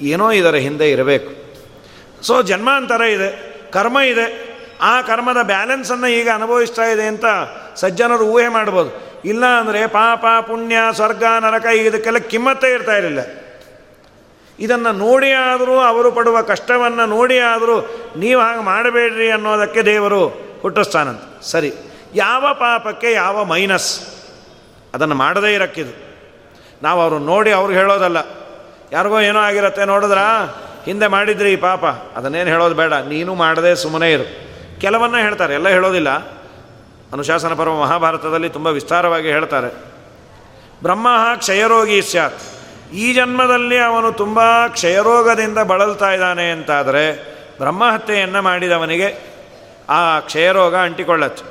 ಏನೋ 0.00 0.30
ಇದರ 0.30 0.54
ಹಿಂದೆ 0.54 0.90
ಇರಬೇಕು. 0.90 1.30
ಸೊ 2.22 2.42
ಜನ್ಮಾಂತರ 2.42 3.00
ಇದೆ, 3.00 3.30
ಕರ್ಮ 3.70 3.98
ಇದೆ. 3.98 4.26
ಆ 4.80 5.00
ಕರ್ಮದ 5.02 5.36
ಬ್ಯಾಲೆನ್ಸನ್ನು 5.42 6.06
ಈಗ 6.06 6.28
ಅನುಭವಿಸ್ತಾ 6.34 6.82
ಇದೆ 6.82 7.06
ಅಂತ 7.06 7.24
ಸಜ್ಜನರು 7.76 8.24
ಊಹೆ 8.24 8.48
ಮಾಡ್ಬೋದು. 8.48 9.18
ಇಲ್ಲ 9.24 9.44
ಅಂದರೆ 9.46 9.86
ಪಾಪ, 9.86 10.24
ಪುಣ್ಯ, 10.46 10.76
ಸ್ವರ್ಗ, 10.92 11.24
ನರಕ, 11.40 11.64
ಇದಕ್ಕೆಲ್ಲ 11.64 12.18
ಕಿಮ್ಮತ್ತೇ 12.18 12.74
ಇರ್ತಾ 12.74 12.96
ಇರಲಿಲ್ಲ. 12.96 13.20
ಇದನ್ನು 14.58 14.92
ನೋಡಿ 14.92 15.30
ಆದರೂ 15.30 15.78
ಅವರು 15.78 16.12
ಪಡುವ 16.12 16.42
ಕಷ್ಟವನ್ನು 16.42 17.06
ನೋಡಿ 17.06 17.38
ಆದರೂ 17.38 17.76
ನೀವು 18.16 18.40
ಹಾಗೆ 18.40 18.62
ಮಾಡಬೇಡ್ರಿ 18.62 19.30
ಅನ್ನೋದಕ್ಕೆ 19.30 19.82
ದೇವರು 19.82 20.28
ಹುಟ್ಟಿಸ್ತಾನಂತ. 20.62 21.42
ಸರಿ, 21.42 21.72
ಯಾವ 22.14 22.54
ಪಾಪಕ್ಕೆ 22.54 23.12
ಯಾವ 23.12 23.44
ಮೈನಸ್ 23.44 23.90
ಅದನ್ನು 24.94 25.14
ಮಾಡದೇ 25.14 25.54
ಇರಕ್ಕಿದು. 25.54 26.07
ನಾವು 26.82 27.00
ಅವರು 27.00 27.18
ನೋಡಿ 27.18 27.52
ಅವ್ರಿಗೆ 27.52 27.80
ಹೇಳೋದಲ್ಲ. 27.80 28.16
ಯಾರಿಗೋ 28.92 29.20
ಏನೋ 29.20 29.38
ಆಗಿರತ್ತೆ 29.38 29.84
ನೋಡಿದ್ರಾ? 29.84 30.54
ಹಿಂದೆ 30.84 31.06
ಮಾಡಿದ್ರಿ 31.06 31.52
ಈ 31.52 31.56
ಪಾಪ. 31.56 31.84
ಅದನ್ನೇನು 31.84 32.50
ಹೇಳೋದು 32.50 32.74
ಬೇಡ. 32.74 32.92
ನೀನು 32.92 33.34
ಮಾಡದೆ 33.34 33.76
ಸುಮ್ಮನೆ 33.76 34.12
ಇರು. 34.12 34.48
ಕೆಲವನ್ನ 34.80 35.16
ಹೇಳ್ತಾರೆ. 35.16 35.54
ಎಲ್ಲ 35.54 35.68
ಹೇಳೋದಿಲ್ಲ. 35.68 36.10
ಅನುಶಾಸನ 37.12 37.54
ಪರ್ವ 37.54 37.80
ಮಹಾಭಾರತದಲ್ಲಿ 37.80 38.48
ತುಂಬ 38.48 38.66
ವಿಸ್ತಾರವಾಗಿ 38.66 39.28
ಹೇಳ್ತಾರೆ. 39.28 39.68
ಬ್ರಹ್ಮ 40.82 41.08
ಕ್ಷಯರೋಗಿ 41.36 42.02
ಸ್ಯಾತ್. 42.02 42.38
ಈ 42.92 43.14
ಜನ್ಮದಲ್ಲಿ 43.14 43.78
ಅವನು 43.78 44.12
ತುಂಬ 44.12 44.40
ಕ್ಷಯರೋಗದಿಂದ 44.68 45.58
ಬಳಲ್ತಾ 45.58 46.12
ಇದ್ದಾನೆ 46.12 46.50
ಅಂತಾದರೆ 46.50 47.38
ಬ್ರಹ್ಮಹತ್ಯೆಯನ್ನು 47.58 48.42
ಮಾಡಿದವನಿಗೆ 48.42 49.38
ಆ 49.88 50.20
ಕ್ಷಯರೋಗ 50.20 50.76
ಅಂಟಿಕೊಳ್ಳತ್ತೆ. 50.76 51.44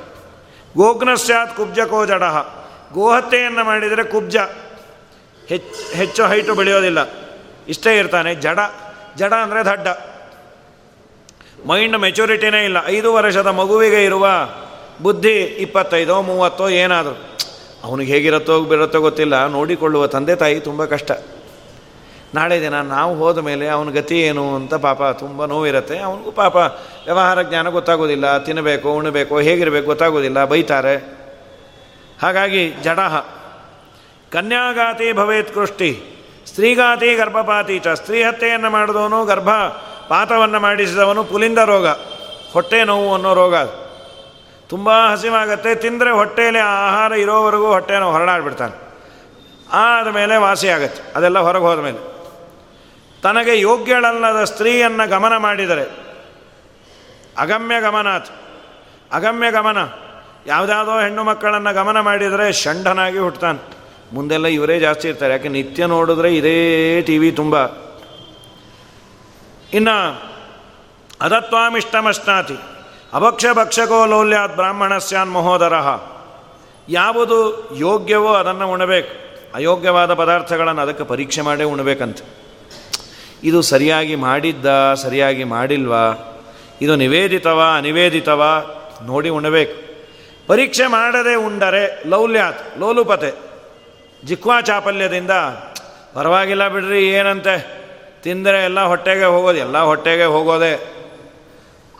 ಗೋಗ್ನ 0.76 1.14
ಸ್ಯಾತ್ 1.14 1.56
ಕುಬ್ಜ 1.56 1.80
ಕೋಜಡಹ 1.80 2.54
ಗೋಹತ್ಯೆಯನ್ನು 2.92 3.64
ಮಾಡಿದರೆ 3.64 4.04
ಕುಬ್ಜ. 4.04 4.36
ಹೆಚ್ಚು 5.48 5.96
ಹೆಚ್ಚು 5.96 6.26
ಹೈಟು 6.26 6.54
ಬೆಳೆಯೋದಿಲ್ಲ. 6.54 6.98
ಇಷ್ಟೇ 7.68 7.98
ಇರ್ತಾನೆ. 7.98 8.34
ಜಡ 8.34 8.58
ಜಡ 9.16 9.32
ಅಂದರೆ 9.32 9.64
ದಡ್ಡ. 9.64 9.88
ಮೈಂಡ್ 11.66 11.98
ಮೆಚುರಿಟಿನೇ 11.98 12.64
ಇಲ್ಲ. 12.64 12.76
ಐದು 12.86 13.14
ವರ್ಷದ 13.14 13.46
ಮಗುವಿಗೆ 13.46 14.04
ಇರುವ 14.04 14.28
ಬುದ್ಧಿ 15.02 15.42
ಇಪ್ಪತ್ತೈದೋ, 15.42 16.22
ಮೂವತ್ತೋ 16.22 16.68
ಏನಾದರೂ. 16.68 17.18
ಅವನಿಗೆ 17.84 18.12
ಹೇಗಿರುತ್ತೋ, 18.12 18.60
ಬಿರುತ್ತೋ 18.60 19.00
ಗೊತ್ತಿಲ್ಲ. 19.00 19.46
ನೋಡಿಕೊಳ್ಳುವ 19.46 20.06
ತಂದೆ 20.06 20.34
ತಾಯಿ 20.34 20.60
ತುಂಬ 20.60 20.84
ಕಷ್ಟ. 20.84 21.10
ನಾಳೆ 22.34 22.60
ದಿನ 22.60 22.80
ನಾವು 22.80 23.16
ಹೋದ 23.16 23.38
ಮೇಲೆ 23.38 23.68
ಅವನ 23.68 23.90
ಗತಿ 23.90 24.20
ಏನು 24.20 24.56
ಅಂತ 24.56 24.74
ಪಾಪ 24.74 25.02
ತುಂಬ 25.02 25.44
ನೋವಿರುತ್ತೆ. 25.44 25.98
ಅವನಿಗೂ 25.98 26.32
ಪಾಪ 26.32 26.56
ವ್ಯವಹಾರ 26.56 27.42
ಜ್ಞಾನ 27.42 27.68
ಗೊತ್ತಾಗೋದಿಲ್ಲ. 27.68 28.38
ತಿನ್ನಬೇಕು, 28.38 28.92
ಉಣಬೇಕು, 28.92 29.38
ಹೇಗಿರಬೇಕು 29.38 29.86
ಗೊತ್ತಾಗೋದಿಲ್ಲ. 29.86 30.44
ಬೈತಾರೆ. 30.44 30.96
ಹಾಗಾಗಿ 32.22 32.74
ಜಡಹ. 32.82 33.37
ಕನ್ಯಾಗಾತಿ 34.32 35.12
ಭವೇತ್ 35.12 35.54
ಕೃಷ್ಟಿ, 35.54 35.90
ಸ್ತ್ರೀಗಾತಿ 36.46 37.14
ಗರ್ಭಪಾತಿ 37.14 37.78
ಚ, 37.78 37.88
ಸ್ತ್ರೀ 37.88 38.22
ಹತ್ಯೆಯನ್ನು 38.22 38.70
ಮಾಡಿದವನು 38.70 39.24
ಗರ್ಭ 39.24 39.50
ಪಾತವನ್ನು 40.08 40.60
ಮಾಡಿಸಿದವನು 40.60 41.24
ಪುಲಿಂದ 41.24 41.58
ರೋಗ, 41.58 41.86
ಹೊಟ್ಟೆ 42.52 42.84
ನೋವು 42.84 43.14
ಅನ್ನೋ 43.14 43.34
ರೋಗ. 43.34 43.54
ತುಂಬ 44.68 44.90
ಹಸಿವಾಗತ್ತೆ, 45.12 45.74
ತಿಂದರೆ 45.74 46.10
ಹೊಟ್ಟೆಯಲ್ಲಿ 46.10 46.60
ಆಹಾರ 46.60 47.12
ಇರೋವರೆಗೂ 47.12 47.66
ಹೊಟ್ಟೆ 47.66 47.98
ನೋವು 47.98 48.12
ಹೊರಡಾಡ್ಬಿಡ್ತಾನೆ. 48.12 48.76
ಆದಮೇಲೆ 49.72 50.36
ವಾಸಿಯಾಗತ್ತೆ 50.36 51.02
ಅದೆಲ್ಲ 51.16 51.38
ಹೊರಗೆ 51.38 51.64
ಹೋದ 51.64 51.78
ಮೇಲೆ 51.78 52.00
ತನಗೆ 53.22 53.60
ಯೋಗ್ಯಳಲ್ಲದ 53.60 54.44
ಸ್ತ್ರೀಯನ್ನು 54.44 55.08
ಗಮನ 55.08 55.36
ಮಾಡಿದರೆ, 55.36 55.84
ಅಗಮ್ಯ 57.38 57.80
ಗಮನಾತ್ 57.80 58.30
ಅಗಮ್ಯ 59.12 59.50
ಗಮನ, 59.50 59.78
ಯಾವುದಾದೋ 60.46 61.00
ಹೆಣ್ಣು 61.00 61.24
ಮಕ್ಕಳನ್ನು 61.24 61.74
ಗಮನ 61.74 62.00
ಮಾಡಿದರೆ 62.00 62.52
ಷಂಡನಾಗಿ 62.52 63.18
ಹುಟ್ಟುತ್ತಾನೆ 63.18 63.77
ಮುಂದೆಲ್ಲ 64.12 64.46
ಇವರೇ 64.46 64.80
ಜಾಸ್ತಿ 64.80 65.08
ಇರ್ತಾರೆ. 65.08 65.32
ಯಾಕೆ 65.32 65.48
ನಿತ್ಯ 65.48 65.86
ನೋಡಿದ್ರೆ 65.86 66.36
ಇದೇ 66.36 67.00
ಟಿ 67.02 67.18
ವಿ 67.18 67.32
ತುಂಬ. 67.32 67.56
ಇನ್ನು 69.72 70.22
ಅದತ್ವಾಮಿಷ್ಟಮಷ್ಟಾತಿ 71.20 72.54
ಅಭಕ್ಷ 73.14 73.44
ಭಕ್ಷಕೋ 73.52 74.06
ಲೌಲ್ಯಾತ್ 74.06 74.54
ಬ್ರಾಹ್ಮಣಸ್ಯಾನ್ 74.54 75.32
ಮಹೋದರ. 75.32 75.72
ಯಾವುದು 76.88 77.70
ಯೋಗ್ಯವೋ 77.76 78.34
ಅದನ್ನು 78.34 78.70
ಉಣಬೇಕು. 78.70 79.28
ಅಯೋಗ್ಯವಾದ 79.54 80.14
ಪದಾರ್ಥಗಳನ್ನು 80.14 80.82
ಅದಕ್ಕೆ 80.82 81.04
ಪರೀಕ್ಷೆ 81.04 81.40
ಮಾಡೇ 81.40 81.64
ಉಣಬೇಕಂತ. 81.64 82.18
ಇದು 83.44 83.62
ಸರಿಯಾಗಿ 83.62 84.16
ಮಾಡಿದ್ದ, 84.16 84.94
ಸರಿಯಾಗಿ 84.94 85.44
ಮಾಡಿಲ್ವಾ? 85.44 86.34
ಇದು 86.82 86.96
ನಿವೇದಿತವಾ, 86.96 87.76
ಅನಿವೇದಿತವಾ? 87.76 88.74
ನೋಡಿ 89.06 89.28
ಉಣಬೇಕು. 89.28 89.88
ಪರೀಕ್ಷೆ 90.46 90.86
ಮಾಡದೆ 90.86 91.34
ಉಂಡರೆ 91.34 92.02
ಲೌಲ್ಯಾತ್, 92.06 92.78
ಲೋಲುಪತೆ. 92.78 93.47
ಜಿಕ್ವಾ 94.24 94.60
ಚಾಪಲ್ಯದಿಂದ 94.60 95.30
ಪರವಾಗಿಲ್ಲ 96.14 96.68
ಬಿಡ್ರಿ, 96.68 97.08
ಏನಂತೆ? 97.08 97.78
ತಿಂದರೆ 98.22 98.64
ಎಲ್ಲ 98.64 98.80
ಹೊಟ್ಟೆಗೆ 98.80 99.24
ಹೋಗೋದು, 99.24 99.58
ಎಲ್ಲ 99.58 99.78
ಹೊಟ್ಟೆಗೆ 99.78 100.24
ಹೋಗೋದೆ. 100.24 100.98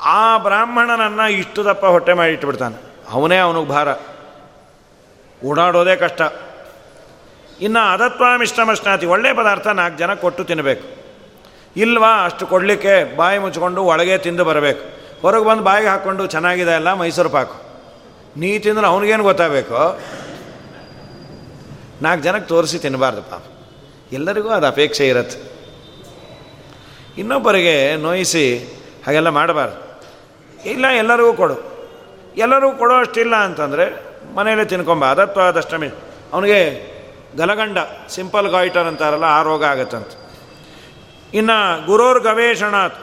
ಆ 0.01 0.39
ಬ್ರಾಹ್ಮಣನನ್ನು 0.39 1.31
ಇಷ್ಟು 1.31 1.65
ದಪ್ಪ 1.65 1.87
ಹೊಟ್ಟೆ 1.87 2.13
ಮಾಡಿ 2.13 2.33
ಇಟ್ಬಿಡ್ತಾನೆ. 2.33 2.77
ಅವನೇ 3.11 3.37
ಅವನಿಗೆ 3.37 3.69
ಭಾರ. 3.69 3.89
ಓಡಾಡೋದೇ 5.45 5.97
ಕಷ್ಟ. 5.97 6.23
ಇನ್ನು 7.61 7.93
ಅದತ್ವಾಮಿಷ್ಟಮಶ್ನಾತಿ 7.93 9.07
ಒಳ್ಳೆಯ 9.07 9.33
ಪದಾರ್ಥ 9.33 9.67
ನಾಲ್ಕು 9.67 9.99
ಜನ 9.99 10.15
ಕೊಟ್ಟು 10.15 10.45
ತಿನ್ನಬೇಕು 10.45 10.99
ಇಲ್ವಾ, 11.77 12.25
ಅಷ್ಟು 12.25 12.47
ಕೊಡಲಿಕ್ಕೆ 12.47 13.17
ಬಾಯಿ 13.17 13.39
ಮುಚ್ಕೊಂಡು 13.39 13.85
ಒಳಗೆ 13.85 14.19
ತಿಂದು 14.19 14.45
ಬರಬೇಕು. 14.45 14.99
ಹೊರಗೆ 15.23 15.45
ಬಂದು 15.45 15.63
ಬಾಯಿಗೆ 15.63 15.89
ಹಾಕ್ಕೊಂಡು 15.89 16.27
ಚೆನ್ನಾಗಿದೆ 16.27 16.75
ಅಲ್ಲ 16.75 16.93
ಮೈಸೂರು 16.93 17.29
ಪಾಕು. 17.29 17.55
ನೀ 18.37 18.59
ತಿಂದ್ರೆ 18.59 18.87
ಅವನಿಗೇನು 18.87 19.23
ಗೊತ್ತಾಗಬೇಕು? 19.23 19.75
ನಾಲ್ಕು 22.03 22.25
ಜನಕ್ಕೆ 22.25 22.49
ತೋರಿಸಿ 22.49 22.79
ತಿನ್ನಬಾರ್ದು 22.79 23.23
ಪಾಪ. 23.23 23.43
ಎಲ್ಲರಿಗೂ 24.13 24.49
ಅದು 24.49 24.67
ಅಪೇಕ್ಷೆ 24.67 25.09
ಇರತ್ತೆ. 25.09 25.59
ಇನ್ನೊಬ್ಬರಿಗೆ 27.19 27.97
ನೋಯಿಸಿ 27.97 28.59
ಹಾಗೆಲ್ಲ 29.07 29.29
ಮಾಡಬಾರ್ದು. 29.29 29.89
ಇಲ್ಲ, 30.69 30.87
ಎಲ್ಲರಿಗೂ 30.87 31.33
ಕೊಡು. 31.33 31.79
ಎಲ್ಲರಿಗೂ 32.37 32.73
ಕೊಡೋ 32.73 32.95
ಅಷ್ಟಿಲ್ಲ 32.95 33.37
ಅಂತಂದರೆ 33.37 34.03
ಮನೆಯಲ್ಲೇ 34.35 34.65
ತಿನ್ಕೊಂಬ. 34.65 35.05
ಅದತ್ವ 35.05 35.41
ಅದಷ್ಟಮಿ 35.41 35.89
ಅವನಿಗೆ 36.33 36.89
ಗಲಗಂಡ 37.37 37.79
ಸಿಂಪಲ್ 38.09 38.49
ಗಾಯ್ಟರ್ 38.49 38.87
ಅಂತಾರಲ್ಲ, 38.87 39.25
ಆ 39.25 39.43
ರೋಗ 39.43 39.65
ಆಗತ್ತಂತ. 39.65 40.09
ಇನ್ನು 41.35 41.87
ಗುರೋರ್ 41.87 42.23
ಗವೇಷಣಾತ್. 42.23 42.95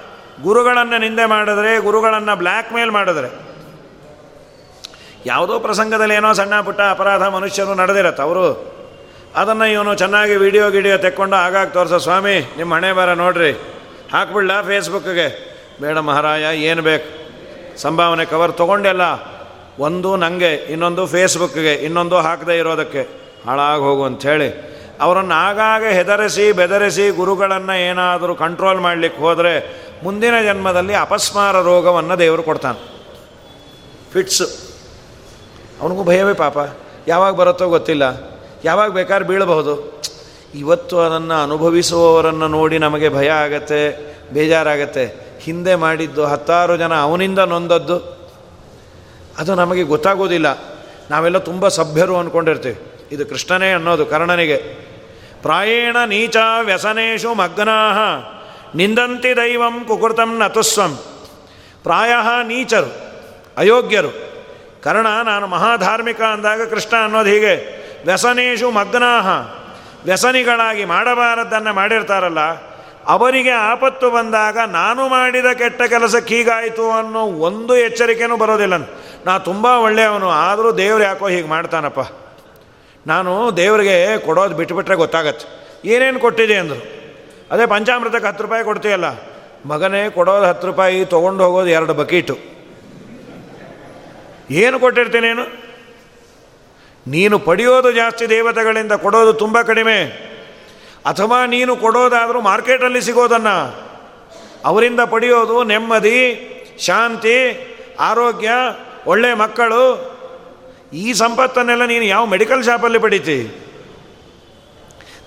ಗುರುಗಳನ್ನು 0.41 0.97
ನಿಂದೆ 0.97 1.25
ಮಾಡಿದ್ರೆ, 1.25 1.79
ಗುರುಗಳನ್ನು 1.79 2.35
ಬ್ಲ್ಯಾಕ್ 2.35 2.73
ಮೇಲ್ 2.73 2.91
ಮಾಡಿದ್ರೆ. 2.91 3.45
ಯಾವುದೋ 5.25 5.59
ಪ್ರಸಂಗದಲ್ಲಿ 5.59 6.13
ಏನೋ 6.13 6.33
ಸಣ್ಣ 6.33 6.61
ಪುಟ್ಟ 6.61 6.81
ಅಪರಾಧ 6.81 7.21
ಮನುಷ್ಯರು 7.21 7.75
ನಡೆದಿರತ್ತೆ. 7.75 8.23
ಅವರು 8.23 8.74
ಅದನ್ನು 9.35 9.65
ಇವನು 9.65 9.95
ಚೆನ್ನಾಗಿ 9.95 10.35
ವಿಡಿಯೋ 10.35 10.69
ಗಿಡಿಯೋ 10.69 10.97
ತೆಕ್ಕೊಂಡು 10.97 11.35
ಆಗಾಗ 11.35 11.67
ತೋರಿಸೋ. 11.67 11.97
ಸ್ವಾಮಿ 11.97 12.53
ನಿಮ್ಮ 12.57 12.75
ಹಣೆ 12.75 12.93
ಬರ 12.93 13.13
ನೋಡ್ರಿ. 13.13 13.51
ಹಾಕ್ಬಿಡ್ಲ 14.13 14.61
ಫೇಸ್ಬುಕ್ಗೆ 14.61 15.55
ಬೇಡ 15.81 15.97
ಮಹಾರಾಯ, 15.97 16.57
ಏನು 16.57 16.81
ಬೇಕು? 16.81 17.25
ಸಂಭಾವನೆ 17.77 18.25
ಕವರ್ 18.25 18.53
ತೊಗೊಂಡೆಲ್ಲ. 18.53 19.01
ಒಂದು 19.79 20.15
ನನಗೆ 20.15 20.53
ಇನ್ನೊಂದು 20.53 21.05
ಫೇಸ್ಬುಕ್ಗೆ 21.05 21.73
ಇನ್ನೊಂದು 21.73 22.17
ಹಾಕದೇ 22.17 22.57
ಇರೋದಕ್ಕೆ. 22.57 23.01
ಹಾಳಾಗಿ 23.45 23.81
ಹೋಗು 23.81 24.03
ಅಂಥೇಳಿ. 24.03 24.75
ಅವರನ್ನು 25.01 25.33
ಆಗಾಗ 25.33 25.85
ಹೆದರಿಸಿ, 25.85 26.51
ಬೆದರಿಸಿ 26.51 27.09
ಗುರುಗಳನ್ನು 27.09 27.79
ಏನಾದರೂ 27.79 28.35
ಕಂಟ್ರೋಲ್ 28.35 28.79
ಮಾಡಲಿಕ್ಕೆ 28.79 29.21
ಹೋದರೆ 29.21 29.85
ಮುಂದಿನ 30.03 30.41
ಜನ್ಮದಲ್ಲಿ 30.43 30.93
ಅಪಸ್ಮಾರ 30.93 31.61
ರೋಗವನ್ನು 31.61 32.19
ದೇವರು 32.19 32.43
ಕೊಡ್ತಾನೆ. 32.43 32.79
ಫಿಟ್ಸು 34.13 34.45
ಅವನಿಗೂ 35.81 36.03
ಭಯವೇ 36.03 36.33
ಪಾಪ. 36.33 36.57
ಯಾವಾಗ 37.07 37.33
ಬರುತ್ತೋ 37.35 37.69
ಗೊತ್ತಿಲ್ಲ. 37.69 38.34
ಯಾವಾಗ 38.65 38.91
ಬೇಕಾದ್ರೆ 38.91 39.27
ಬೀಳಬಹುದು. 39.27 40.01
ಇವತ್ತು 40.55 40.99
ಅದನ್ನು 40.99 41.43
ಅನುಭವಿಸುವವರನ್ನು 41.43 42.47
ನೋಡಿ 42.47 42.77
ನಮಗೆ 42.77 43.09
ಭಯ 43.09 43.29
ಆಗತ್ತೆ, 43.29 43.81
ಬೇಜಾರಾಗತ್ತೆ. 44.33 45.25
ಹಿಂದೆ 45.41 45.75
ಮಾಡಿದ್ದು 45.75 46.25
ಹತ್ತಾರು 46.25 46.77
ಜನ 46.77 46.93
ಅವನಿಂದ 46.93 47.39
ನೊಂದದ್ದು. 47.39 47.97
ಅದು 49.37 49.55
ನಮಗೆ 49.55 49.83
ಗೊತ್ತಾಗೋದಿಲ್ಲ. 49.83 50.47
ನಾವೆಲ್ಲ 51.11 51.37
ತುಂಬ 51.37 51.67
ಸಭ್ಯರು 51.67 52.17
ಅಂದ್ಕೊಂಡಿರ್ತೀವಿ 52.17 52.77
ಇದು 53.11 53.25
ಕೃಷ್ಣನೇ 53.25 53.73
ಅನ್ನೋದು, 53.73 54.05
ಕರ್ಣನಿಗೆ. 54.05 54.57
ಪ್ರಾಯೇಣ 55.41 55.97
ನೀಚ 56.05 56.35
ವ್ಯಸನೇಶು 56.61 57.33
ಮಗ್ನಾ 57.33 57.77
ನಿಂದಂತಿ 58.75 59.35
ದೈವಂ 59.35 59.85
ಕುಕೃತಂ 59.87 60.39
ನತುಸ್ವಂ. 60.39 60.99
ಪ್ರಾಯ 61.83 62.11
ನೀಚರು, 62.47 62.91
ಅಯೋಗ್ಯರು. 63.57 64.11
ಕರ್ಣ, 64.83 65.07
ನಾನು 65.23 65.47
ಮಹಾಧಾರ್ಮಿಕ 65.47 66.21
ಅಂದಾಗ 66.21 66.69
ಕೃಷ್ಣ 66.69 66.95
ಅನ್ನೋದು 67.03 67.29
ಹೀಗೆ. 67.29 67.84
ವ್ಯಸನೇಶು 68.05 68.67
ಮಗ್ನಾಹ. 68.71 69.27
ವ್ಯಸನಿಗಳಾಗಿ 70.05 70.83
ಮಾಡಬಾರದ್ದನ್ನು 70.85 71.71
ಮಾಡಿರ್ತಾರಲ್ಲ, 71.73 72.41
ಅವರಿಗೆ 73.07 73.53
ಆಪತ್ತು 73.71 74.07
ಬಂದಾಗ 74.09 74.57
ನಾನು 74.71 75.01
ಮಾಡಿದ 75.07 75.49
ಕೆಟ್ಟ 75.53 75.81
ಕೆಲಸಕ್ಕೆ 75.83 76.35
ಹೀಗಾಯಿತು 76.37 76.85
ಅನ್ನೋ 76.91 77.21
ಒಂದು 77.47 77.73
ಎಚ್ಚರಿಕೆನೂ 77.77 78.35
ಬರೋದಿಲ್ಲ. 78.37 78.77
ನಾ 79.25 79.33
ತುಂಬ 79.39 79.65
ಒಳ್ಳೆಯವನು, 79.65 80.29
ಆದರೂ 80.29 80.71
ದೇವ್ರು 80.77 81.03
ಯಾಕೋ 81.03 81.27
ಹೀಗೆ 81.27 81.47
ಮಾಡ್ತಾನಪ್ಪ. 81.47 82.01
ನಾನು 83.05 83.31
ದೇವರಿಗೆ 83.57 83.95
ಕೊಡೋದು 84.17 84.55
ಬಿಟ್ಟುಬಿಟ್ರೆ 84.55 84.95
ಗೊತ್ತಾಗತ್ತೆ. 84.95 85.45
ಏನೇನು 85.89 86.19
ಕೊಟ್ಟಿದೆ 86.19 86.55
ಅಂದರು. 86.57 86.81
ಅದೇ 87.51 87.65
ಪಂಚಾಮೃತಕ್ಕೆ 87.65 88.27
ಹತ್ತು 88.27 88.43
ರೂಪಾಯಿ 88.43 88.63
ಕೊಡ್ತೀಯಲ್ಲ, 88.63 89.07
ಮಗನೇ 89.65 90.01
ಕೊಡೋದು 90.09 90.45
ಹತ್ತು 90.45 90.67
ರೂಪಾಯಿ, 90.67 91.05
ತೊಗೊಂಡು 91.05 91.43
ಹೋಗೋದು 91.43 91.69
ಎರಡು 91.69 91.93
ಬಕೀಟು. 91.93 92.35
ಏನು 94.63 94.77
ಕೊಟ್ಟಿರ್ತೀನೇನು 94.79 95.64
ನೀನು 97.07 97.39
ಪಡೆಯೋದು 97.39 97.91
ಜಾಸ್ತಿ 97.91 98.29
ದೇವತೆಗಳಿಂದ, 98.29 98.91
ಕೊಡೋದು 98.91 99.33
ತುಂಬ 99.33 99.61
ಕಡಿಮೆ. 99.61 100.03
ಅಥವಾ 101.05 101.45
ನೀನು 101.45 101.75
ಕೊಡೋದಾದರೂ 101.75 102.41
ಮಾರ್ಕೆಟಲ್ಲಿ 102.41 103.01
ಸಿಗೋದನ್ನು. 103.01 103.85
ಅವರಿಂದ 104.65 104.99
ಪಡೆಯೋದು 104.99 105.63
ನೆಮ್ಮದಿ, 105.63 106.51
ಶಾಂತಿ, 106.79 107.37
ಆರೋಗ್ಯ, 107.99 108.49
ಒಳ್ಳೆ 109.05 109.33
ಮಕ್ಕಳು. 109.33 110.15
ಈ 110.93 111.13
ಸಂಪತ್ತನ್ನೆಲ್ಲ 111.13 111.85
ನೀನು 111.85 112.05
ಯಾವ 112.05 112.25
ಮೆಡಿಕಲ್ 112.25 112.63
ಶಾಪಲ್ಲಿ 112.63 112.99
ಪಡಿತಿ? 112.99 113.61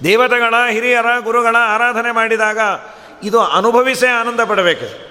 ದೇವತೆಗಳ, 0.05 0.55
ಹಿರಿಯರ, 0.71 1.07
ಗುರುಗಳ 1.21 1.57
ಆರಾಧನೆ 1.59 2.13
ಮಾಡಿದಾಗ 2.13 2.59
ಇದು 3.23 3.41
ಅನುಭವಿಸೇ 3.41 4.07
ಆನಂದ 4.07 4.41
ಪಡಬೇಕು. 4.41 5.09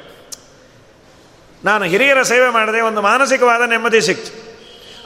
ನಾನು 1.65 1.85
ಹಿರಿಯರ 1.85 2.21
ಸೇವೆ 2.21 2.49
ಮಾಡಿದೆ 2.49 2.81
ಒಂದು 2.81 3.01
ಮಾನಸಿಕವಾದ 3.01 3.69
ನೆಮ್ಮದಿ 3.69 4.01
ಸಿಕ್ತು. 4.01 4.46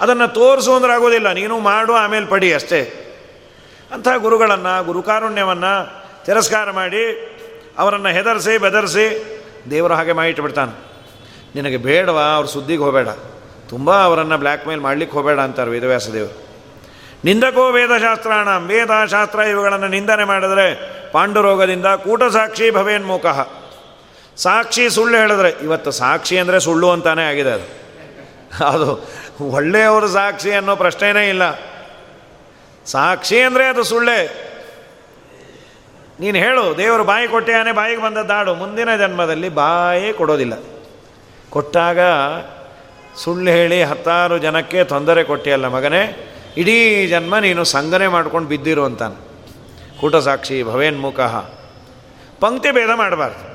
ಅದನ್ನು 0.02 0.28
ತೋರಿಸು 0.28 0.74
ಅಂದ್ರೆ 0.74 0.93
ಆಗೋದಿಲ್ಲ. 0.93 1.32
ನೀನು 1.32 1.60
ಮಾಡು, 1.60 1.93
ಆಮೇಲೆ 1.93 2.26
ಪಡಿ 2.26 2.54
ಅಷ್ಟೇ. 2.54 2.82
ಅಂಥ 3.93 4.08
ಗುರುಗಳನ್ನು 4.18 4.84
ಗುರುಕಾರುಣ್ಯವನ್ನು 4.84 5.74
ತಿರಸ್ಕಾರ 6.26 6.72
ಮಾಡಿ 6.72 7.04
ಅವರನ್ನು 7.78 8.10
ಹೆದರಿಸಿ, 8.10 8.58
ಬೆದರಿಸಿ 8.58 9.26
ದೇವರು 9.72 9.93
ಹಾಗೆ 9.93 10.12
ಮಾಡಿಟ್ಬಿಡ್ತಾನೆ. 10.12 10.91
ನಿನಗೆ 11.56 11.78
ಬೇಡವಾ, 11.78 12.24
ಅವ್ರ 12.24 12.47
ಸುದ್ದಿಗೆ 12.47 12.82
ಹೋಗಬೇಡ. 12.82 13.08
ತುಂಬ 13.70 14.04
ಅವರನ್ನು 14.04 14.38
ಬ್ಲ್ಯಾಕ್ 14.38 14.68
ಮೇಲ್ 14.68 14.82
ಮಾಡಲಿಕ್ಕೆ 14.82 15.18
ಹೋಗಬೇಡ 15.18 15.39
ಅಂತಾರೆ 15.39 15.70
ವೇದವ್ಯಾಸ 15.70 16.10
ದೇವರು 16.10 16.52
ನಿಂದಕೋ 17.26 17.72
ವೇದಶಾಸ್ತ್ರಾಣ 17.72 18.47
ವೇದಶಾಸ್ತ್ರ 18.58 19.39
ಇವುಗಳನ್ನು 19.39 19.88
ನಿಂದನೆ 19.88 20.24
ಮಾಡಿದರೆ 20.24 20.68
ಪಾಂಡುರೋಗದಿಂದ 21.12 21.86
ಕೂಟಸಾಕ್ಷಿ 21.86 22.72
ಭವೇನ್ಮುಖ 22.72 23.26
ಸಾಕ್ಷಿ 24.38 24.89
ಸುಳ್ಳು 24.89 25.18
ಹೇಳಿದ್ರೆ, 25.18 25.49
ಇವತ್ತು 25.49 25.91
ಸಾಕ್ಷಿ 25.91 26.38
ಅಂದರೆ 26.38 26.60
ಸುಳ್ಳು 26.60 26.91
ಅಂತಾನೆ 26.91 27.24
ಆಗಿದೆ 27.24 27.52
ಅದು. 27.52 27.81
ಅದು 28.60 29.10
ಒಳ್ಳೆಯವರು 29.41 30.08
ಸಾಕ್ಷಿ 30.08 30.52
ಅನ್ನೋ 30.52 30.76
ಪ್ರಶ್ನೆಯೇ 30.76 31.30
ಇಲ್ಲ. 31.30 31.52
ಸಾಕ್ಷಿ 32.86 33.39
ಅಂದರೆ 33.39 33.68
ಅದು 33.68 33.84
ಸುಳ್ಳೆ. 33.84 34.52
ನೀನು 36.20 36.38
ಹೇಳು, 36.38 36.78
ದೇವರು 36.78 37.04
ಬಾಯಿ 37.04 37.28
ಕೊಟ್ಟೆಯಾನೆ 37.28 37.72
ಬಾಯಿಗೆ 37.72 38.02
ಬಂದದ್ದಾಡು 38.02 38.56
ಮುಂದಿನ 38.56 38.95
ಜನ್ಮದಲ್ಲಿ 38.95 39.49
ಬಾಯೇ 39.49 40.14
ಕೊಡೋದಿಲ್ಲ. 40.14 40.54
ಕೊಟ್ಟಾಗ 41.49 41.99
ಸುಳ್ಳು 43.18 43.52
ಹೇಳಿ 43.52 43.84
ಹತ್ತಾರು 43.84 44.38
ಜನಕ್ಕೆ 44.38 44.84
ತೊಂದರೆ 44.84 45.24
ಕೊಟ್ಟಿಯಲ್ಲ 45.24 45.68
ಮಗನೇ, 45.68 46.34
ಇಡೀ 46.58 47.08
ಜನ್ಮ 47.08 47.38
ನೀನು 47.38 47.64
ಸಂಗನೆ 47.64 48.08
ಮಾಡ್ಕೊಂಡು 48.08 48.49
ಬಿದ್ದಿರು 48.49 48.84
ಅಂತಾನೆ. 48.84 49.32
ಕೂಟಸಾಕ್ಷಿ 49.99 50.64
ಭವೇನ್ಮುಖ. 50.64 51.20
ಪಂಕ್ತಿ 52.39 52.72
ಭೇದ 52.72 52.89
ಮಾಡಬಾರ್ದು. 52.95 53.52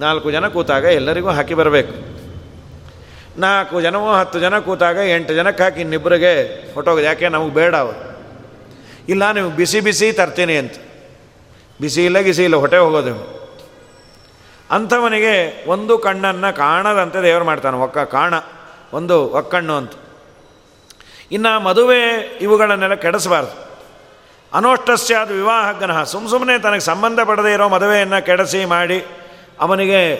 ನಾಲ್ಕು 0.00 0.30
ಜನ 0.30 0.48
ಕೂತಾಗ 0.48 0.84
ಎಲ್ಲರಿಗೂ 0.84 1.28
ಹಾಕಿ 1.28 1.54
ಬರಬೇಕು. 1.54 2.13
ನಾಲ್ಕು 3.38 3.80
ಜನವೋ 3.80 4.14
ಹತ್ತು 4.14 4.40
ಜನ 4.40 4.58
ಕೂತಾಗ 4.58 4.96
ಎಂಟು 4.96 5.34
ಜನಕ್ಕೆ 5.34 5.62
ಹಾಕಿ 5.62 5.80
ಇನ್ನಿಬ್ಬರಿಗೆ 5.80 6.32
ಫೋಟೋ 6.74 6.98
ಯಾಕೆ? 6.98 7.28
ನಮಗೆ 7.28 7.54
ಬೇಡ 7.54 7.74
ಅವರು. 7.74 8.14
ಇಲ್ಲ, 9.08 9.32
ನೀವು 9.32 9.50
ಬಿಸಿ 9.50 9.80
ಬಿಸಿ 9.80 10.12
ತರ್ತೀನಿ 10.12 10.56
ಅಂತ. 10.56 10.74
ಬಿಸಿ 11.80 12.04
ಇಲ್ಲ, 12.04 12.18
ಗಿಸಿ 12.18 12.44
ಇಲ್ಲ, 12.44 12.56
ಹೊಟ್ಟೆ 12.56 12.78
ಹೋಗೋದು 12.78 13.44
ಅಂಥವನಿಗೆ 14.70 15.64
ಒಂದು 15.66 15.98
ಕಣ್ಣನ್ನು 15.98 16.56
ಕಾಣದಂತೆ 16.56 17.22
ದೇವರು 17.22 17.44
ಮಾಡ್ತಾನೆ, 17.44 17.76
ಒಕ್ಕ 17.76 17.98
ಕಾಣ, 17.98 18.34
ಒಂದು 18.92 19.28
ಒಕ್ಕಣ್ಣು 19.28 19.74
ಅಂತ. 19.74 19.92
ಇನ್ನು 21.32 21.60
ಮದುವೆ 21.60 22.00
ಇವುಗಳನ್ನೆಲ್ಲ 22.40 22.94
ಕೆಡಿಸಬಾರ್ದು. 22.94 23.64
ಅನೋಷ್ಟಸ್ಯಾದ 24.52 25.28
ಗ್ರಹ 25.78 26.02
ಸುಮ್ಮ 26.02 26.28
ಸುಮ್ಮನೆ 26.28 26.58
ತನಗೆ 26.58 26.80
ಸಂಬಂಧಪಡದೇ 26.80 27.52
ಇರೋ 27.52 27.68
ಮದುವೆಯನ್ನು 27.68 28.26
ಕೆಡಿಸಿ 28.26 28.64
ಮಾಡಿ 28.64 29.04
ಅವನಿಗೆ 29.60 30.16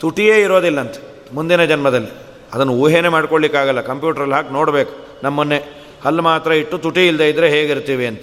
ತುಟಿಯೇ 0.00 0.40
ಇರೋದಿಲ್ಲಂತೆ 0.40 1.28
ಮುಂದಿನ 1.34 1.64
ಜನ್ಮದಲ್ಲಿ. 1.64 2.27
ಅದನ್ನು 2.54 2.72
ಊಹೆನೇ 2.72 3.08
ಮಾಡ್ಕೊಳ್ಳಿಕ್ಕಾಗಲ್ಲ, 3.08 3.80
ಕಂಪ್ಯೂಟ್ರಲ್ಲಿ 3.80 4.34
ಹಾಕಿ 4.34 4.52
ನೋಡಬೇಕು, 4.52 4.92
ನಮ್ಮನ್ನೇ. 5.22 5.60
ಅಲ್ಲಿ 6.04 6.22
ಮಾತ್ರ 6.22 6.50
ಇಟ್ಟು 6.52 6.78
ತುಟಿ 6.78 7.06
ಇಲ್ಲದೆ 7.06 7.28
ಇದ್ದರೆ 7.28 7.48
ಹೇಗಿರ್ತೀವಿ 7.48 8.06
ಅಂತ. 8.06 8.22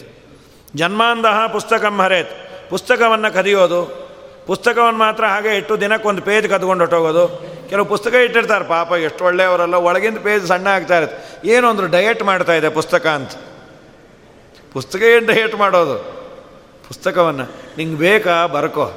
ಜನ್ಮಾಂಧ 0.76 1.26
ಪುಸ್ತಕಂ 1.52 1.98
ಹರೇತ್. 2.02 2.34
ಪುಸ್ತಕವನ್ನು 2.70 3.34
ಕದಿಯೋದು 3.34 4.06
ಪುಸ್ತಕವನ್ನು 4.48 5.00
ಮಾತ್ರ 5.00 5.26
ಹಾಗೆ 5.26 5.58
ಇಟ್ಟು 5.58 5.82
ದಿನಕ್ಕೊಂದು 5.82 6.22
ಪೇಜ್ 6.22 6.48
ಕದ್ಕೊಂಡು 6.50 6.82
ಹೊಟ್ಟೋಗೋದು 6.84 7.24
ಕೆಲವು 7.70 7.86
ಪುಸ್ತಕ 7.86 8.14
ಇಟ್ಟಿರ್ತಾರೆ, 8.14 8.66
ಪಾಪ 8.66 8.92
ಎಷ್ಟು 8.92 9.26
ಒಳ್ಳೆಯವರಲ್ಲ, 9.26 9.76
ಒಳಗಿಂದ 9.76 10.18
ಪೇಜ್ 10.18 10.46
ಸಣ್ಣ 10.46 10.68
ಆಗ್ತಾ 10.68 10.98
ಇರುತ್ತೆ. 10.98 11.50
ಏನೋ 11.50 11.70
ಅಂದರು 11.70 11.88
ಡಯಟ್ 11.88 12.24
ಮಾಡ್ತಾ 12.24 12.54
ಇದೆ 12.54 12.70
ಪುಸ್ತಕ 12.70 13.08
ಅಂತ. 13.08 13.32
ಪುಸ್ತಕ 14.74 15.02
ಏನು 15.02 15.26
ಡಯಟ್ 15.28 15.56
ಮಾಡೋದು? 15.56 15.98
ಪುಸ್ತಕವನ್ನು. 16.88 17.46
ನಿಂಗೆ 17.78 17.98
ಬೇಕಾ, 17.98 18.46
ಬರ್ಕೋ. 18.46 18.92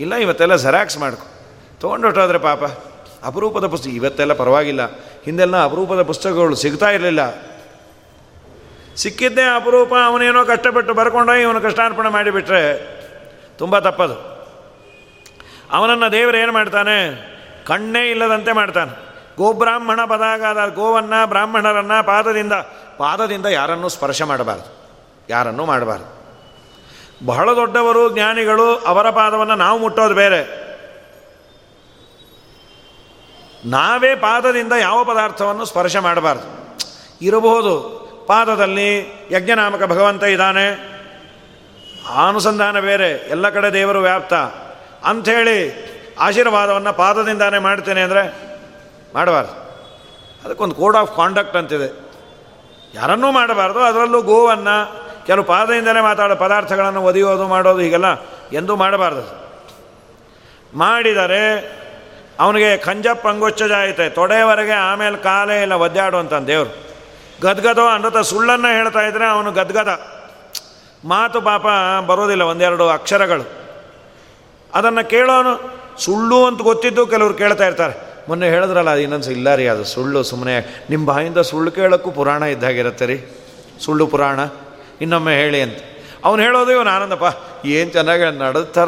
ಇಲ್ಲ, 0.00 0.14
ಇವತ್ತೆಲ್ಲ 0.14 0.56
ಜೆರಾಕ್ಸ್ 0.56 0.98
ಮಾಡ್ಕೊ. 0.98 1.26
ತೊಗೊಂಡು 1.80 2.06
ಹೊಟ್ಟೋದ್ರೆ 2.06 2.38
ಪಾಪ. 2.38 2.62
ಅಪರೂಪದ 3.24 3.66
ಪುಸ್ತಕ, 3.66 3.90
ಇವತ್ತೆಲ್ಲ 3.90 4.32
ಪರವಾಗಿಲ್ಲ. 4.32 4.80
ಹಿಂದೆಲ್ಲ 5.24 5.64
ಅಪರೂಪದ 5.64 6.02
ಪುಸ್ತಕಗಳು 6.02 6.54
ಸಿಗ್ತಾ 6.54 6.90
ಇರಲಿಲ್ಲ. 6.90 7.50
ಸಿಕ್ಕಿದ್ದೇ 8.96 9.42
ಅಪರೂಪ, 9.56 9.94
ಅವನೇನೋ 10.06 10.44
ಕಷ್ಟಪಟ್ಟು 10.44 10.94
ಬರ್ಕೊಂಡೋಗಿ 10.94 11.40
ಇವನು 11.40 11.60
ಕಷ್ಟಾರ್ಪಣೆ 11.60 12.08
ಮಾಡಿಬಿಟ್ರೆ 12.08 12.78
ತುಂಬ 13.58 13.78
ತಪ್ಪದು. 13.78 14.14
ಅವನನ್ನು 15.72 16.12
ದೇವರು 16.12 16.36
ಏನು 16.36 16.52
ಮಾಡ್ತಾನೆ? 16.52 17.30
ಕಣ್ಣೇ 17.66 18.10
ಇಲ್ಲದಂತೆ 18.10 18.52
ಮಾಡ್ತಾನೆ. 18.52 19.10
ಗೋಬ್ರಾಹ್ಮಣ 19.36 20.04
ಪದಾಗಾದ 20.04 20.74
ಗೋವನ್ನು 20.74 21.26
ಬ್ರಾಹ್ಮಣರನ್ನು 21.26 22.06
ಪಾದದಿಂದ 22.06 22.52
ಪಾದದಿಂದ 22.98 23.46
ಯಾರನ್ನೂ 23.46 23.88
ಸ್ಪರ್ಶ 23.88 24.22
ಮಾಡಬಾರ್ದು. 24.22 24.88
ಯಾರನ್ನೂ 25.28 25.64
ಮಾಡಬಾರ್ದು. 25.64 26.20
ಬಹಳ 27.26 27.56
ದೊಡ್ಡವರು 27.56 28.14
ಜ್ಞಾನಿಗಳು 28.14 28.76
ಅವರ 28.76 29.10
ಪಾದವನ್ನು 29.10 29.54
ನಾವು 29.54 29.78
ಮುಟ್ಟೋದು 29.78 30.14
ಬೇರೆ. 30.14 30.69
ನಾವೇ 33.64 34.14
ಪಾದದಿಂದ 34.14 34.72
ಯಾವ 34.72 35.04
ಪದಾರ್ಥವನ್ನು 35.04 35.64
ಸ್ಪರ್ಶ 35.64 35.96
ಮಾಡಬಾರ್ದು. 35.96 36.78
ಇರಬಹುದು. 37.22 38.00
ಪಾದದಲ್ಲಿ 38.26 38.98
ಯಜ್ಞನಾಮಕ 39.30 39.82
ಭಗವಂತ 39.82 40.22
ಇದ್ದಾನೆ. 40.22 40.68
ಅನುಸಂಧಾನ 42.28 42.80
ಬೇರೆ. 42.80 43.10
ಎಲ್ಲ 43.10 43.50
ಕಡೆ 43.50 43.72
ದೇವರು 43.72 43.98
ವ್ಯಾಪ್ತ. 43.98 44.34
ಅಂಥೇಳಿ 45.04 45.90
ಆಶೀರ್ವಾದವನ್ನು 46.20 46.92
ಪಾದದಿಂದಾನೇ 46.92 47.58
ಮಾಡ್ತೇನೆ 47.58 48.02
ಅಂದರೆ 48.02 48.34
ಮಾಡಬಾರ್ದು. 49.14 49.52
ಅದಕ್ಕೊಂದು 50.44 50.74
ಕೋಡ್ 50.74 50.96
ಆಫ್ 50.96 51.16
ಕಾಂಡಕ್ಟ್ 51.16 51.56
ಅಂತಿದೆ. 51.56 52.10
ಯಾರನ್ನೂ 52.94 53.32
ಮಾಡಬಾರ್ದು. 53.32 53.78
ಅದರಲ್ಲೂ 53.78 54.22
ಗೋವನ್ನು 54.22 55.10
ಕೆಲವು 55.26 55.44
ಪಾದದಿಂದಲೇ 55.44 56.00
ಮಾತಾಡೋ 56.00 56.36
ಪದಾರ್ಥಗಳನ್ನು 56.36 57.02
ಒದೆಯೋದು, 57.02 57.48
ಮಾಡೋದು 57.48 57.80
ಹೀಗೆಲ್ಲ 57.80 58.06
ಎಂದೂ 58.52 58.76
ಮಾಡಬಾರ್ದು. 58.76 59.50
ಮಾಡಿದರೆ 60.78 61.79
ಅವನಿಗೆ 62.40 62.76
ಕಂಜಪ್ಪ 62.76 63.28
ಅಂಗೊಚ್ಚಜಾಯಿತೆ 63.28 64.08
ತೊಡೆಯವರೆಗೆ 64.08 64.72
ಆಮೇಲೆ 64.72 65.16
ಕಾಲೇ 65.16 65.62
ಇಲ್ಲ, 65.62 65.72
ಒದ್ದಾಡು 65.72 66.16
ಅಂತ 66.16 66.34
ದೇವರು. 66.34 66.90
ಗದ್ಗದೋ 67.42 67.86
ಅನ್ನತ 67.86 68.16
ಸುಳ್ಳನ್ನು 68.16 68.68
ಹೇಳ್ತಾ 68.68 69.00
ಇದ್ರೆ 69.00 69.26
ಅವನು 69.26 69.52
ಗದ್ಗದ. 69.52 70.00
ಮಾತು 71.04 71.40
ಪಾಪ 71.40 71.66
ಬರೋದಿಲ್ಲ, 72.06 72.42
ಒಂದೆರಡು 72.42 72.88
ಅಕ್ಷರಗಳು. 72.88 73.48
ಅದನ್ನು 74.74 75.08
ಕೇಳೋನು, 75.08 75.80
ಸುಳ್ಳು 75.98 76.46
ಅಂತ 76.46 76.62
ಗೊತ್ತಿದ್ದು 76.62 77.06
ಕೆಲವರು 77.06 77.34
ಕೇಳ್ತಾ 77.34 77.66
ಇರ್ತಾರೆ. 77.66 78.10
ಮೊನ್ನೆ 78.28 78.48
ಹೇಳಿದ್ರಲ್ಲ, 78.48 78.90
ಅದು 78.90 79.00
ಇನ್ನೊಂದು 79.00 79.30
ಇಲ್ಲ 79.30 79.54
ರೀ, 79.54 79.66
ಅದು 79.66 79.84
ಸುಳ್ಳು 79.84 80.22
ಸುಮ್ಮನೆ 80.22 80.84
ನಿಮ್ಮ 80.90 81.06
ಬಾಯಿಂದ 81.06 81.38
ಸುಳ್ಳು 81.38 81.70
ಕೇಳೋಕ್ಕೂ 81.70 82.10
ಪುರಾಣ 82.10 82.42
ಇದ್ದಾಗಿರುತ್ತೆ 82.42 83.06
ರೀ. 83.06 83.24
ಸುಳ್ಳು 83.84 84.06
ಪುರಾಣ. 84.06 84.40
ಇನ್ನೊಮ್ಮೆ 85.00 85.34
ಹೇಳಿ 85.34 85.62
ಅಂತ. 85.62 85.78
ಅವನು 86.24 86.42
ಹೇಳೋದು, 86.42 86.72
ಇವನು 86.72 86.90
ಆನಂದಪ್ಪ, 86.90 87.66
ಏನು 87.66 87.90
ಚೆನ್ನಾಗಿ 87.90 88.38
ನಡೆದ 88.38 88.78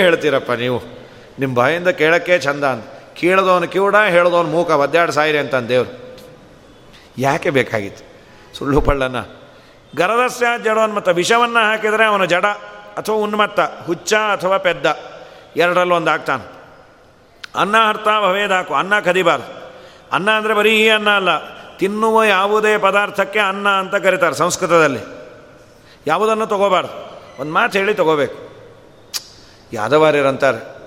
ಹೇಳ್ತೀರಪ್ಪ 0.00 0.52
ನೀವು. 0.52 1.01
ನಿಮ್ಮ 1.38 1.54
ಬಾಯಿಂದ 1.54 1.88
ಕೇಳೋಕ್ಕೆ 1.88 2.38
ಚಂದ 2.38 2.64
ಅಂತ. 2.64 2.84
ಕೇಳದವನು 3.14 3.68
ಕಿವುಡ, 3.68 3.96
ಹೇಳದವನು 3.96 4.48
ಮೂಕ, 4.48 4.70
ಒದ್ದಾಡ್ 4.70 5.12
ಸಾಯಿರಿ 5.12 5.38
ಅಂತ 5.38 5.54
ದೇವ್ರು. 5.54 6.18
ಯಾಕೆ 7.18 7.50
ಬೇಕಾಗಿತ್ತು? 7.50 8.12
ಸುಳ್ಳು 8.58 8.80
ಪಳ್ಳನ 8.80 9.20
ಗರದಸ್ಯ 9.96 10.70
ಮತ್ತು 10.94 11.10
ವಿಷವನ್ನು 11.10 11.58
ಹಾಕಿದರೆ 11.58 12.04
ಅವನು 12.04 12.26
ಜಡ 12.26 12.46
ಅಥವಾ 12.96 13.16
ಉನ್ಮತ್ತ, 13.16 13.60
ಹುಚ್ಚ 13.60 14.14
ಅಥವಾ 14.14 14.56
ಪೆದ್ದ. 14.56 14.86
ಎರಡರಲ್ಲಿ 15.56 15.94
ಒಂದು 15.94 16.10
ಆಗ್ತಾನೆ. 16.10 16.52
ಅನ್ನ 17.60 17.76
ಅರ್ಥ 17.88 18.04
ಭವೇದಾಕು 18.04 18.74
ಅನ್ನ 18.74 19.00
ಕದಿಬಾರ್ದು. 19.00 19.70
ಅನ್ನ 20.12 20.30
ಅಂದರೆ 20.30 20.54
ಬರೀ 20.54 20.70
ಈ 20.70 20.88
ಅನ್ನ 20.88 21.10
ಅಲ್ಲ. 21.10 21.62
ತಿನ್ನುವ 21.76 22.22
ಯಾವುದೇ 22.22 22.78
ಪದಾರ್ಥಕ್ಕೆ 22.78 23.38
ಅನ್ನ 23.38 23.68
ಅಂತ 23.68 23.94
ಕರೀತಾರೆ 23.94 24.34
ಸಂಸ್ಕೃತದಲ್ಲಿ. 24.34 25.00
ಯಾವುದನ್ನು 26.06 26.46
ತಗೋಬಾರ್ದು. 26.46 27.20
ಒಂದು 27.38 27.52
ಮಾತು 27.52 27.78
ಹೇಳಿ 27.78 27.94
ತಗೋಬೇಕು. 27.94 28.38
ಯಾದವಾರ್ಯರಂತಾರೆ 29.72 30.81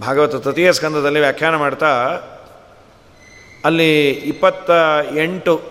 ಭಾಗವತ 0.00 0.34
ತೃತೀಯ 0.34 0.72
ಸ್ಕಂದದಲ್ಲಿ 0.72 1.20
ವ್ಯಾಖ್ಯಾನ 1.20 1.56
ಮಾಡ್ತಾ, 1.56 2.20
ಅಲ್ಲಿ 3.64 4.10
ಇಪ್ಪತ್ತ 4.10 4.70
ಎಂಟು 5.18 5.62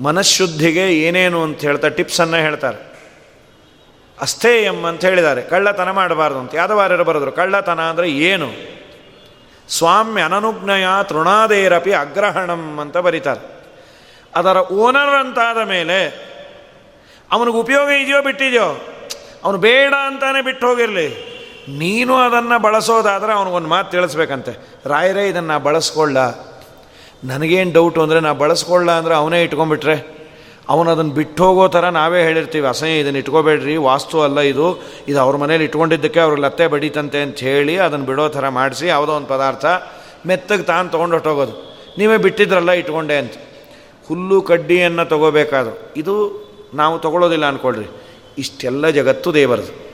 ಮನಃಶುದ್ಧಿಗೆ 0.00 0.98
ಏನೇನು 0.98 1.42
ಅಂತ 1.42 1.60
ಹೇಳ್ತಾ 1.60 1.88
ಟಿಪ್ಸನ್ನು 1.88 2.36
ಹೇಳ್ತಾರೆ. 2.36 2.96
ಅಸ್ಥೇಯಂ 4.20 4.84
ಅಂತ 4.84 5.04
ಹೇಳಿದ್ದಾರೆ. 5.04 5.42
ಕಳ್ಳತನ 5.42 5.90
ಮಾಡಬಾರ್ದು 5.90 6.38
ಅಂತ. 6.38 6.54
ಯಾದವಾರ್ಯರು 6.54 7.04
ಬರೆದ್ರು, 7.04 7.32
ಕಳ್ಳತನ 7.32 7.80
ಅಂದರೆ 7.80 8.10
ಏನು? 8.10 8.76
ಸ್ವಾಮ್ಯ 9.68 10.22
ಅನನುಜ್ಞಯ 10.22 10.86
ತೃಣಾದೇರಪಿ 11.02 11.92
ಅಗ್ರಹಣಂ 11.92 12.78
ಅಂತ 12.78 12.96
ಬರೀತಾರೆ. 12.96 13.62
ಅದರ 14.34 14.56
ಓನರ್ 14.56 15.14
ಅಂತಾದ 15.14 15.68
ಮೇಲೆ, 15.68 16.06
ಅವನಿಗೆ 17.32 17.56
ಉಪಯೋಗ 17.56 17.88
ಇದೆಯೋ 17.88 18.22
ಬಿಟ್ಟಿದೆಯೋ, 18.22 18.86
ಅವನು 19.44 19.58
ಬೇಡ 19.58 19.94
ಅಂತಾನೆ 20.06 20.42
ಬಿಟ್ಟು 20.42 20.66
ಹೋಗಿರಲಿ. 20.66 21.35
ನೀನು 21.68 22.16
ಅದನ್ನು 22.16 22.58
ಬಳಸೋದಾದರೆ 22.58 23.32
ಅವನಿಗೊಂದು 23.32 23.68
ಮಾತು 23.68 23.90
ತಿಳಿಸ್ಬೇಕಂತೆ. 23.90 24.52
ರಾಯರೇ 24.86 25.28
ಇದನ್ನು 25.28 25.60
ಬಳಸ್ಕೊಳ್ಳ. 25.60 26.18
ನನಗೇನು 27.24 27.72
ಡೌಟು 27.72 28.02
ಅಂದರೆ 28.02 28.20
ನಾ 28.20 28.32
ಬಳಸ್ಕೊಳ್ಳ 28.32 28.90
ಅಂದರೆ 28.90 29.14
ಅವನೇ 29.14 29.42
ಇಟ್ಕೊಂಡ್ಬಿಟ್ರೆ. 29.42 30.16
ಅವನು 30.68 30.90
ಅದನ್ನು 30.90 31.12
ಬಿಟ್ಟು 31.12 31.44
ಹೋಗೋ 31.44 31.68
ಥರ 31.68 31.88
ನಾವೇ 31.88 32.22
ಹೇಳಿರ್ತೀವಿ, 32.22 32.66
ಅಸಹ್ಯ 32.66 32.98
ಇದನ್ನು 32.98 33.18
ಇಟ್ಕೋಬೇಡ್ರಿ, 33.18 33.76
ವಾಸ್ತು 33.76 34.20
ಅಲ್ಲ 34.20 34.40
ಇದು. 34.40 34.82
ಇದು 35.08 35.20
ಅವ್ರ 35.20 35.36
ಮನೇಲಿ 35.36 35.64
ಇಟ್ಕೊಂಡಿದ್ದಕ್ಕೆ 35.64 36.20
ಅವ್ರಿಗೆ 36.20 36.42
ಲತ್ತೆ 36.42 36.66
ಬಡೀತಂತೆ 36.66 37.22
ಅಂತ 37.22 37.38
ಹೇಳಿ 37.38 37.78
ಅದನ್ನು 37.78 38.06
ಬಿಡೋ 38.06 38.28
ಥರ 38.28 38.48
ಮಾಡಿಸಿ, 38.48 38.86
ಯಾವುದೋ 38.86 39.12
ಒಂದು 39.12 39.26
ಪದಾರ್ಥ 39.26 39.64
ಮೆತ್ತಗೆ 40.26 40.62
ತಾನು 40.62 40.90
ತೊಗೊಂಡು 40.90 41.16
ಹೊಟ್ಟೋಗೋದು 41.16 41.76
ನೀವೇ 41.98 42.16
ಬಿಟ್ಟಿದ್ರಲ್ಲ 42.16 42.70
ಇಟ್ಕೊಂಡೆ 42.70 43.18
ಅಂತ. 43.18 43.32
ಹುಲ್ಲು 44.08 44.42
ಕಡ್ಡಿಯನ್ನು 44.42 45.08
ತಗೋಬೇಕಾದ್ರು. 45.08 45.94
ಇದು 45.96 46.14
ನಾವು 46.74 46.98
ತಗೊಳ್ಳೋದಿಲ್ಲ 46.98 47.44
ಅಂದ್ಕೊಳ್ರಿ 47.44 47.86
ಇಷ್ಟೆಲ್ಲ 48.38 48.88
ಜಗತ್ತು 48.88 49.34
ದೇವರದು. 49.34 49.85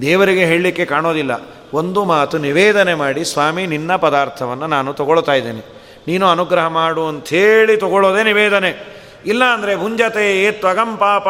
ದೇವರಿಗೆ 0.00 0.44
ಹೇಳಲಿಕ್ಕೆ 0.44 0.84
ಕಾಣೋದಿಲ್ಲ. 0.84 1.30
ಒಂದು 1.74 2.04
ಮಾತು 2.04 2.38
ನಿವೇದನೆ 2.38 2.94
ಮಾಡಿ, 2.94 3.24
ಸ್ವಾಮಿ, 3.24 3.66
ನಿನ್ನ 3.66 3.96
ಪದಾರ್ಥವನ್ನು 3.96 4.66
ನಾನು 4.66 4.92
ತಗೊಳ್ತಾ 4.92 5.32
ಇದ್ದೇನೆ. 5.32 5.80
ನೀನು 6.08 6.30
ಅನುಗ್ರಹ 6.30 6.66
ಮಾಡು 6.66 7.06
ಅಂಥೇಳಿ 7.06 7.76
ತಗೊಳ್ಳೋದೇ 7.76 8.22
ನಿವೇದನೆ. 8.22 9.00
ಇಲ್ಲ 9.26 9.44
ಅಂದರೆ 9.44 9.76
ಭುಂಜತೆ 9.76 10.42
ಏ 10.42 10.50
ತ್ವಗಂ 10.50 10.96
ಪಾಪ 10.96 11.28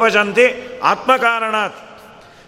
ಪಜಂತಿ 0.00 0.80
ಆತ್ಮಕಾರಣಾತ್. 0.82 1.76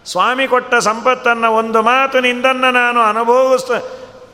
ಸ್ವಾಮಿ 0.06 0.46
ಕೊಟ್ಟ 0.46 0.74
ಸಂಪತ್ತನ್ನು 0.74 1.52
ಒಂದು 1.52 1.82
ಮಾತು 1.82 2.20
ನಿಂದನ್ನು 2.20 2.72
ನಾನು 2.72 3.00
ಅನುಭವಿಸ್ 3.00 3.70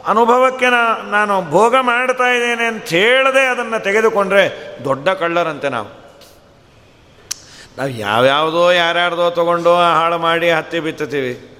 ಅನುಭವಕ್ಕೆ 0.06 0.66
ನಾನು 1.10 1.50
ಭೋಗ 1.50 1.74
ಮಾಡ್ತಾ 1.80 2.24
ಇದ್ದೇನೆ 2.24 2.64
ಅಂತ 2.64 2.84
ಹೇಳದೆ 2.84 3.46
ಅದನ್ನು 3.46 3.84
ತೆಗೆದುಕೊಂಡ್ರೆ 3.84 4.76
ದೊಡ್ಡ 4.84 5.08
ಕಳ್ಳರಂತೆ 5.08 5.68
ನಾವು. 5.68 6.07
ನಾವು 7.78 7.90
ಯಾವ್ಯಾವುದೋ 7.90 8.70
ಯಾರ್ಯಾರ್ದೋ 8.70 9.30
ತೊಗೊಂಡು 9.30 9.74
ಹಾಳು 9.74 10.18
ಮಾಡಿ 10.18 10.50
ಹತ್ತಿ 10.50 10.80
ಬಿತ್ತುತ್ತೀವಿ. 10.80 11.58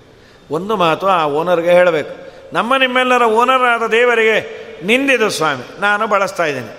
ಒಂದು 0.50 0.76
ಮಾತು 0.76 1.08
ಆ 1.08 1.26
ಓನರ್ಗೆ 1.26 1.70
ಹೇಳಬೇಕು. 1.70 2.14
ನಮ್ಮ 2.54 2.76
ನಿಮ್ಮೆಲ್ಲರ 2.76 3.22
ಓನರ್ 3.22 3.62
ಆದ 3.62 3.86
ದೇವರಿಗೆ 3.86 4.38
ನಿಂದಿದು 4.84 5.30
ಸ್ವಾಮಿ. 5.30 5.80
ನಾನು 5.80 6.06
ಬಳಸ್ತಾ 6.06 6.44
ಇದ್ದೀನಿ. 6.44 6.72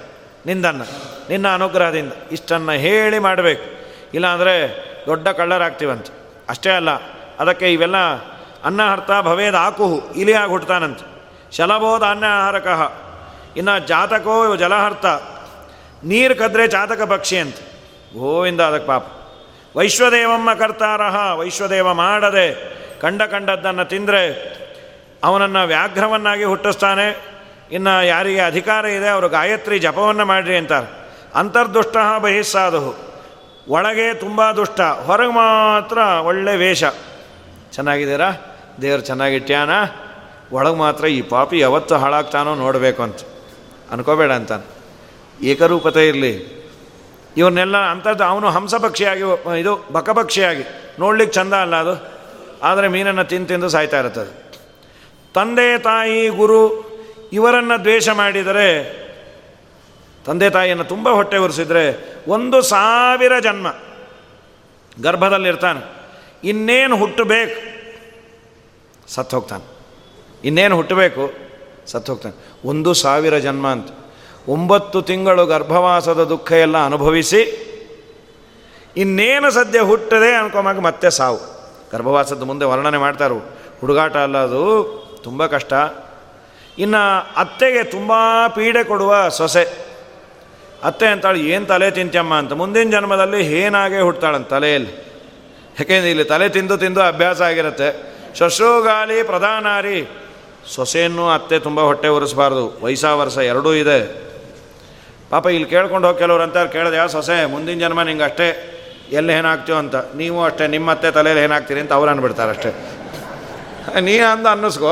ನಿಂದನ್ನು, 0.45 0.83
ನಿನ್ನ 1.29 1.47
ಅನುಗ್ರಹದಿಂದ 1.53 2.13
ಇಷ್ಟನ್ನು 2.31 2.71
ಹೇಳಿ 2.71 3.19
ಮಾಡಬೇಕು. 3.19 3.65
ಇಲ್ಲಾಂದರೆ 4.13 4.55
ದೊಡ್ಡ 5.05 5.27
ಕಳ್ಳರಾಗ್ತೀವಂತ. 5.27 6.07
ಅಷ್ಟೇ 6.49 6.69
ಅಲ್ಲ, 6.69 6.89
ಅದಕ್ಕೆ 7.39 7.73
ಇವೆಲ್ಲ 7.73 7.97
ಅನ್ನ 8.63 8.81
ಹರ್ತ 8.91 9.11
ಭವೇದ 9.21 9.55
ಆಕುಹು 9.55 10.13
ಇಲಿಯಾಗಿ 10.15 10.49
ಹುಟ್ಟುತ್ತಾನಂತೆ 10.49 11.05
ಶಲಭೋದ 11.57 12.03
ಅನ್ನ 12.03 12.23
ಆಹಾರಕಃ. 12.23 12.91
ಇನ್ನು 13.57 13.87
ಜಾತಕೋ 13.87 14.55
ಜಲಹರ್ತ, 14.55 15.05
ನೀರು 16.03 16.35
ಕದ್ರೆ 16.35 16.67
ಜಾತಕ 16.67 17.01
ಪಕ್ಷಿ 17.01 17.37
ಅಂತ. 17.37 17.55
ಗೋವಿಂದ 18.17 18.61
ಅದಕ್ಕೆ 18.61 18.87
ಪಾಪ. 18.87 19.05
ವೈಶ್ವದೇವಮ್ಮ 19.75 20.53
ಕರ್ತಾರಹ 20.53 21.33
ವೈಶ್ವದೇವ 21.39 21.93
ಮಾಡದೆ 21.93 22.79
ಕಂಡ 23.01 23.21
ಕಂಡದ್ದನ್ನು 23.21 23.85
ತಿಂದರೆ 23.85 24.59
ಅವನನ್ನು 25.23 25.67
ವ್ಯಾಘ್ರವನ್ನಾಗಿ 25.67 26.43
ಹುಟ್ಟಿಸ್ತಾನೆ. 26.43 27.17
ಇನ್ನು 27.71 28.05
ಯಾರಿಗೆ 28.05 28.39
ಅಧಿಕಾರ 28.39 28.85
ಇದೆ, 28.85 29.07
ಅವರು 29.07 29.29
ಗಾಯತ್ರಿ 29.29 29.79
ಜಪವನ್ನು 29.79 30.25
ಮಾಡಿರಿ 30.25 30.57
ಅಂತಾರೆ. 30.57 31.09
ಅಂತರ್ದುಷ್ಟ 31.35 31.97
ಬಹಿಸ್ಸಾದು 32.21 32.97
ಒಳಗೆ 33.67 34.13
ತುಂಬ 34.13 34.51
ದುಷ್ಟ, 34.51 34.81
ಹೊರಗೆ 34.81 35.33
ಮಾತ್ರ 35.33 35.97
ಒಳ್ಳೆ 35.97 36.55
ವೇಷ. 36.55 36.83
ಚೆನ್ನಾಗಿದ್ದೀರಾ? 37.71 38.31
ದೇವ್ರು 38.81 39.03
ಚೆನ್ನಾಗಿಟ್ಯಾನ? 39.03 39.69
ಒಳಗೆ 40.51 40.75
ಮಾತ್ರ 40.75 41.05
ಈ 41.05 41.21
ಪಾಪಿ 41.21 41.59
ಯಾವತ್ತು 41.59 41.95
ಹಾಳಾಗ್ತಾನೋ 41.95 42.55
ನೋಡಬೇಕು 42.55 43.03
ಅಂತ. 43.03 43.17
ಅನ್ಕೋಬೇಡ 43.91 44.31
ಅಂತಾನೆ. 44.31 44.67
ಏಕರೂಪತೆ 45.45 46.07
ಇರಲಿ. 46.07 46.58
ಇವ್ರನ್ನೆಲ್ಲ 47.37 47.77
ಅಂಥದ್ದು 47.77 48.23
ಅವನು 48.23 48.49
ಹಂಸಪಕ್ಷಿಯಾಗಿ 48.49 49.21
ಇದು 49.59 49.85
ಬಕಪಕ್ಷಿಯಾಗಿ 49.91 50.63
ನೋಡ್ಲಿಕ್ಕೆ 50.99 51.35
ಚಂದ 51.35 51.53
ಅಲ್ಲ 51.53 51.75
ಅದು. 51.75 52.19
ಆದರೆ 52.63 52.87
ಮೀನನ್ನು 52.87 53.23
ತಿಂದು 53.25 53.47
ತಿಂದು 53.47 53.69
ಸಾಯ್ತಾ 53.69 53.99
ಇರುತ್ತದೆ. 53.99 54.61
ತಂದೆ 55.33 55.77
ತಾಯಿ 55.77 56.27
ಗುರು 56.27 56.89
ಇವರನ್ನು 57.33 57.79
ದ್ವೇಷ 57.79 58.09
ಮಾಡಿದರೆ, 58.09 58.99
ತಂದೆ 60.25 60.49
ತಾಯಿಯನ್ನು 60.49 60.83
ತುಂಬ 60.83 61.09
ಹೊಟ್ಟೆ 61.09 61.37
ಉರಿಸಿದರೆ 61.37 62.15
ಒಂದು 62.27 62.61
ಸಾವಿರ 62.61 63.39
ಜನ್ಮ 63.39 63.67
ಗರ್ಭದಲ್ಲಿರ್ತಾನೆ. 65.03 65.99
ಇನ್ನೇನು 66.43 66.97
ಹುಟ್ಟಬೇಕು? 66.97 67.79
ಸತ್ತು 69.11 69.37
ಹೋಗ್ತಾನೆ 69.37 69.65
ಇನ್ನೇನು 70.43 70.75
ಹುಟ್ಟಬೇಕು? 70.75 71.33
ಸತ್ತು 71.87 72.11
ಹೋಗ್ತಾನೆ 72.11 72.67
ಒಂದು 72.67 72.93
ಸಾವಿರ 72.93 73.37
ಜನ್ಮ 73.37 73.67
ಅಂತ. 73.67 73.98
ಒಂಬತ್ತು 74.49 75.01
ತಿಂಗಳು 75.01 75.45
ಗರ್ಭವಾಸದ 75.45 76.23
ದುಃಖ 76.23 76.51
ಎಲ್ಲ 76.51 76.85
ಅನುಭವಿಸಿ, 76.85 77.41
ಇನ್ನೇನು 78.97 79.51
ಸದ್ಯ 79.51 79.79
ಹುಟ್ಟದೆ 79.79 80.35
ಅನ್ಕೊಂಬಾಗ 80.35 80.79
ಮತ್ತೆ 80.79 81.09
ಸಾವು. 81.09 81.39
ಗರ್ಭವಾಸದ 81.93 82.43
ಮುಂದೆ 82.43 82.65
ವರ್ಣನೆ 82.65 82.97
ಮಾಡ್ತಾರು 82.97 83.37
ಹುಡುಗಾಟ 83.81 84.17
ಅಲ್ಲ 84.17 84.37
ಅದು, 84.37 84.63
ತುಂಬ 85.23 85.45
ಕಷ್ಟ. 85.45 85.73
ಇನ್ನು 86.77 87.33
ಅತ್ತೆಗೆ 87.37 87.83
ತುಂಬ 87.83 88.11
ಪೀಡೆ 88.47 88.83
ಕೊಡುವ 88.83 89.29
ಸೊಸೆ. 89.29 89.89
ಅತ್ತೆ 90.83 91.07
ಅಂತಾಳು, 91.07 91.37
ಏನು 91.37 91.65
ತಲೆ 91.65 91.91
ತಿಂತಮ್ಮ 91.91 92.33
ಅಂತ. 92.33 92.53
ಮುಂದಿನ 92.53 92.91
ಜನ್ಮದಲ್ಲಿ 92.91 93.47
ಏನಾಗೇ 93.47 93.99
ಹುಡ್ತಾಳಂತ 93.99 94.49
ತಲೆಯಲ್ಲಿ. 94.49 94.91
ಯಾಕೆಂದ್ರೆ 95.79 96.09
ಇಲ್ಲಿ 96.09 96.23
ತಲೆ 96.23 96.49
ತಿಂದು 96.49 96.77
ತಿಂದು 96.77 97.01
ಅಭ್ಯಾಸ 97.01 97.41
ಆಗಿರುತ್ತೆ. 97.41 97.89
ಶಶ್ರುಗಾಲಿ 98.35 99.23
ಪ್ರಧಾನಾರಿ. 99.23 100.09
ಸೊಸೆಯನ್ನು 100.75 101.29
ಅತ್ತೆ 101.29 101.59
ತುಂಬ 101.59 101.81
ಹೊಟ್ಟೆ 101.81 102.07
ಒರೆಸಬಾರ್ದು. 102.07 102.79
ವಯಸ್ಸಾ 102.83 103.15
ವರ್ಷ 103.15 103.37
ಎರಡೂ 103.37 103.73
ಇದೆ. 103.73 104.28
ಪಾಪ 105.29 105.47
ಇಲ್ಲಿ 105.47 105.69
ಕೇಳ್ಕೊಂಡು 105.69 106.07
ಹೋಗಿ 106.07 106.19
ಕೆಲವ್ರು 106.19 106.43
ಅಂತಾರೆ 106.43 106.69
ಕೇಳಿದೆ 106.69 106.95
ಯಾವ 106.95 107.07
ಸೊಸೆ, 107.07 107.45
ಮುಂದಿನ 107.45 107.79
ಜನ್ಮ 107.79 108.03
ನಿಂಗೆ 108.03 108.23
ಅಷ್ಟೇ, 108.23 108.75
ಎಲ್ಲಿ 109.11 109.33
ಏನಾಗ್ತೀವೋ 109.33 109.77
ಅಂತ. 109.77 109.95
ನೀವು 109.95 110.43
ಅಷ್ಟೇ, 110.43 110.67
ನಿಮ್ಮತ್ತೆ 110.67 111.11
ತಲೆಯಲ್ಲಿ 111.11 111.43
ಏನಾಗ್ತೀರಿ? 111.43 111.79
ಅಂತ 111.79 111.93
ಅವ್ರು 111.93 112.11
ಅಂದ್ಬಿಡ್ತಾರೆ 112.11 112.49
ಅಷ್ಟೇ. 112.49 112.69
ನೀ 113.99 114.17
ಅಂದ 114.17 114.47
ಅನ್ನಿಸ್ಕೋ. 114.47 114.89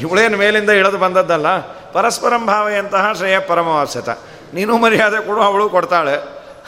ಇವಳೇನು 0.00 0.36
ಮೇಲಿಂದ 0.36 0.70
ಇಳಿದು 0.70 0.98
ಬಂದದ್ದಲ್ಲ. 0.98 1.58
ಪರಸ್ಪರಂ 1.92 2.46
ಭಾವೆಯಂತಹ 2.46 3.12
ಶ್ರೇಯ 3.12 3.38
ಪರಮವಾಸ್ಯತ. 3.38 4.08
ನೀನು 4.54 4.78
ಮರ್ಯಾದೆ 4.78 5.26
ಕೊಡು, 5.26 5.40
ಅವಳು 5.40 5.68
ಕೊಡ್ತಾಳೆ. 5.68 6.16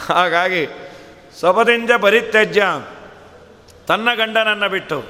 ಹಾಗಾಗಿ, 0.09 0.95
ಸೊಬದಿಂಜ 1.41 1.91
ಪರಿತ್ಯಜ್ಯ. 2.03 2.65
ತನ್ನ 3.87 4.09
ಗಂಡನನ್ನು 4.15 4.69
ಬಿಟ್ಟು 4.69 5.05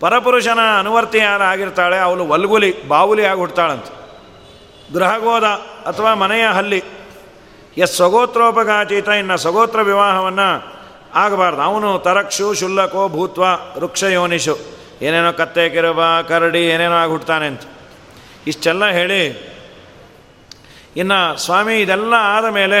ಪರಪುರುಷನ 0.00 0.58
ಅನುವರ್ತಿ 0.78 1.18
ಯಾರು 1.18 1.42
ಆಗಿರ್ತಾಳೆ, 1.42 1.98
ಅವಳು 1.98 2.26
ವಲ್ಗುಲಿ 2.26 2.88
ಬಾವುಲಿ 2.88 3.26
ಆಗಿ 3.26 3.38
ಹುಡ್ತಾಳಂತ 3.38 3.84
ಗೃಹಗೋದ 4.92 5.44
ಅಥವಾ 5.90 6.14
ಮನೆಯ 6.14 6.46
ಹಲ್ಲಿ. 6.46 6.82
ಎಸ್ 7.76 7.92
ಸ್ವಗೋತ್ರೋಪಗಾಚೀತ 7.92 9.08
ಇನ್ನು 9.08 9.36
ಸ್ವಗೋತ್ರ 9.36 9.82
ವಿವಾಹವನ್ನು 9.82 10.48
ಆಗಬಾರ್ದು. 11.14 11.62
ಅವನು 11.62 11.98
ತರಕ್ಷು, 11.98 12.54
ಶುಲ್ಲಕೋ, 12.54 13.08
ಭೂತ್ವ 13.08 13.44
ವೃಕ್ಷಯೋನಿಷು 13.78 14.58
ಏನೇನೋ 15.02 15.32
ಕತ್ತೆ, 15.32 15.70
ಕಿರುಬ, 15.70 16.20
ಕರಡಿ, 16.20 16.66
ಏನೇನೋ 16.66 16.94
ಆಗಿಬಿಡ್ತಾನೆ 16.94 17.46
ಅಂತ 17.46 17.62
ಇಷ್ಟೆಲ್ಲ 18.46 18.86
ಹೇಳಿ, 18.90 19.22
ಇನ್ನು 20.96 21.36
ಸ್ವಾಮಿ 21.36 21.80
ಇದೆಲ್ಲ 21.80 22.14
ಆದ 22.18 22.44
ಮೇಲೆ 22.44 22.80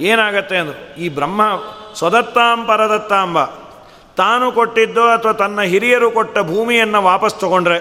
ಏನಾಗತ್ತೆ 0.00 0.56
ಅಂದರು, 0.56 0.96
ಈ 0.96 1.08
ಬ್ರಹ್ಮ 1.08 1.42
ಸ್ವದತ್ತಾಂ 1.94 2.66
ಪರದತ್ತಾಂಬ. 2.66 3.44
ತಾನು 4.16 4.52
ಕೊಟ್ಟಿದ್ದು 4.52 5.04
ಅಥವಾ 5.08 5.32
ತನ್ನ 5.32 5.60
ಹಿರಿಯರು 5.62 6.10
ಕೊಟ್ಟ 6.10 6.38
ಭೂಮಿಯನ್ನು 6.38 7.02
ವಾಪಸ್ 7.02 7.34
ತಗೊಂಡ್ರೆ 7.34 7.78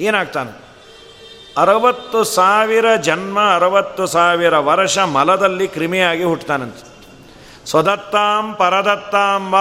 ಏನಾಗ್ತಾನೆ? 0.00 0.65
ಅರವತ್ತು 1.56 2.24
ಸಾವಿರ 2.24 2.96
ಜನ್ಮ, 2.96 3.38
ಅರವತ್ತು 3.54 4.06
ಸಾವಿರ 4.06 4.58
ವರ್ಷ 4.58 4.98
ಮಲದಲ್ಲಿ 4.98 5.68
ಕ್ರಿಮಿಯಾಗಿ 5.68 6.24
ಹುಟ್ಟುತ್ತಾನಂತ 6.24 6.74
ಸ್ವದತ್ತಾಂ 7.66 8.54
ಪರದತ್ತಾಂಬ 8.54 9.54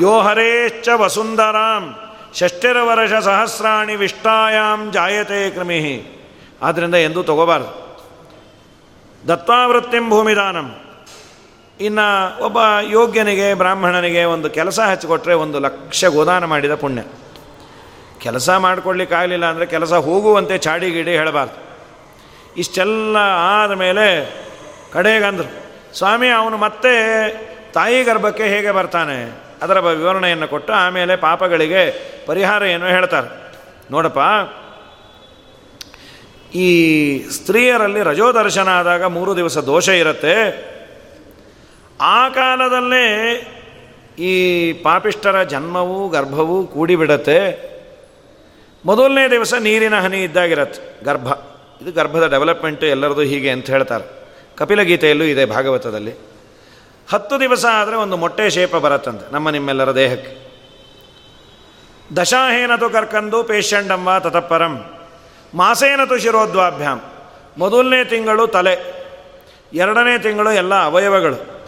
ಯೋ 0.00 0.20
ಹರೇಶ್ಚ 0.20 0.88
ವಸುಂಧರಾಂ. 0.96 1.94
ಷಷ್ಠಿರವರ್ಷ 2.34 3.12
ಸಹಸ್ರಾಣಿ 3.24 3.96
ವಿಷ್ಟಾಯಾಮ್ 3.96 4.92
ಜಾಯತೆ 4.92 5.50
ಕ್ರಿಮಿ 5.50 6.12
ಆದ್ದರಿಂದ 6.62 6.94
ಎಂದೂ 6.94 7.22
ತಗೋಬಾರ್ದು. 7.22 7.98
ದತ್ತಾವೃತ್ತಿಂ 9.28 10.10
ಭೂಮಿದಾನಂ. 10.10 10.76
ಇನ್ನು 11.80 12.44
ಒಬ್ಬ 12.44 12.58
ಯೋಗ್ಯನಿಗೆ, 12.82 13.54
ಬ್ರಾಹ್ಮಣನಿಗೆ 13.54 14.24
ಒಂದು 14.24 14.50
ಕೆಲಸ 14.50 14.80
ಹಚ್ಚಿಕೊಟ್ರೆ 14.80 15.34
ಒಂದು 15.34 15.58
ಲಕ್ಷ 15.58 16.04
ಗೋದಾನ 16.04 16.44
ಮಾಡಿದ 16.44 16.74
ಪುಣ್ಯ. 16.74 17.02
ಕೆಲಸ 18.26 18.48
ಮಾಡ್ಕೊಳ್ಳಿಕ್ಕಾಗಲಿಲ್ಲ 18.64 19.46
ಅಂದರೆ 19.52 19.66
ಕೆಲಸ 19.66 19.92
ಹೋಗುವಂತೆ 20.06 20.54
ಚಾಡಿ 20.66 20.88
ಗಿಡಿ 20.90 21.12
ಹೇಳಬಾರ್ದು. 21.16 21.56
ಇಷ್ಟೆಲ್ಲ 22.56 23.16
ಆದಮೇಲೆ 23.54 24.06
ಕಡೆಗಂದರು, 24.92 25.50
ಸ್ವಾಮಿ, 25.98 26.28
ಅವನು 26.30 26.56
ಮತ್ತೆ 26.56 26.92
ತಾಯಿ 27.72 27.98
ಗರ್ಭಕ್ಕೆ 28.04 28.44
ಹೇಗೆ 28.44 28.70
ಬರ್ತಾನೆ? 28.70 29.16
ಅದರ 29.62 29.78
ವಿವರಣೆಯನ್ನು 29.78 30.46
ಕೊಟ್ಟು 30.48 30.72
ಆಮೇಲೆ 30.72 31.14
ಪಾಪಗಳಿಗೆ 31.16 31.82
ಪರಿಹಾರ 32.26 32.62
ಏನು 32.74 32.86
ಹೇಳ್ತಾರೆ. 32.86 33.28
ನೋಡಪ್ಪ, 33.90 34.22
ಈ 36.54 36.68
ಸ್ತ್ರೀಯರಲ್ಲಿ 37.30 38.02
ರಜೋದರ್ಶನ 38.02 38.68
ಆದಾಗ 38.68 39.04
ಮೂರು 39.16 39.32
ದಿವಸ 39.36 39.58
ದೋಷ 39.70 39.88
ಇರುತ್ತೆ. 40.02 40.34
ಆ 42.00 42.20
ಕಾಲದಲ್ಲೇ 42.28 43.06
ಈ 44.24 44.34
ಪಾಪಿಷ್ಟರ 44.82 45.36
ಜನ್ಮವೂ 45.42 45.98
ಗರ್ಭವೂ 46.08 46.56
ಕೂಡಿಬಿಡತ್ತೆ. 46.66 47.40
ಮೊದಲನೇ 48.86 49.30
ದಿವಸ 49.30 49.54
ನೀರಿನ 49.54 50.00
ಹನಿ 50.00 50.22
ಇದ್ದಾಗಿರತ್ತೆ. 50.22 51.04
ಗರ್ಭ. 51.04 51.32
ಇದು 51.82 51.92
ಗರ್ಭದ 51.92 52.26
ಡೆವಲಪ್ಮೆಂಟು 52.26 52.86
ಎಲ್ಲರದು 52.86 53.20
ಹೀಗೆ 53.20 53.50
ಅಂತ 53.50 53.70
ಹೇಳ್ತಾರೆ. 53.70 54.04
ಕಪಿಲಗೀತೆಯಲ್ಲೂ 54.56 55.24
ಇದೆ 55.24 55.44
ಭಾಗವತದಲ್ಲಿ. 55.44 56.14
ಹತ್ತು 57.12 57.40
ದಿವಸ 57.40 57.64
ಆದರೆ 57.72 57.96
ಒಂದು 57.96 58.16
ಮೊಟ್ಟೆ 58.16 58.50
ಶೇಪ 58.50 58.76
ಬರತ್ತಂತೆ 58.76 59.32
ನಮ್ಮ 59.32 59.50
ನಿಮ್ಮೆಲ್ಲರ 59.50 59.94
ದೇಹಕ್ಕೆ. 59.94 60.46
ದಶಾಹೇನತು 62.16 62.90
ಕರ್ಕಂದು 62.90 63.42
ಪೇಷಂಡಂಬ 63.42 64.18
ತತಪರಂ. 64.18 64.84
ಮಾಸೇನತು 65.54 66.18
ಶಿರೋದ್ವಾಭ್ಯಾಮ್ 66.18 67.00
ಮೊದಲನೇ 67.58 68.04
ತಿಂಗಳು 68.04 68.46
ತಲೆ. 68.46 69.04
ಎರಡನೇ 69.72 70.18
ತಿಂಗಳು 70.18 70.52
ಎಲ್ಲ 70.52 70.74
ಅವಯವಗಳು. 70.74 71.62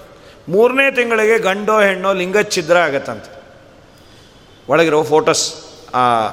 ಮೂರನೇ 0.48 0.90
ತಿಂಗಳಿಗೆ 0.90 1.38
ಗಂಡೋ 1.38 1.80
ಹೆಣ್ಣೋ 1.80 2.12
ಲಿಂಗಚ್ಛಿದ್ರ 2.12 2.76
ಆಗತ್ತಂತೆ. 2.76 3.42
ಒಳಗಿರೋ 4.68 5.02
ಫೋಟೋಸ್ 5.02 5.54
ಆ 5.94 6.28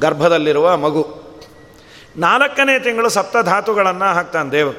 ಗರ್ಭದಲ್ಲಿರುವ 0.00 0.76
ಮಗು. 0.76 1.02
ನಾಲ್ಕನೇ 2.16 2.78
ತಿಂಗಳು 2.78 3.08
ಸಪ್ತಧಾತುಗಳನ್ನು 3.08 4.08
ಹಾಕ್ತಾನೆ 4.14 4.50
ದೇವರು. 4.52 4.78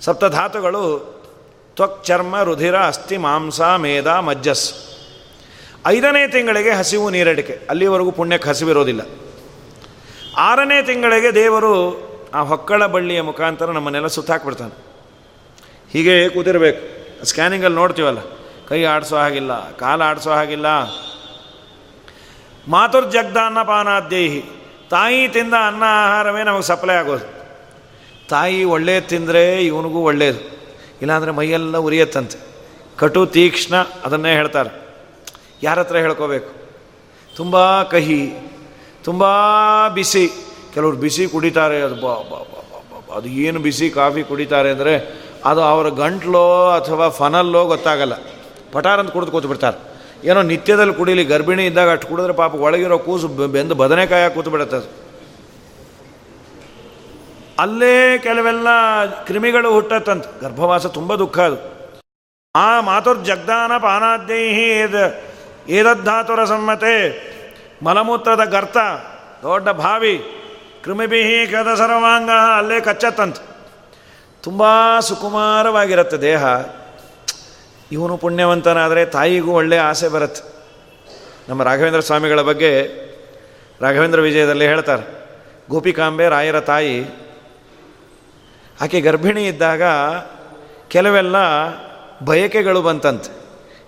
ಸಪ್ತಧಾತುಗಳು 0.00 0.82
ತ್ವಕ್, 1.76 2.04
ಚರ್ಮ, 2.04 2.42
ರುಧಿರ, 2.42 2.76
ಅಸ್ಥಿ, 2.76 3.16
ಮಾಂಸ, 3.16 3.60
ಮೇದ, 3.82 4.06
ಮಜ್ಜಸ್. 4.28 4.66
ಐದನೇ 5.86 6.22
ತಿಂಗಳಿಗೆ 6.28 6.70
ಹಸಿವು 6.70 7.10
ನೀರಡಿಕೆ 7.10 7.54
ಅಲ್ಲಿವರೆಗೂ 7.70 8.10
ಪುಣ್ಯಕ್ಕೆ 8.10 8.48
ಹಸಿವಿರೋದಿಲ್ಲ. 8.48 9.02
ಆರನೇ 10.36 10.78
ತಿಂಗಳಿಗೆ 10.82 11.30
ದೇವರು 11.34 11.72
ಆ 12.34 12.40
ಹೊಕ್ಕಳ 12.42 12.86
ಬಳ್ಳಿಯ 12.86 13.20
ಮುಖಾಂತರ 13.20 13.70
ನಮ್ಮನ್ನೆಲ್ಲ 13.70 14.06
ಸುತ್ತಾಕ್ಬಿಡ್ತಾನೆ 14.06 14.74
ಹೀಗೆ 15.92 16.28
ಕೂತಿರಬೇಕು. 16.28 16.82
ಸ್ಕ್ಯಾನಿಂಗಲ್ಲಿ 17.24 17.76
ನೋಡ್ತೀವಲ್ಲ, 17.76 18.20
ಕೈ 18.68 18.80
ಆಡಿಸೋ 18.84 19.16
ಹಾಗಿಲ್ಲ, 19.16 19.52
ಕಾಲು 19.76 20.04
ಆಡಿಸೋ 20.04 20.30
ಹಾಗಿಲ್ಲ 20.30 20.68
ಮಾತುರ್ಜಗ್ದಾನ್ನ 22.68 23.62
ಪಾನಾದ್ಯೈಹಿ 23.62 24.40
ತಾಯಿ 24.90 25.28
ತಿಂದ 25.28 25.54
ಅನ್ನ 25.66 25.82
ಆಹಾರವೇ 25.82 26.42
ನಮಗೆ 26.42 26.62
ಸಪ್ಲೈ 26.62 26.94
ಆಗೋದು. 26.94 27.26
ತಾಯಿ 28.28 28.64
ಒಳ್ಳೇದು 28.64 29.08
ತಿಂದರೆ 29.08 29.64
ಇವನಿಗೂ 29.64 30.00
ಒಳ್ಳೆಯದು 30.00 30.40
ಇಲ್ಲಾಂದರೆ 31.02 31.30
ಮೈಯೆಲ್ಲ 31.30 31.76
ಉರಿಯತ್ತಂತೆ. 31.76 32.38
ಕಟು, 32.96 33.26
ತೀಕ್ಷ್ಣ 33.26 33.76
ಅದನ್ನೇ 33.76 34.32
ಹೇಳ್ತಾರೆ. 34.32 34.70
ಯಾರ 35.62 35.78
ಹತ್ರ 35.78 35.96
ಹೇಳ್ಕೋಬೇಕು? 35.96 36.50
ತುಂಬ 37.36 37.82
ಕಹಿ, 37.82 38.34
ತುಂಬ 39.04 39.24
ಬಿಸಿ. 39.94 40.28
ಕೆಲವರು 40.74 40.96
ಬಿಸಿ 40.96 41.26
ಕುಡಿತಾರೆ, 41.26 41.82
ಅದು 41.82 41.94
ಬಾ 41.94 42.14
ಬಾ 42.14 43.14
ಅದು 43.14 43.28
ಏನು 43.28 43.58
ಬಿಸಿ 43.60 43.90
ಕಾಫಿ 43.90 44.22
ಕುಡಿತಾರೆ 44.22 44.70
ಅಂದರೆ 44.70 44.94
ಅದು 45.44 45.62
ಅವರ 45.62 45.88
ಗಂಟ್ಲೋ 45.88 46.68
ಅಥವಾ 46.68 47.08
ಫನಲ್ಲೋ 47.08 47.64
ಗೊತ್ತಾಗಲ್ಲ. 47.64 48.12
ಪಟಾರಂತ 48.72 49.10
ಕುಡಿದು 49.10 49.32
ಕೂತು 49.32 49.48
ಬಿಡ್ತಾರೆ 49.48 49.87
ಏನೋ 50.24 50.42
ನಿತ್ಯದಲ್ಲಿ 50.42 50.94
ಕುಡಿಲಿ, 50.94 51.24
ಗರ್ಭಿಣಿ 51.24 51.66
ಇದ್ದಾಗ 51.66 51.90
ಅಷ್ಟು 51.90 52.08
ಕುಡಿದ್ರೆ 52.08 52.32
ಪಾಪ 52.32 52.54
ಒಳಗಿರೋ 52.54 52.98
ಕೂಸು 52.98 53.28
ಬೆಂದು 53.28 53.74
ಬದನೆಕಾಯ 53.74 54.28
ಕೂತು 54.28 54.50
ಬಿಡುತ್ತೆ 54.50 54.76
ಅದು. 54.76 55.08
ಅಲ್ಲೇ 57.58 58.18
ಕೆಲವೆಲ್ಲ 58.18 58.66
ಕ್ರಿಮಿಗಳು 59.24 59.70
ಹುಟ್ಟತ್ತಂತ. 59.70 60.24
ಗರ್ಭವಾಸ 60.40 60.86
ತುಂಬ 60.86 61.14
ದುಃಖ 61.14 61.38
ಅದು. 61.38 61.78
ಆ 62.56 62.80
ಮಾತುರ್ 62.80 63.24
ಜಗ್ದಾನ 63.24 63.72
ಪಾನಾದ್ಯೈಹಿ 63.78 64.66
ಏದದ್ಧಾತುರ 65.68 66.44
ಸಮ್ಮತೆ. 66.44 67.28
ಮಲಮೂತ್ರದ 67.82 68.44
ಗರ್ತ, 68.44 68.76
ದೊಡ್ಡ 69.42 69.68
ಭಾವಿ 69.68 70.24
ಕ್ರಿಮಿಬಿಹಿ 70.82 71.46
ಕದ 71.46 71.74
ಸರ್ವಾಂಗ 71.74 72.30
ಅಲ್ಲೇ 72.30 72.80
ಕಚ್ಚತ್ತಂತ. 72.80 73.36
ತುಂಬ 74.42 74.62
ಸುಕುಮಾರವಾಗಿರುತ್ತೆ 75.00 76.16
ದೇಹ. 76.16 76.44
ಇವನು 77.92 78.16
ಪುಣ್ಯವಂತನಾದರೆ 78.16 79.06
ತಾಯಿಗೂ 79.06 79.52
ಒಳ್ಳೆಯ 79.52 79.80
ಆಸೆ 79.80 80.08
ಬರುತ್ತೆ. 80.08 80.58
ನಮ್ಮ 81.48 81.62
ರಾಘವೇಂದ್ರ 81.62 82.00
ಸ್ವಾಮಿಗಳ 82.00 82.40
ಬಗ್ಗೆ 82.40 82.82
ರಾಘವೇಂದ್ರ 83.80 84.20
ವಿಜಯದಲ್ಲಿ 84.20 84.66
ಹೇಳ್ತಾರೆ. 84.66 85.02
ಗೋಪಿಕಾಂಬೆ 85.70 86.28
ರಾಯರ 86.28 86.60
ತಾಯಿ. 86.60 87.04
ಆಕೆ 88.80 89.00
ಗರ್ಭಿಣಿ 89.00 89.46
ಇದ್ದಾಗ 89.46 89.82
ಕೆಲವೆಲ್ಲ 90.88 91.36
ಬಯಕೆಗಳು 92.24 92.82
ಬಂತಂತೆ. 92.82 93.38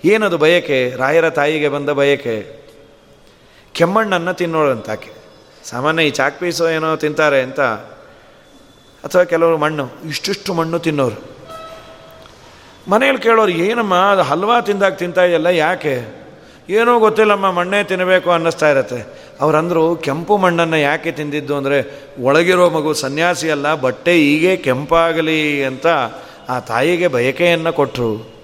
ಏನದು 0.05 0.39
ಬಯಕೆ? 0.39 0.95
ರಾಯರ 0.97 1.31
ತಾಯಿಗೆ 1.31 1.69
ಬಂದ 1.69 1.91
ಬಯಕೆ. 1.91 2.61
ಕೆಮ್ಮಣ್ಣನ್ನು 3.73 4.35
ತಿನ್ನೋಳಂತ 4.35 4.91
ಆಕೆ. 4.91 5.11
ಸಾಮಾನ್ಯ 5.65 6.05
ಈ 6.05 6.11
ಚಾಕ್ 6.11 6.41
ಪೀಸು 6.41 6.71
ಏನೋ 6.71 6.97
ತಿಂತಾರೆ 6.97 7.43
ಅಂತ. 7.43 7.61
ಅಥವಾ 9.05 9.25
ಕೆಲವರು 9.25 9.59
ಮಣ್ಣು, 9.59 9.89
ಇಷ್ಟಿಷ್ಟು 10.09 10.55
ಮಣ್ಣು 10.55 10.79
ತಿನ್ನೋರು. 10.79 11.40
ಮನೇಲಿ 12.89 13.19
ಕೇಳೋರು, 13.19 13.53
ಏನಮ್ಮ, 13.53 13.95
ಅದು 13.95 14.23
ಹಲ್ವಾ 14.23 14.61
ತಿಂದಾಗ 14.61 14.95
ತಿಂತಾ 14.95 15.25
ಇದೆಯಲ್ಲ, 15.25 15.47
ಯಾಕೆ? 15.47 16.21
ಏನೋ 16.69 16.99
ಗೊತ್ತಿಲ್ಲಮ್ಮ, 16.99 17.51
ಮಣ್ಣೇ 17.51 17.85
ತಿನ್ನಬೇಕು 17.85 18.31
ಅನ್ನಿಸ್ತಾ 18.31 18.71
ಇರತ್ತೆ. 18.71 19.31
ಅವರಂದರು, 19.41 19.97
ಕೆಂಪು 19.97 20.37
ಮಣ್ಣನ್ನು 20.37 20.77
ಯಾಕೆ 20.77 21.13
ತಿಂದಿದ್ದು? 21.13 21.57
ಅಂದರೆ, 21.57 22.07
ಒಳಗಿರೋ 22.23 22.71
ಮಗು 22.71 22.95
ಸನ್ಯಾಸಿ 22.95 23.51
ಅಲ್ಲ, 23.51 23.75
ಬಟ್ಟೆ 23.75 24.13
ಹೀಗೆ 24.13 24.57
ಕೆಂಪಾಗಲಿ 24.57 25.65
ಅಂತ 25.65 25.87
ಆ 26.49 26.61
ತಾಯಿಗೆ 26.61 27.09
ಬಯಕೆಯನ್ನು 27.09 27.73
ಕೊಟ್ಟರು 27.73 28.41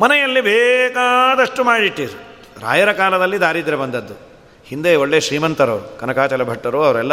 ಮನೆಯಲ್ಲಿ 0.00 0.40
ಬೇಕಾದಷ್ಟು 0.40 1.64
ಮಾಡಿಟ್ಟಿರು 1.64 2.22
ರಾಯರ 2.60 2.92
ಕಾಲದಲ್ಲಿ 2.92 3.40
ದಾರಿದ್ರ್ಯ 3.40 3.76
ಬಂದದ್ದು. 3.76 4.14
ಹಿಂದೆ 4.66 4.96
ಒಳ್ಳೆ 4.96 5.20
ಶ್ರೀಮಂತರು, 5.20 5.98
ಕನಕಾಚಲ 6.00 6.42
ಭಟ್ಟರು, 6.42 6.84
ಅವರೆಲ್ಲ 6.84 7.12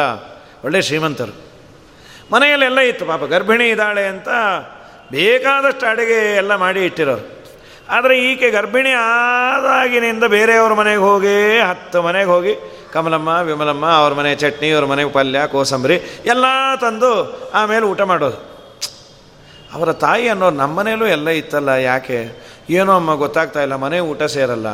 ಒಳ್ಳೆ 0.63 0.81
ಶ್ರೀಮಂತರು. 0.81 1.35
ಮನೆಯಲ್ಲೆಲ್ಲ 2.31 2.79
ಇತ್ತು, 2.79 3.05
ಪಾಪ 3.05 3.23
ಗರ್ಭಿಣಿ 3.23 3.69
ಇದ್ದಾಳೆ 3.69 4.07
ಅಂತ 4.07 4.27
ಬೇಕಾದಷ್ಟು 5.11 5.85
ಅಡುಗೆ 5.85 6.35
ಎಲ್ಲ 6.35 6.55
ಮಾಡಿ 6.55 6.85
ಇಟ್ಟಿರೋರು. 6.85 7.39
ಆದರೆ 7.89 8.31
ಈಕೆ 8.31 8.49
ಗರ್ಭಿಣಿ 8.49 8.91
ಆದಾಗಿನಿಂದ 8.91 10.23
ಬೇರೆಯವ್ರ 10.23 10.73
ಮನೆಗೆ 10.73 10.99
ಹೋಗಿ 10.99 11.59
ಹತ್ತು 11.59 12.01
ಮನೆಗೆ 12.01 12.29
ಹೋಗಿ 12.29 12.53
ಕಮಲಮ್ಮ, 12.93 13.29
ವಿಮಲಮ್ಮ, 13.29 13.85
ಅವ್ರ 13.85 14.13
ಮನೆ 14.13 14.35
ಚಟ್ನಿ, 14.35 14.71
ಅವ್ರ 14.71 14.85
ಮನೆಗೆ 14.85 15.09
ಪಲ್ಯ, 15.09 15.39
ಕೋಸಂಬರಿ 15.47 15.93
ಎಲ್ಲ 16.25 16.45
ತಂದು 16.81 17.11
ಆಮೇಲೆ 17.53 17.85
ಊಟ 17.85 18.01
ಮಾಡೋದು. 18.01 18.37
ಅವರ 19.73 19.91
ತಾಯಿ 19.91 20.27
ಅನ್ನೋರು 20.27 20.55
ನಮ್ಮ 20.55 20.79
ಮನೇಲೂ 20.79 21.07
ಎಲ್ಲ 21.07 21.29
ಇತ್ತಲ್ಲ, 21.29 21.69
ಯಾಕೆ? 21.69 22.39
ಏನೋ 22.69 22.93
ಅಮ್ಮ 22.93 23.15
ಗೊತ್ತಾಗ್ತಾ 23.15 23.61
ಇಲ್ಲ, 23.61 23.75
ಮನೆ 23.75 23.99
ಊಟ 23.99 24.23
ಸೇರಲ್ಲ. 24.23 24.67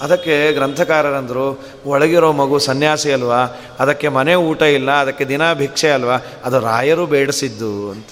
ಅದಕ್ಕೆ 0.00 0.52
ಗ್ರಂಥಕಾರರಂದರು, 0.52 1.64
ಒಳಗಿರೋ 1.86 2.32
ಮಗು 2.32 2.58
ಸನ್ಯಾಸಿ 2.58 3.12
ಅಲ್ವಾ? 3.12 3.40
ಅದಕ್ಕೆ 3.80 4.08
ಮನೆ 4.08 4.34
ಊಟ 4.34 4.62
ಇಲ್ಲ, 4.62 4.90
ಅದಕ್ಕೆ 4.90 5.24
ದಿನ 5.24 5.52
ಭಿಕ್ಷೆ 5.52 5.90
ಅಲ್ವಾ? 5.90 6.16
ಅದು 6.44 6.60
ರಾಯರು 6.60 7.06
ಬೇಡಿಸಿದ್ದು 7.06 7.90
ಅಂತ. 7.90 8.08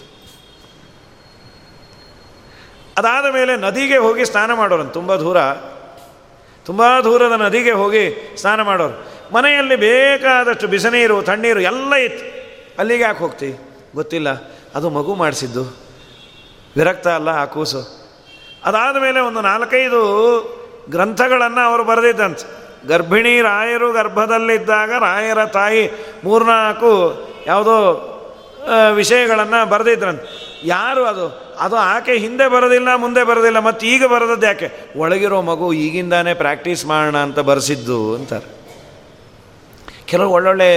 ಅದಾದ 2.99 3.32
ಮೇಲೆ 3.32 3.57
ನದಿಗೆ 3.57 3.97
ಹೋಗಿ 3.97 4.24
ಸ್ನಾನ 4.24 4.55
ಮಾಡೋರು. 4.55 4.84
ತುಂಬ 4.84 5.14
ದೂರ. 5.14 5.36
ತುಂಬ 6.64 6.82
ದೂರದ 7.05 7.32
ನದಿಗೆ 7.32 7.70
ಹೋಗಿ 7.70 8.34
ಸ್ನಾನ 8.36 8.62
ಮಾಡೋರು. 8.62 9.07
ಮನೆಯಲ್ಲಿ 9.34 9.76
ಬೇಕಾದಷ್ಟು 9.76 10.68
ಬಿಸಿನೀರು, 10.68 11.22
ತಣ್ಣೀರು 11.22 11.61
ಎಲ್ಲ 11.61 11.94
ಇತ್ತು. 11.94 12.36
ಅಲ್ಲಿಗೆ 12.78 13.03
ಯಾಕೆ 13.03 13.18
ಹೋಗ್ತಿ? 13.18 13.55
ಗೊತ್ತಿಲ್ಲ. 13.94 14.28
ಅದು 14.74 14.90
ಮಗು 14.90 15.14
ಮಾಡಿಸಿದ್ದು. 15.14 15.76
ವಿರಕ್ತ 16.76 17.09
ಅಲ್ಲ, 17.09 17.28
ಆ 17.28 17.44
ಕೂಸು. 17.44 18.11
ಅದಾದ 18.64 18.97
ಮೇಲೆ 18.97 19.20
ಒಂದು 19.20 19.40
ನಾಲ್ಕೈದು 19.40 20.03
ಗ್ರಂಥಗಳನ್ನು 20.90 21.66
ಅವರು 21.66 21.84
ಬರೆದಿದ್ದಂತೆ. 21.84 22.66
ಗರ್ಭಿಣಿ 22.88 23.40
ರಾಯರು 23.40 23.92
ಗರ್ಭದಲ್ಲಿದ್ದಾಗ 23.92 24.90
ರಾಯರ 24.90 25.44
ತಾಯಿ 25.44 25.90
ಮೂರ್ನಾಲ್ಕು 26.24 27.22
ಯಾವುದೋ 27.47 28.03
ವಿಷಯಗಳನ್ನು 28.94 29.68
ಬರೆದಿದ್ರಂತೆ. 29.68 30.61
ಯಾರು 30.64 31.05
ಅದು? 31.05 31.45
ಅದು 31.61 31.77
ಆಕೆ 31.77 32.15
ಹಿಂದೆ 32.17 32.49
ಬರೋದಿಲ್ಲ, 32.49 32.97
ಮುಂದೆ 32.97 33.25
ಬರೋದಿಲ್ಲ, 33.25 33.59
ಮತ್ತು 33.59 33.87
ಈಗ 33.87 34.05
ಬರೋದದ್ದು 34.07 34.47
ಯಾಕೆ? 34.47 34.69
ಒಳಗಿರೋ 34.97 35.43
ಮಗು 35.43 35.73
ಈಗಿಂದಾನೇ 35.73 36.35
ಪ್ರಾಕ್ಟೀಸ್ 36.35 36.87
ಮಾಡೋಣ 36.87 37.17
ಅಂತ 37.17 37.39
ಬರೆಸಿದ್ದು 37.39 38.15
ಅಂತಾರೆ. 38.15 38.49
ಕೆಲವು 40.07 40.33
ಒಳ್ಳೊಳ್ಳೆ 40.33 40.71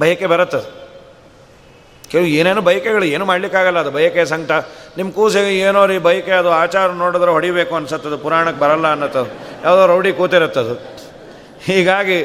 ಬಯಕೆ 0.00 0.26
ಬರುತ್ತದು 0.26 0.82
ಕೆಲವು 2.10 2.26
ಏನೇನೋ 2.26 2.60
ಬಯಕೆಗಳು, 2.60 3.04
ಏನು 3.04 3.24
ಮಾಡಲಿಕ್ಕಾಗಲ್ಲ 3.24 3.78
ಅದು. 3.78 3.90
ಬಯಕೆ 3.90 4.24
ಸಂಕಟ. 4.24 4.50
ನಿಮ್ಮ 4.96 5.12
ಕೂಸಿಗೆ 5.12 5.58
ಏನೋ 5.58 5.86
ರೀ 5.86 5.98
ಬಯಕೆ, 5.98 6.30
ಅದು 6.30 6.50
ಆಚಾರ 6.50 6.90
ನೋಡಿದ್ರೆ 6.90 7.30
ಹೊಡಿಬೇಕು 7.30 7.74
ಅನ್ಸತ್ತದು 7.76 8.18
ಪುರಾಣಕ್ಕೆ 8.18 8.60
ಬರಲ್ಲ 8.60 8.90
ಅನ್ನತ್ತದು 8.90 9.30
ಯಾವುದೋ 9.64 9.86
ರೌಡಿ 9.86 10.12
ಕೂತಿರುತ್ತದು 10.12 10.74
ಹೀಗಾಗಿ 11.64 12.18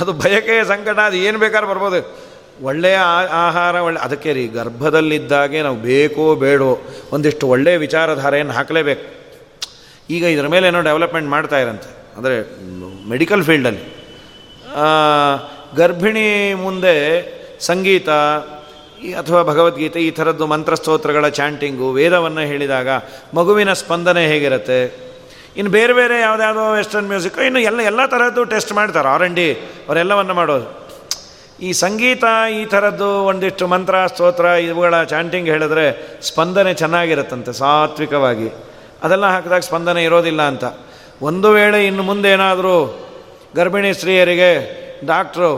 ಅದು 0.00 0.12
ಬಯಕೆಯ 0.12 0.64
ಸಂಕಟ, 0.64 0.98
ಅದು 0.98 1.16
ಏನು 1.16 1.38
ಬೇಕಾದ್ರೂ 1.38 1.70
ಬರ್ಬೋದು. 1.70 2.21
ಒಳ್ಳೆಯ 2.60 2.98
ಆಹಾರ, 3.44 3.74
ಒಳ್ಳೆ 3.86 4.00
ಅದಕ್ಕೆ 4.00 4.32
ರೀ, 4.32 4.44
ಗರ್ಭದಲ್ಲಿದ್ದಾಗೆ 4.48 5.62
ನಾವು 5.62 5.76
ಬೇಕೋ 5.76 6.24
ಬೇಡೋ 6.34 6.70
ಒಂದಿಷ್ಟು 7.12 7.48
ಒಳ್ಳೆಯ 7.48 7.76
ವಿಚಾರಧಾರೆಯನ್ನು 7.76 8.52
ಹಾಕಲೇಬೇಕು. 8.52 9.04
ಈಗ 10.10 10.22
ಇದರ 10.22 10.46
ಮೇಲೆ 10.46 10.68
ಏನೋ 10.68 10.80
ಡೆವಲಪ್ಮೆಂಟ್ 10.80 11.28
ಮಾಡ್ತಾ 11.28 11.58
ಇರಂತೆ. 11.58 11.90
ಅಂದರೆ 12.16 12.36
ಮೆಡಿಕಲ್ 13.08 13.44
ಫೀಲ್ಡಲ್ಲಿ 13.44 13.84
ಗರ್ಭಿಣಿ 15.76 16.26
ಮುಂದೆ 16.54 16.96
ಸಂಗೀತ 17.60 18.08
ಅಥವಾ 19.20 19.42
ಭಗವದ್ಗೀತೆ, 19.42 20.00
ಈ 20.00 20.10
ಥರದ್ದು 20.10 20.46
ಮಂತ್ರಸ್ತೋತ್ರಗಳ 20.46 21.28
ಚಾಂಟಿಂಗು 21.28 21.90
ವೇದವನ್ನು 21.92 22.40
ಹೇಳಿದಾಗ 22.40 22.88
ಮಗುವಿನ 23.34 23.72
ಸ್ಪಂದನೆ 23.72 24.22
ಹೇಗಿರುತ್ತೆ? 24.32 24.80
ಇನ್ನು 25.56 25.70
ಬೇರೆ 25.70 25.92
ಬೇರೆ 25.92 26.20
ಯಾವುದ್ಯಾವುದೋ 26.20 26.66
ವೆಸ್ಟರ್ನ್ 26.74 27.08
ಮ್ಯೂಸಿಕ್ 27.08 27.38
ಇನ್ನು 27.38 27.60
ಎಲ್ಲ 27.60 27.80
ಎಲ್ಲ 27.80 28.06
ಥರದ್ದು 28.06 28.44
ಟೆಸ್ಟ್ 28.52 28.72
ಮಾಡ್ತಾರೆ. 28.72 29.08
ಆರ್ 29.08 29.24
ಅವರೆಲ್ಲವನ್ನು 29.88 30.34
ಮಾಡೋದು. 30.34 30.81
ಈ 31.62 31.72
ಸಂಗೀತ 31.72 32.24
ಈ 32.52 32.64
ಥರದ್ದು 32.64 33.08
ಒಂದಿಷ್ಟು 33.24 33.66
ಮಂತ್ರ, 33.66 34.06
ಸ್ತೋತ್ರ, 34.06 34.44
ಇವುಗಳ 34.44 35.02
ಚಾಂಟಿಂಗ್ 35.04 35.48
ಹೇಳಿದ್ರೆ 35.48 35.84
ಸ್ಪಂದನೆ 36.22 36.74
ಚೆನ್ನಾಗಿರುತ್ತಂತೆ 36.74 37.52
ಸಾತ್ವಿಕವಾಗಿ. 37.52 38.48
ಅದೆಲ್ಲ 39.02 39.26
ಹಾಕಿದಾಗ 39.26 39.60
ಸ್ಪಂದನೆ 39.60 40.04
ಇರೋದಿಲ್ಲ 40.04 40.42
ಅಂತ. 40.42 40.64
ಒಂದು 41.22 41.50
ವೇಳೆ 41.50 41.86
ಇನ್ನು 41.86 42.02
ಮುಂದೆ 42.02 42.28
ಏನಾದರೂ 42.28 42.74
ಗರ್ಭಿಣಿ 43.56 43.94
ಸ್ತ್ರೀಯರಿಗೆ 43.94 44.50
ಡಾಕ್ಟ್ರು 45.06 45.50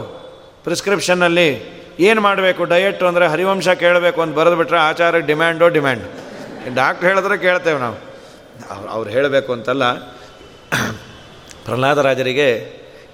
ಪ್ರಿಸ್ಕ್ರಿಪ್ಷನ್ನಲ್ಲಿ 0.63 1.47
ಏನು 1.99 2.21
ಮಾಡಬೇಕು, 2.21 2.63
ಡಯೆಟ್ 2.63 3.03
ಅಂದರೆ 3.03 3.27
ಹರಿವಂಶ 3.27 3.69
ಕೇಳಬೇಕು 3.69 4.21
ಅಂತ 4.21 4.35
ಬರೆದು 4.35 4.55
ಬಿಟ್ರೆ 4.55 4.77
ಆಚಾರಕ್ಕೆ 4.77 5.27
ಡಿಮ್ಯಾಂಡೋ 5.27 5.69
ಡಿಮ್ಯಾಂಡ್. 5.69 6.03
ಡಾಕ್ಟ್ರು 6.75 7.09
ಹೇಳಿದ್ರೆ 7.09 7.37
ಕೇಳ್ತೇವೆ 7.37 7.79
ನಾವು. 7.79 7.95
ಅವ್ರು 8.69 8.89
ಅವ್ರು 8.89 9.09
ಹೇಳಬೇಕು 9.09 9.53
ಅಂತಲ್ಲ. 9.53 9.93
ಪ್ರಹ್ಲಾದರಾಜರಿಗೆ 11.65 12.49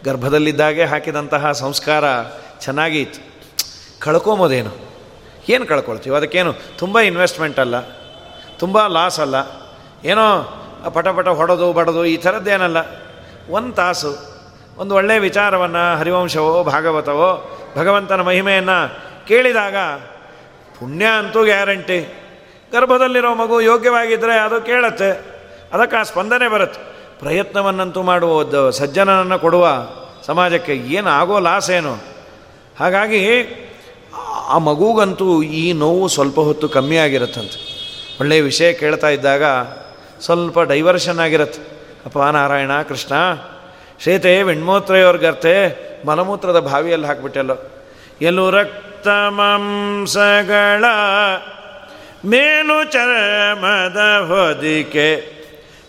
ಗರ್ಭದಲ್ಲಿದ್ದಾಗೆ 0.05 0.83
ಹಾಕಿದಂತಹ 0.83 1.51
ಸಂಸ್ಕಾರ 1.51 2.03
ಚೆನ್ನಾಗಿತ್ತು 2.61 3.31
ಕಳ್ಕೊಂಬೋದೇನು? 3.99 4.91
ಏನು 5.49 5.65
ಕಳ್ಕೊಳ್ತೀವಿ? 5.65 6.15
ಅದಕ್ಕೇನು 6.15 6.53
ತುಂಬ 6.53 6.99
ಇನ್ವೆಸ್ಟ್ಮೆಂಟ್ 6.99 7.59
ಅಲ್ಲ. 7.59 7.81
ತುಂಬ 8.59 8.87
ಲಾಸ್ 8.87 9.19
ಅಲ್ಲ. 9.19 9.35
ಏನೋ 10.05 10.57
ಪಟ 10.93 11.07
ಪಟ 11.07 11.27
ಹೊಡೆದು, 11.27 11.73
ಬಡದು, 11.73 12.05
ಈ 12.05 12.17
ಥರದ್ದೇನಲ್ಲ. 12.17 12.77
ಒಂದು 13.49 13.73
ತಾಸು, 13.73 14.17
ಒಂದು 14.77 14.95
ಒಳ್ಳೆಯ 14.95 15.19
ವಿಚಾರವನ್ನು 15.19 15.97
ಹರಿವಂಶವೋ, 15.97 16.63
ಭಾಗವತವೋ, 16.63 17.59
ಭಗವಂತನ 17.77 18.21
ಮಹಿಮೆಯನ್ನು 18.21 18.97
ಕೇಳಿದಾಗ 19.27 19.75
ಪುಣ್ಯ 20.79 21.05
ಅಂತೂ 21.05 21.43
ಗ್ಯಾರಂಟಿ. 21.43 22.13
ಗರ್ಭದಲ್ಲಿರೋ 22.73 23.35
ಮಗು 23.35 23.61
ಯೋಗ್ಯವಾಗಿದ್ದರೆ 23.61 24.39
ಅದು 24.39 24.61
ಕೇಳತ್ತೆ. 24.61 25.11
ಅದಕ್ಕೆ 25.73 25.97
ಆ 25.97 26.03
ಸ್ಪಂದನೆ 26.03 26.47
ಬರುತ್ತೆ. 26.47 26.81
ಪ್ರಯತ್ನವನ್ನಂತೂ 27.19 28.01
ಮಾಡುವ 28.01 28.69
ಸಜ್ಜನನನ್ನು 28.69 29.39
ಕೊಡುವ 29.39 29.67
ಸಮಾಜಕ್ಕೆ 30.25 30.73
ಏನು 30.73 31.09
ಆಗೋ 31.09 31.39
ಲಾಸ್ 31.39 31.71
ಏನು? 31.71 32.20
ಹಾಗಾಗಿ 32.81 33.21
ಆ 34.49 34.57
ಮಗುಗಂತೂ 34.57 35.41
ಈ 35.41 35.73
ನೋವು 35.73 36.07
ಸ್ವಲ್ಪ 36.07 36.39
ಹೊತ್ತು 36.39 36.69
ಕಮ್ಮಿ 36.69 36.97
ಆಗಿರುತ್ತಂತೆ. 36.97 37.59
ಒಳ್ಳೆಯ 38.19 38.41
ವಿಷಯ 38.41 38.73
ಕೇಳ್ತಾ 38.73 39.09
ಇದ್ದಾಗ 39.09 39.43
ಸ್ವಲ್ಪ 40.21 40.59
ಡೈವರ್ಷನ್ 40.59 41.19
ಆಗಿರುತ್ತೆ. 41.19 41.61
ಅಪ್ಪ 42.05 42.19
ನಾರಾಯಣ, 42.19 42.81
ಕೃಷ್ಣ, 42.81 43.15
ಶ್ವೇತೆ 44.03 44.43
ವಿಣ್ಮೂತ್ರಯೋರ್ಗರ್ತೆ 44.43 45.53
ಮಲಮೂತ್ರದ 46.07 46.59
ಬಾವಿಯಲ್ಲಿ 46.59 47.07
ಹಾಕ್ಬಿಟ್ಟೆಲ್ಲೋ. 47.07 47.55
ಎಲ್ಲೂ 48.21 48.49
ರಕ್ತ 48.49 49.07
ಮಾಂಸಗಳ 49.07 50.85
ಮೇನು 52.25 52.91
ಚರಮದ 52.91 53.99
ಹೊದಿಕೆ, 54.27 55.09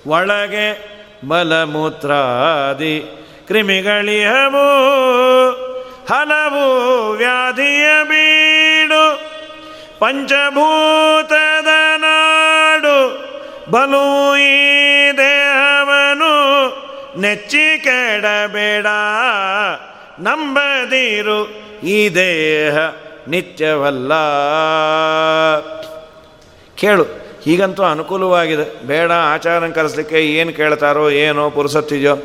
ಒಳಗೆ 0.07 0.66
ಮಲಮೂತ್ರಾದಿ 1.24 3.01
ಕ್ರಿಮಿಗಳಿಹವು 3.47 4.66
ಹಲವು 6.09 7.11
ವ್ಯಾಧಿಯ 7.11 7.87
ಬೀಡು, 8.05 9.21
ಪಂಚಭೂತದ 9.99 11.69
ನಾಡು 11.97 13.23
ಬಲು 13.71 14.37
ಈ 14.37 15.13
ದೇಹವನು 15.17 16.33
ನೆಚ್ಚಿ 17.21 17.81
ಕೆಡಬೇಡ. 17.85 18.87
ನಂಬದಿರು 20.21 21.51
ಈ 21.85 22.09
ದೇಹ 22.09 22.77
ನಿತ್ಯವಲ್ಲ. 23.29 24.13
ಕೇಳು, 26.75 27.05
ಹೀಗಂತೂ 27.45 27.83
ಅನುಕೂಲವಾಗಿದೆ. 27.83 28.87
ಬೇಡ 28.87 29.13
ಆಚಾರ 29.13 29.69
ಕರೆಸ್ಲಿಕ್ಕೆ 29.69 30.27
ಏನು 30.27 30.53
ಕೇಳ್ತಾರೋ, 30.53 31.11
ಏನೋ 31.11 31.51
ಪುರುಸತ್ತಿದೆಯೋ. 31.51 32.17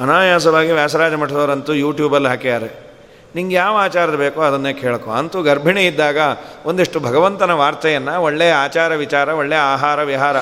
ಅನಾಯಾಸವಾಗಿ 0.00 0.72
ವ್ಯಾಸರಾಜ 0.72 1.14
ಮಠದವರಂತೂ 1.14 1.72
ಯೂಟ್ಯೂಬಲ್ಲಿ 1.72 2.28
ಹಾಕ್ಯಾರೆ. 2.28 2.91
ನಿಂಗೆ 3.34 3.54
ಯಾವ 3.54 3.76
ಆಚಾರದ 3.76 4.14
ಬೇಕೋ 4.14 4.42
ಅದನ್ನೇ 4.42 4.72
ಕೇಳ್ಕೊ. 4.72 5.10
ಅಂತೂ 5.10 5.42
ಗರ್ಭಿಣಿ 5.42 5.86
ಇದ್ದಾಗ 5.86 6.18
ಒಂದಿಷ್ಟು 6.64 7.00
ಭಗವಂತನ 7.00 7.50
ವಾರ್ತೆಯನ್ನು 7.50 8.22
ಒಳ್ಳೆಯ 8.22 8.52
ಆಚಾರ 8.52 8.94
ವಿಚಾರ 8.94 9.28
ಒಳ್ಳೆಯ 9.28 9.58
ಆಹಾರ 9.58 10.02
ವಿಹಾರ. 10.02 10.36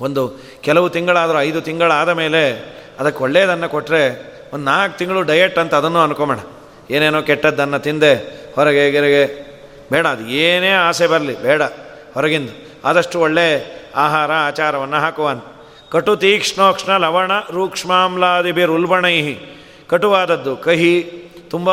ಒಂದು 0.00 0.40
ಕೆಲವು 0.60 0.90
ತಿಂಗಳಾದರೂ 0.90 1.40
ಐದು 1.40 1.60
ತಿಂಗಳಾದ 1.60 2.08
ಮೇಲೆ 2.08 2.52
ಅದಕ್ಕೆ 3.00 3.22
ಒಳ್ಳೆಯದನ್ನು 3.22 3.68
ಕೊಟ್ಟರೆ 3.68 4.28
ಒಂದು 4.52 4.64
ನಾಲ್ಕು 4.64 4.98
ತಿಂಗಳು 4.98 5.22
ಡಯಟ್ 5.22 5.58
ಅಂತ 5.58 5.74
ಅದನ್ನು 5.74 5.98
ಅನ್ಕೊಂಬೋಣ 5.98 6.38
ಏನೇನೋ 6.90 7.22
ಕೆಟ್ಟದ್ದನ್ನು 7.22 7.78
ತಿಂದೆ, 7.78 8.14
ಹೊರಗೆ 8.54 8.90
ಗಿರಗೆ. 8.90 9.48
ಬೇಡ, 9.92 10.06
ಅದು 10.06 10.28
ಏನೇ 10.28 10.70
ಆಸೆ 10.70 11.06
ಬರಲಿ, 11.06 11.42
ಬೇಡ. 11.42 11.62
ಹೊರಗಿಂದ. 12.14 12.48
ಆದಷ್ಟು 12.84 13.20
ಒಳ್ಳೆ 13.20 13.78
ಆಹಾರ, 13.96 14.32
ಆಚಾರವನ್ನು 14.32 14.96
ಹಾಕುವನ್. 14.96 15.40
ಕಟು 15.90 16.16
ತೀಕ್ಷ್ಣೋಕ್ಷ್ಣ 16.16 16.96
ಲವಣ 16.96 17.32
ರೂಕ್ಷ್ಮಾಮ್ಲಾದಿಬಿರ್ 17.50 18.70
ಉಲ್ಬಣೈಹಿ 18.70 19.64
ಕಟುವಾದದ್ದು 19.88 20.56
ಕಹಿ 20.56 21.27
ತುಂಬ 21.50 21.70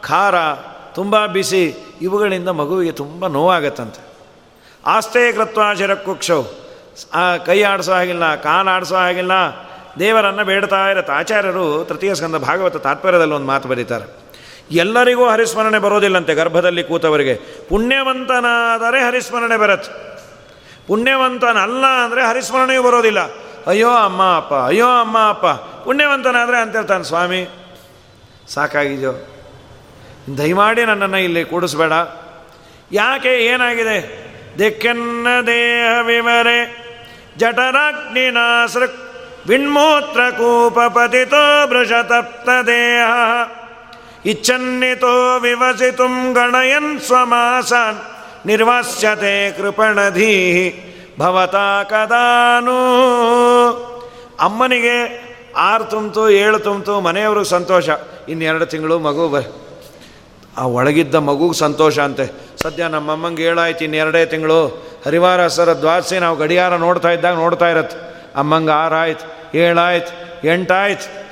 ಖಾರ, 0.00 0.34
ತುಂಬ 0.94 1.26
ಬಿಸಿ, 1.26 1.74
ಇವುಗಳಿಂದ 2.00 2.48
ಮಗುವಿಗೆ 2.48 2.92
ತುಂಬ 2.92 3.26
ನೋವಾಗತ್ತಂತೆ. 3.26 4.12
ಆಸ್ತೆ 4.86 5.32
ಕೃತ್ವಾಶಿರಕ್ಕುಕ್ಷವು 5.32 6.62
ಆ, 7.14 7.36
ಕೈ 7.36 7.62
ಆಡಿಸೋ 7.62 7.92
ಹಾಗಿಲ್ಲ, 7.92 8.34
ಕಾಲು 8.34 8.70
ಆಡಿಸೋ 8.70 8.96
ಹಾಗಿಲ್ಲ. 8.96 9.32
ದೇವರನ್ನು 9.98 10.44
ಬೇಡ್ತಾ 10.44 10.88
ಇರತ್ತೆ. 10.88 11.12
ಆಚಾರ್ಯರು 11.12 11.84
ತೃತೀಯ 11.84 12.14
ಸ್ಕಂದ 12.14 12.36
ಭಾಗವತ 12.36 12.76
ತಾತ್ಪರ್ಯದಲ್ಲಿ 12.76 13.34
ಒಂದು 13.34 13.46
ಮಾತು 13.46 13.68
ಬರೀತಾರೆ. 13.68 14.22
ಎಲ್ಲರಿಗೂ 14.70 15.28
ಹರಿಸ್ಮರಣೆ 15.28 15.78
ಬರೋದಿಲ್ಲಂತೆ 15.78 16.34
ಗರ್ಭದಲ್ಲಿ 16.34 16.84
ಕೂತವರಿಗೆ. 16.84 17.34
ಪುಣ್ಯವಂತನಾದರೆ 17.68 19.00
ಹರಿಸ್ಮರಣೆ 19.00 19.56
ಬರತ್ತೆ. 19.56 20.18
ಪುಣ್ಯವಂತನಲ್ಲ 20.86 21.86
ಅಂದರೆ 22.04 22.22
ಹರಿಸ್ಮರಣೆಯೂ 22.22 22.82
ಬರೋದಿಲ್ಲ. 22.82 23.18
ಅಯ್ಯೋ 23.66 23.90
ಅಮ್ಮ 23.90 24.36
ಅಪ್ಪ, 24.36 24.54
ಅಯ್ಯೋ 24.54 24.86
ಅಮ್ಮ 24.86 25.28
ಅಪ್ಪ. 25.28 25.46
ಪುಣ್ಯವಂತನಾದರೆ 25.84 26.56
ಅಂತೇಳ್ತಾನೆ 26.56 27.04
ಸ್ವಾಮಿ. 27.04 27.48
ಸಾಕಾಗಿದೆಯೋ? 28.48 29.12
ದಯಮಾಡಿ 30.38 30.84
ನನ್ನನ್ನು 30.84 31.18
ಇಲ್ಲಿ 31.18 31.44
ಕೂಡಿಸ್ಬೇಡ. 31.44 31.92
ಯಾಕೆ 32.92 33.28
ಏನಾಗಿದೆ? 33.28 34.22
ದಿಕ್ಕೆನ್ನ 34.58 35.26
ದೇಹ 35.46 36.06
ವಿವರೆ. 36.06 36.82
ಜಠರಾಗ್ನಿನಾಸೃಕ್ 37.36 39.12
ವಿಣ್ಮೂತ್ರಕೂಪಪತಿತೋ 39.48 41.66
ಭೃಷತಪ್ತ 41.66 42.48
ದೇಹ. 42.66 43.06
ಇಚ್ಛನ್ನಿತೋ 44.26 45.38
ವಿವಸಿತು 45.38 46.32
ಗಣಯನ್ 46.32 47.00
ಸ್ವಮಾಸಾನ್ 47.00 47.98
ನಿರ್ವಾಸ್ಯತೆ 48.46 49.56
ಕೃಪಣಧೀ 49.56 50.72
ಭವತಾ 51.18 51.82
ಕದಾನು. 51.82 52.78
ಅಮ್ಮನಿಗೆ 54.40 55.31
ಆರು 55.56 55.84
ತುಂಬ್ತು, 55.84 56.30
ಏಳು 56.30 56.58
ತುಂಬ್ತು, 56.58 57.00
ಮನೆಯವ್ರಿಗೆ 57.00 57.46
ಸಂತೋಷ. 57.46 57.88
ಇನ್ನೆರಡು 58.28 58.66
ತಿಂಗಳು 58.66 58.98
ಮಗು 58.98 59.28
ಬ 59.28 59.36
ಆ 60.56 60.66
ಒಳಗಿದ್ದ 60.66 61.14
ಮಗುಗೆ 61.14 61.58
ಸಂತೋಷ 61.58 61.98
ಅಂತೆ. 61.98 62.26
ಸದ್ಯ 62.62 62.88
ನಮ್ಮಮ್ಮಂಗೆ 62.88 63.42
ಏಳಾಯ್ತು, 63.42 63.84
ಇನ್ನೆರಡೇ 63.84 64.26
ತಿಂಗಳು. 64.26 64.66
ಹರಿವಾರ, 65.06 65.46
ಸರ 65.46 65.72
ನಾವು 66.20 66.36
ಗಡಿಯಾರ 66.36 66.76
ನೋಡ್ತಾ 66.76 67.10
ಇದ್ದಾಗ 67.10 67.34
ನೋಡ್ತಾ 67.34 67.68
ಇರತ್ತೆ. 67.68 67.96
ಅಮ್ಮಂಗೆ 68.36 68.72
ಆರಾಯ್ತು, 68.72 69.58
ಏಳಾಯ್ತು, 69.58 70.46
ಎಂಟಾಯ್ತು. 70.48 71.22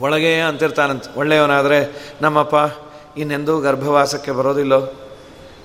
ಒಳಗೆ 0.00 0.40
ಅಂತಿರ್ತಾನಂತ, 0.40 1.04
ಒಳ್ಳೆಯವನಾದರೆ, 1.16 2.08
ನಮ್ಮಪ್ಪ, 2.20 2.54
ಇನ್ನೆಂದೂ 3.18 3.60
ಗರ್ಭವಾಸಕ್ಕೆ 3.60 4.30
ಬರೋದಿಲ್ಲೋ. 4.30 4.92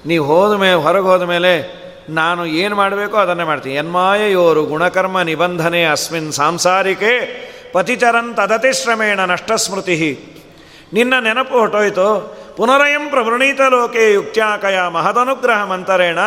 ನೀವು 0.05 0.25
ಹೋದ 0.25 0.53
ಮೇಲೆ 0.53 0.73
ಹೊರಗೆ 0.73 1.03
ಹೋದ 1.03 1.21
ಮೇಲೆ 1.21 1.83
ನಾನು 2.09 2.45
ಏನು 2.45 2.75
ಮಾಡಬೇಕೋ 2.75 3.17
ಅದನ್ನೇ 3.17 3.43
ಮಾಡ್ತೀನಿ. 3.43 3.75
ಎನ್ಮಾಯೆಯೋರು 3.75 4.65
ಗುಣಕರ್ಮ 4.65 5.21
ನಿಬಂಧನೆ 5.21 5.85
ಅಸ್ಮಿನ್ 5.85 6.31
ಸಾಂಸಾರಿಕೆ 6.31 7.52
ಪತಿಚರನ್ 7.73 8.31
ತದತಿ 8.37 8.71
ಶ್ರಮೇಣ 8.73 9.19
ನಷ್ಟಸ್ಮೃತಿ. 9.33 9.97
ನಿನ್ನ 10.93 11.13
ನೆನಪು 11.19 11.55
ಹೊಟ್ಟೋಯ್ತು 11.59 12.07
ಪುನರಯಂ 12.57 13.05
ಪ್ರವೃಣೀತ 13.09 13.61
ಲೋಕೆ 13.73 14.13
ಯುಕ್ತ್ಯಾಕಯ 14.13 14.79
ಮಹದನುಗ್ರಹ 14.95 15.59
ಮಂತರೇಣ. 15.65 16.19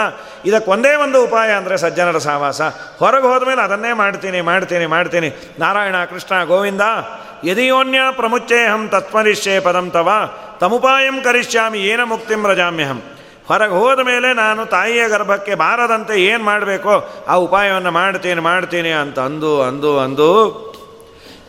ಇದಕ್ಕೊಂದೇ 0.44 0.92
ಒಂದು 0.94 1.18
ಉಪಾಯ 1.24 1.50
ಅಂದರೆ 1.50 1.76
ಸಜ್ಜನರ 1.76 2.18
ಸಹವಾಸ 2.18 2.60
ಹೊರಗೆ 3.00 3.26
ಹೋದ್ಮೇಲೆ 3.26 3.62
ಅದನ್ನೇ 3.62 3.92
ಮಾಡ್ತೀನಿ 3.92 4.40
ಮಾಡ್ತೀನಿ 4.40 4.86
ಮಾಡ್ತೀನಿ. 4.86 5.28
ನಾರಾಯಣ, 5.58 6.04
ಕೃಷ್ಣ, 6.04 6.44
ಗೋವಿಂದ. 6.44 6.84
ಯದಿಯೋನ್ಯ 7.44 8.00
ಪ್ರಮುಚ್ಚೇಹಂ 8.10 8.88
ತತ್ಮರಿಷ್ಯೆ 8.88 9.60
ಪದಂ 9.60 9.90
ತವ. 9.90 10.08
ತಮುಪಾಯಂ 10.60 11.16
ಕರಿಷ್ಯಾಮಿ, 11.22 11.78
ಏನ 11.78 12.00
ಮುಕ್ತಿಂ 12.02 12.46
ರಜಾಮ್ಯಹಂ 12.46 13.02
ಹೊರಗೆ 13.48 13.72
ಹೋದ 13.72 14.00
ಮೇಲೆ 14.00 14.28
ನಾನು 14.34 14.66
ತಾಯಿಯ 14.66 15.08
ಗರ್ಭಕ್ಕೆ 15.08 15.54
ಬಾರದಂತೆ 15.54 16.14
ಏನು 16.22 16.44
ಮಾಡಬೇಕೋ 16.44 16.94
ಆ 17.28 17.34
ಉಪಾಯವನ್ನು 17.34 17.90
ಮಾಡ್ತೀನಿ 17.90 18.40
ಮಾಡ್ತೀನಿ 18.40 18.90
ಅಂತ 18.90 19.18
ಅಂದು 19.18 19.62
ಅಂದು 19.62 19.98
ಅಂದು. 19.98 20.30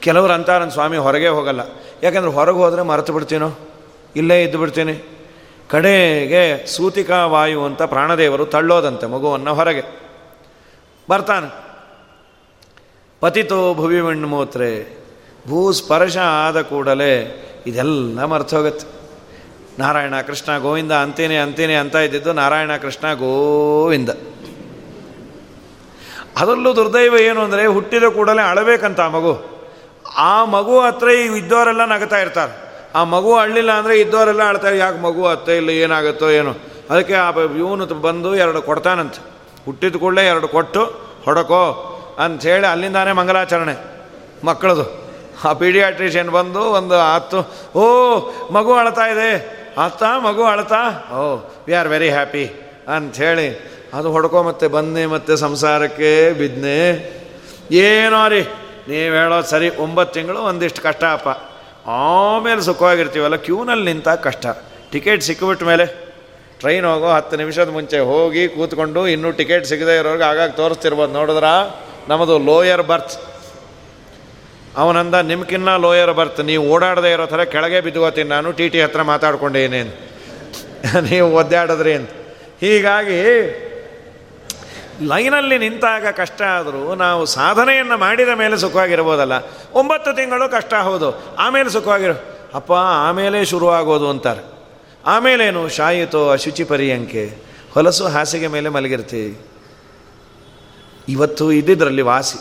ಕೆಲವರು 0.07 0.33
ಅಂತಾರನ್ 0.33 0.71
ಸ್ವಾಮಿ 0.71 0.97
ಹೊರಗೆ 0.97 1.27
ಹೋಗಲ್ಲ. 1.27 1.61
ಯಾಕಂದ್ರೆ 2.03 2.31
ಹೊರಗೆ 2.31 2.57
ಹೋದರೆ 2.57 2.81
ಮರೆತು 2.81 3.13
ಬಿಡ್ತೀನೋ? 3.13 3.59
ಇಲ್ಲೇ 4.15 4.43
ಇದ್ದು 4.43 4.57
ಬಿಡ್ತೀನಿ. 4.57 4.93
ಕಡೆಗೆ 5.69 6.67
ಸೂತಿಕಾ 6.67 7.25
ವಾಯು 7.25 7.65
ಅಂತ 7.65 7.81
ಪ್ರಾಣದೇವರು 7.81 8.45
ತಳ್ಳೋದಂತೆ 8.45 9.05
ಮಗುವನ್ನು 9.05 9.53
ಹೊರಗೆ. 9.53 9.83
ಬರ್ತಾನೆ. 11.09 11.49
ಪತಿತೋ 13.19 13.73
ಭುವಿ 13.73 14.01
ಮಣ್ಮೂತ್ರೆ 14.01 14.97
ಭೂ 15.47 15.71
ಸ್ಪರ್ಶ 15.71 16.17
ಆದ 16.17 16.61
ಕೂಡಲೇ 16.61 17.13
ಇದೆಲ್ಲ 17.67 18.23
ಮರ್ತೋಗತ್ತೆ. 18.23 18.87
ನಾರಾಯಣ 19.79 20.21
ಕೃಷ್ಣ 20.21 20.57
ಗೋವಿಂದ 20.57 20.91
ಅಂತೀನಿ 20.91 21.35
ಅಂತೀನಿ 21.35 21.73
ಅಂತ 21.73 21.95
ಇದ್ದಿದ್ದು 21.95 22.33
ನಾರಾಯಣ 22.33 22.77
ಕೃಷ್ಣ 22.77 23.13
ಗೋವಿಂದ. 23.13 24.09
ಅದರಲ್ಲೂ 26.37 26.75
ದುರ್ದೈವ 26.75 27.15
ಏನು 27.21 27.41
ಅಂದರೆ 27.41 27.65
ಹುಟ್ಟಿದ 27.65 28.03
ಕೂಡಲೇ 28.03 28.49
ಅಳಬೇಕಂತ 28.49 28.99
ಮಗು. 28.99 29.56
ಆ 30.17 30.45
ಮಗು 30.45 30.79
ಹತ್ರ 30.79 31.09
ಇದ್ದವರೆಲ್ಲ 31.09 31.85
ನಗ್ತಾ 31.85 32.17
ಇರ್ತಾರೆ. 32.19 32.67
ಆ 32.95 33.03
ಮಗು 33.03 33.35
ಅಳ್ಳಿಲ್ಲ 33.35 33.71
ಅಂದರೆ 33.71 33.99
ಇದ್ದವರೆಲ್ಲ 33.99 34.43
ಅಳ್ತಾರೆ 34.43 34.77
ಯಾಕೆ 34.77 35.01
ಮಗು 35.01 35.25
ಹತ್ತ 35.25 35.49
ಇಲ್ಲ 35.49 35.69
ಏನಾಗುತ್ತೋ 35.69 36.29
ಏನೋ. 36.29 36.51
ಅದಕ್ಕೆ 36.89 37.13
ಆ 37.13 37.29
ಇವನು 37.29 37.85
ಬಂದು 37.85 38.35
ಎರಡು 38.35 38.61
ಕೊಡ್ತಾನಂತೆ. 38.61 39.37
ಹುಟ್ಟಿದ 39.65 39.95
ಕೂಡಲೇ 39.95 40.27
ಎರಡು 40.27 40.47
ಕೊಟ್ಟು 40.47 40.83
ಹೊಡಕೋ 41.25 41.93
ಅಂಥೇಳಿ 42.19 42.67
ಅಲ್ಲಿಂದಾನೆ 42.67 43.11
ಮಂಗಲಾಚರಣೆ 43.11 43.75
ಮಕ್ಕಳದು. 44.43 45.07
ಆ 45.45 45.53
ಪೀಡಿಯಾಟ್ರಿಷಿಯನ್ 45.53 46.29
ಬಂದು 46.29 46.61
ಒಂದು 46.61 46.99
ಹತ್ತು, 46.99 47.39
ಓ, 47.79 47.85
ಮಗು 48.51 48.73
ಅಳ್ತಾ 48.73 49.07
ಇದೆ. 49.07 49.57
ಅತ್ತ 49.83 50.03
ಮಗು 50.03 50.43
ಅಳ್ತಾ. 50.43 51.09
Oh 51.13 51.49
we 51.67 51.73
are 51.73 51.87
very 51.87 52.09
happy 52.09 52.45
ಅಂಥೇಳಿ 52.95 53.77
ಅದು 53.93 54.11
ಹೊಡ್ಕೊ 54.11 54.43
ಮತ್ತೆ 54.43 54.67
ಬಂದೆ 54.67 55.05
ಮತ್ತೆ 55.05 55.35
ಸಂಸಾರಕ್ಕೆ 55.35 56.33
ಬಿದ್ನೆ. 56.33 56.77
ಏನೋ 57.71 58.27
ರೀ 58.27 58.47
ನೀವು 58.89 59.15
ಹೇಳೋದು 59.15 59.47
ಸರಿ 59.47 59.69
ಒಂಬತ್ತು 59.69 60.13
ತಿಂಗಳು 60.13 60.39
ಒಂದಿಷ್ಟು 60.39 60.81
ಕಷ್ಟ 60.81 61.03
ಅಪ್ಪ. 61.11 61.29
ಆಮೇಲೆ 61.87 62.61
ಸುಖವಾಗಿರ್ತೀವಲ್ಲ, 62.61 63.35
ಕ್ಯೂನಲ್ಲಿ 63.35 63.85
ನಿಂತ 63.85 64.09
ಕಷ್ಟ. 64.09 64.45
ಟಿಕೆಟ್ 64.91 65.21
ಸಿಕ್ಕಿಬಿಟ್ಟ 65.21 65.63
ಮೇಲೆ 65.63 65.85
ಟ್ರೈನ್ 66.59 66.85
ಹೋಗೋ 66.85 67.09
ಹತ್ತು 67.09 67.37
ನಿಮಿಷದ 67.37 67.69
ಮುಂಚೆ 67.69 67.99
ಹೋಗಿ 67.99 68.47
ಕೂತ್ಕೊಂಡು 68.47 69.07
ಇನ್ನೂ 69.07 69.31
ಟಿಕೆಟ್ 69.31 69.65
ಸಿಗದೆ 69.65 69.97
ಇರೋರ್ಗೆ 69.97 70.23
ಆಗಾಗ 70.23 70.49
ತೋರಿಸ್ತಿರ್ಬೋದು. 70.49 71.13
ನೋಡಿದ್ರ? 71.13 71.43
ನಮ್ಮದು 72.07 72.39
ಲೋಯರ್ 72.39 72.81
ಬರ್ತ್. 72.81 73.15
ಅವನಂದ, 74.77 75.15
ನಿಮ್ಕಿನ್ನ 75.15 75.75
ಲೋಯರ್ 75.75 76.13
ಬರ್ತ್. 76.13 76.41
ನೀವು 76.41 76.69
ಓಡಾಡದೇ 76.69 77.11
ಇರೋ 77.11 77.25
ಥರ 77.25 77.43
ಕೆಳಗೆ 77.43 77.81
ಬಿದ್ದುಕೋತೀನಿ. 77.81 78.29
ನಾನು 78.29 78.51
ಟಿ 78.51 78.69
ಟಿ 78.69 78.81
ಹತ್ರ 78.81 79.01
ಮಾತಾಡ್ಕೊಂಡೇನೇನು 79.01 80.07
ನೀವು 81.11 81.35
ಒದ್ದಾಡಿದ್ರಿ. 81.35 81.93
ಅಂತ. 81.93 82.09
ಹೀಗಾಗಿ 82.61 83.21
ಲೈನಲ್ಲಿ 85.01 85.57
ನಿಂತಾಗ 85.57 86.05
ಕಷ್ಟ 86.07 86.41
ಆದರೂ 86.41 86.95
ನಾವು 86.95 87.25
ಸಾಧನೆಯನ್ನು 87.25 87.97
ಮಾಡಿದ 87.97 88.29
ಮೇಲೆ 88.29 88.57
ಸುಖವಾಗಿರ್ಬೋದಲ್ಲ. 88.57 89.33
ಒಂಬತ್ತು 89.73 90.15
ತಿಂಗಳು 90.15 90.51
ಕಷ್ಟ 90.51 90.73
ಹೌದು, 90.73 91.35
ಆಮೇಲೆ 91.35 91.69
ಸುಖವಾಗಿರೋ. 91.69 92.13
ಅಪ್ಪ, 92.53 92.71
ಆಮೇಲೆ 92.73 93.45
ಶುರುವಾಗೋದು 93.45 94.09
ಅಂತಾರೆ. 94.09 94.43
ಆಮೇಲೇನು 95.05 95.69
ಶಾಯಿತೋ 95.69 96.29
ಅಶುಚಿ 96.29 96.63
ಪರಿಯಂಕೆ, 96.63 97.37
ಹೊಲಸು 97.73 98.07
ಹಾಸಿಗೆ 98.07 98.47
ಮೇಲೆ 98.47 98.69
ಮಲಗಿರ್ತೀವಿ 98.69 99.37
ಇವತ್ತು 101.09 101.51
ಇದ್ದಿದ್ರಲ್ಲಿ 101.51 102.01
ವಾಸಿ. 102.01 102.39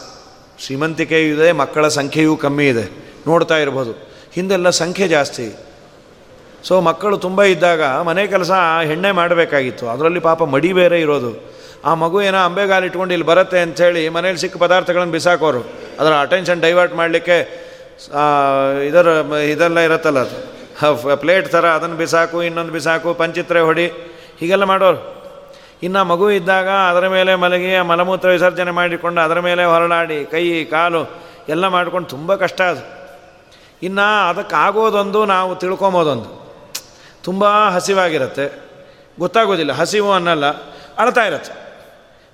ಶ್ರೀಮಂತಿಕೆ 0.65 1.29
ಇದೆ, 1.29 1.53
ಮಕ್ಕಳ 1.53 1.89
ಸಂಖ್ಯೆಯೂ 1.89 2.37
ಕಮ್ಮಿ 2.37 2.69
ಇದೆ. 2.69 2.85
ನೋಡ್ತಾ 3.27 3.57
ಇರ್ಬೋದು. 3.57 3.93
ಹಿಂದೆಲ್ಲ 4.33 4.71
ಸಂಖ್ಯೆ 4.71 5.09
ಜಾಸ್ತಿ. 5.09 5.57
ಸೊ 6.65 6.81
ಮಕ್ಕಳು 6.81 7.19
ತುಂಬ 7.19 7.43
ಇದ್ದಾಗ 7.43 7.83
ಮನೆ 7.83 8.27
ಕೆಲಸ 8.27 8.51
ಹೆಣ್ಣೆ 8.85 9.13
ಮಾಡಬೇಕಾಗಿತ್ತು. 9.13 9.89
ಅದರಲ್ಲಿ 9.89 10.21
ಪಾಪ 10.21 10.43
ಮಡಿ 10.43 10.73
ಬೇರೆ 10.73 11.01
ಇರೋದು. 11.01 11.56
ಆ 11.87 11.95
ಮಗು 11.95 12.23
ಏನೋ 12.23 12.39
ಅಂಬೆಗಾಲು 12.45 12.87
ಇಟ್ಕೊಂಡು 12.87 13.15
ಇಲ್ಲಿ 13.15 13.27
ಬರುತ್ತೆ 13.27 13.59
ಅಂಥೇಳಿ 13.61 14.09
ಮನೇಲಿ 14.09 14.39
ಸಿಕ್ಕ 14.39 14.57
ಪದಾರ್ಥಗಳನ್ನು 14.57 15.13
ಬಿಸಾಕೋರು. 15.13 15.61
ಅದರ 16.01 16.13
ಅಟೆನ್ಷನ್ 16.21 16.61
ಡೈವರ್ಟ್ 16.61 16.95
ಮಾಡಲಿಕ್ಕೆ 16.95 17.37
ಇದರ, 18.87 19.07
ಇದೆಲ್ಲ 19.53 19.79
ಇರುತ್ತಲ್ಲ 19.79 20.19
ಅದು. 20.19 21.17
ಪ್ಲೇಟ್ 21.17 21.49
ಥರ 21.49 21.67
ಅದನ್ನು 21.67 21.97
ಬಿಸಾಕು, 21.97 22.43
ಇನ್ನೊಂದು 22.43 22.73
ಬಿಸಾಕು, 22.73 23.15
ಪಂಚಿತ್ರೆ 23.15 23.61
ಹೊಡಿ, 23.61 23.87
ಹೀಗೆಲ್ಲ 24.41 24.65
ಮಾಡೋರು. 24.65 25.01
ಇನ್ನು 25.83 26.05
ಮಗು 26.05 26.31
ಇದ್ದಾಗ 26.31 26.69
ಅದರ 26.69 27.09
ಮೇಲೆ 27.09 27.35
ಮಲಗಿ 27.35 27.81
ಮಲಮೂತ್ರ 27.81 28.29
ವಿಸರ್ಜನೆ 28.29 28.71
ಮಾಡಿಕೊಂಡು 28.71 29.21
ಅದರ 29.21 29.41
ಮೇಲೆ 29.41 29.65
ಹೊರಳಾಡಿ, 29.65 30.25
ಕೈ, 30.25 30.65
ಕಾಲು 30.65 31.03
ಎಲ್ಲ 31.49 31.67
ಮಾಡ್ಕೊಂಡು 31.67 32.09
ತುಂಬ 32.09 32.35
ಕಷ್ಟ 32.35 32.63
ಅದು. 32.63 32.83
ಇನ್ನು 33.83 34.07
ಅದಕ್ಕಾಗೋದೊಂದು 34.29 35.25
ನಾವು 35.25 35.57
ತಿಳ್ಕೊಬೋದೊಂದು 35.57 36.31
ತುಂಬ 37.25 37.45
ಹಸಿವಾಗಿರುತ್ತೆ. 37.75 38.47
ಗೊತ್ತಾಗೋದಿಲ್ಲ. 39.19 39.73
ಹಸಿವು 39.73 40.13
ಅನ್ನಲ್ಲ, 40.13 40.47
ಅಳ್ತಾ 40.99 41.25
ಇರತ್ತೆ. 41.27 41.66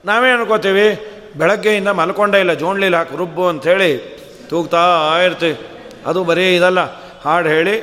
ನಾವೇ 0.05 0.31
ಅನ್ಕೋತೀವಿ, 0.37 0.87
ಬೆಳಗ್ಗೆಯಿಂದ 1.41 1.91
ಮಲ್ಕೊಂಡೇ 1.99 2.39
ಇಲ್ಲ 2.45 2.53
ಜೋಣ್ಲಿಲ್ಲ 2.63 2.97
ಹಾಕಿ 3.01 3.15
ರುಬ್ಬು 3.21 3.45
ಅಂಥೇಳಿ 3.49 3.91
ತೂಗ್ತಾ 4.51 4.83
ಇರ್ತೀವಿ 5.27 5.57
ಅದು 6.11 6.21
ಬರೀ 6.31 6.45
ಇದಲ್ಲ, 6.57 6.81
ಹಾಡು 7.25 7.49
ಹೇಳಿ 7.49 7.75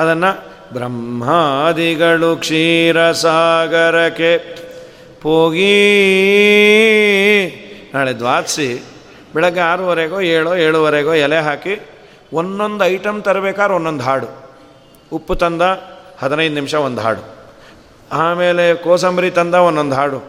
ಅದನ್ನು 0.00 0.30
ಬ್ರಹ್ಮಾದಿಗಳು 0.72 2.30
ಕ್ಷೀರ 2.36 2.98
ಸಾಗರಕ್ಕೆ 3.22 4.32
ಹೋಗಿ 5.22 5.76
ನಾಳೆ 7.94 8.12
ದ್ವಾದಸಿ 8.22 8.68
ಬೆಳಗ್ಗೆ 9.34 9.60
ಆರೂವರೆಗೋ 9.60 10.18
ಏಳೋ 10.34 10.52
ಏಳುವರೆಗೋ 10.66 11.14
ಎಲೆ 11.26 11.38
ಹಾಕಿ 11.48 11.74
ಒಂದೊಂದು 12.32 12.82
ಐಟಮ್ 12.84 13.18
ತರಬೇಕಾದ್ರೆ 13.22 13.74
ಒಂದೊಂದು 13.76 14.04
ಹಾಡು. 14.04 14.28
ಉಪ್ಪು 15.12 15.34
ತಂದ 15.34 15.62
ಹದಿನೈದು 16.22 16.54
ನಿಮಿಷ 16.54 16.74
ಒಂದು 16.88 17.00
ಹಾಡು. 17.00 17.22
ಆಮೇಲೆ 18.24 18.64
ಕೋಸಂಬರಿ 18.84 19.30
ತಂದ 19.38 19.54
ಒಂದೊಂದು 19.68 19.96
ಹಾಡು. 19.96 20.20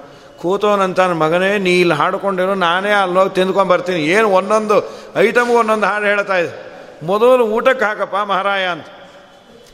ಕೂತೋನಂತ 0.42 1.00
ಮಗನೇ 1.00 1.58
ನೀ 1.58 1.80
ಇಲ್ಲಿ 1.80 1.94
ಹಾಡ್ಕೊಂಡಿರೋ 1.94 2.54
ನಾನೇ 2.54 2.92
ಅಲ್ಲೋಗಿ 2.92 3.36
ತಿಂದ್ಕೊಂಡು 3.36 3.70
ಬರ್ತೀನಿ. 3.74 4.00
ಏನು 4.00 4.30
ಒಂದೊಂದು 4.30 4.78
ಐಟಮ್ಗೆ 5.18 5.56
ಒಂದೊಂದು 5.56 5.86
ಹಾಡು 5.86 6.06
ಹೇಳ್ತಾ 6.06 6.38
ಇದೆ 6.38 6.70
ಮೊದಲು 7.06 7.46
ಊಟಕ್ಕೆ 7.48 7.86
ಹಾಕಪ್ಪ 7.86 8.16
ಮಹಾರಾಯ 8.16 8.66
ಅಂತ. 8.66 8.86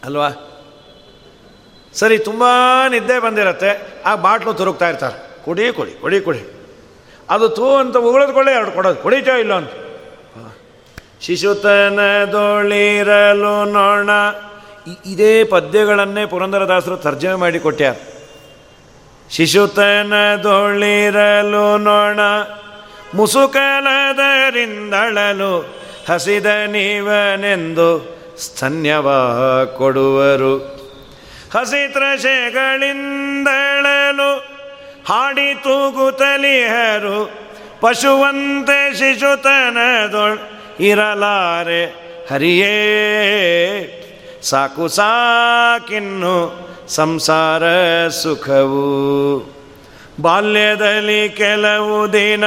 ಅಲ್ವಾ? 0.06 0.30
ಸರಿ, 1.94 2.18
ತುಂಬ 2.18 2.44
ನಿದ್ದೆ 2.90 3.20
ಬಂದಿರತ್ತೆ. 3.20 4.02
ಆ 4.06 4.16
ಬಾಟ್ಲು 4.16 4.54
ತುರುಕ್ತಾ 4.54 4.90
ಇರ್ತಾರೆ. 4.90 5.44
ಕುಡಿ 5.46 5.74
ಕುಡಿ 5.74 5.92
ಕುಡಿ 5.92 6.22
ಕುಡಿ. 6.22 6.44
ಅದು 7.30 7.50
ತೂ 7.50 7.76
ಅಂತ 7.76 7.98
ಉಗುಳದ್ಕೊಳ್ಳೆ 7.98 8.52
ಎರಡು 8.52 8.72
ಕೊಡೋದು. 8.72 8.96
ಕುಡಿತೋ 8.96 9.36
ಇಲ್ಲ 9.36 9.54
ಅಂತ. 9.54 9.72
ಶಿಶುತನ 11.22 12.00
ದೊಳಿರಲು 12.32 13.66
ನೋಣ. 13.66 14.10
ಇದೇ 15.06 15.44
ಪದ್ಯಗಳನ್ನೇ 15.44 16.26
ಪುರಂದರದಾಸರು 16.26 16.98
ತರ್ಜಮೆ 16.98 17.36
ಮಾಡಿ 17.36 17.60
ಕೊಟ್ಟ್ಯಾರ 17.60 17.96
ಶಿಶುತನದೊಳಿರಲು 19.32 21.78
ನೋಣ, 21.78 22.20
ಮುಸುಕಲದರಿಂದಳಲು 23.16 25.76
ಹಸಿದ 26.10 26.46
ನೀವನೆಂದು 26.46 28.18
ಸ್ತನ್ಯವ 28.40 29.66
ಕೊಡುವರು. 29.66 30.76
ಹಸಿತ್ರಶೆಗಳಿಂದಳಲು 31.54 34.48
ಹಾಡಿ 35.10 35.54
ತೂಗುತ್ತಲಿಹರು 35.54 37.30
ಪಶುವಂತೆ 37.82 38.94
ಶಿಶುತನದೊಳ್ 38.94 40.40
ಇರಲಾರೆ 40.80 42.06
ಹರಿಯೇ. 42.32 42.76
ಸಾಕು 44.44 44.88
ಸಾಕಿನ್ನು 44.88 46.65
ಸಂಸಾರ 46.88 47.64
ಸುಖವು. 48.08 49.56
ಬಾಲ್ಯದಲ್ಲಿ 50.22 51.30
ಕೆಲವು 51.30 52.14
ದಿನ 52.14 52.44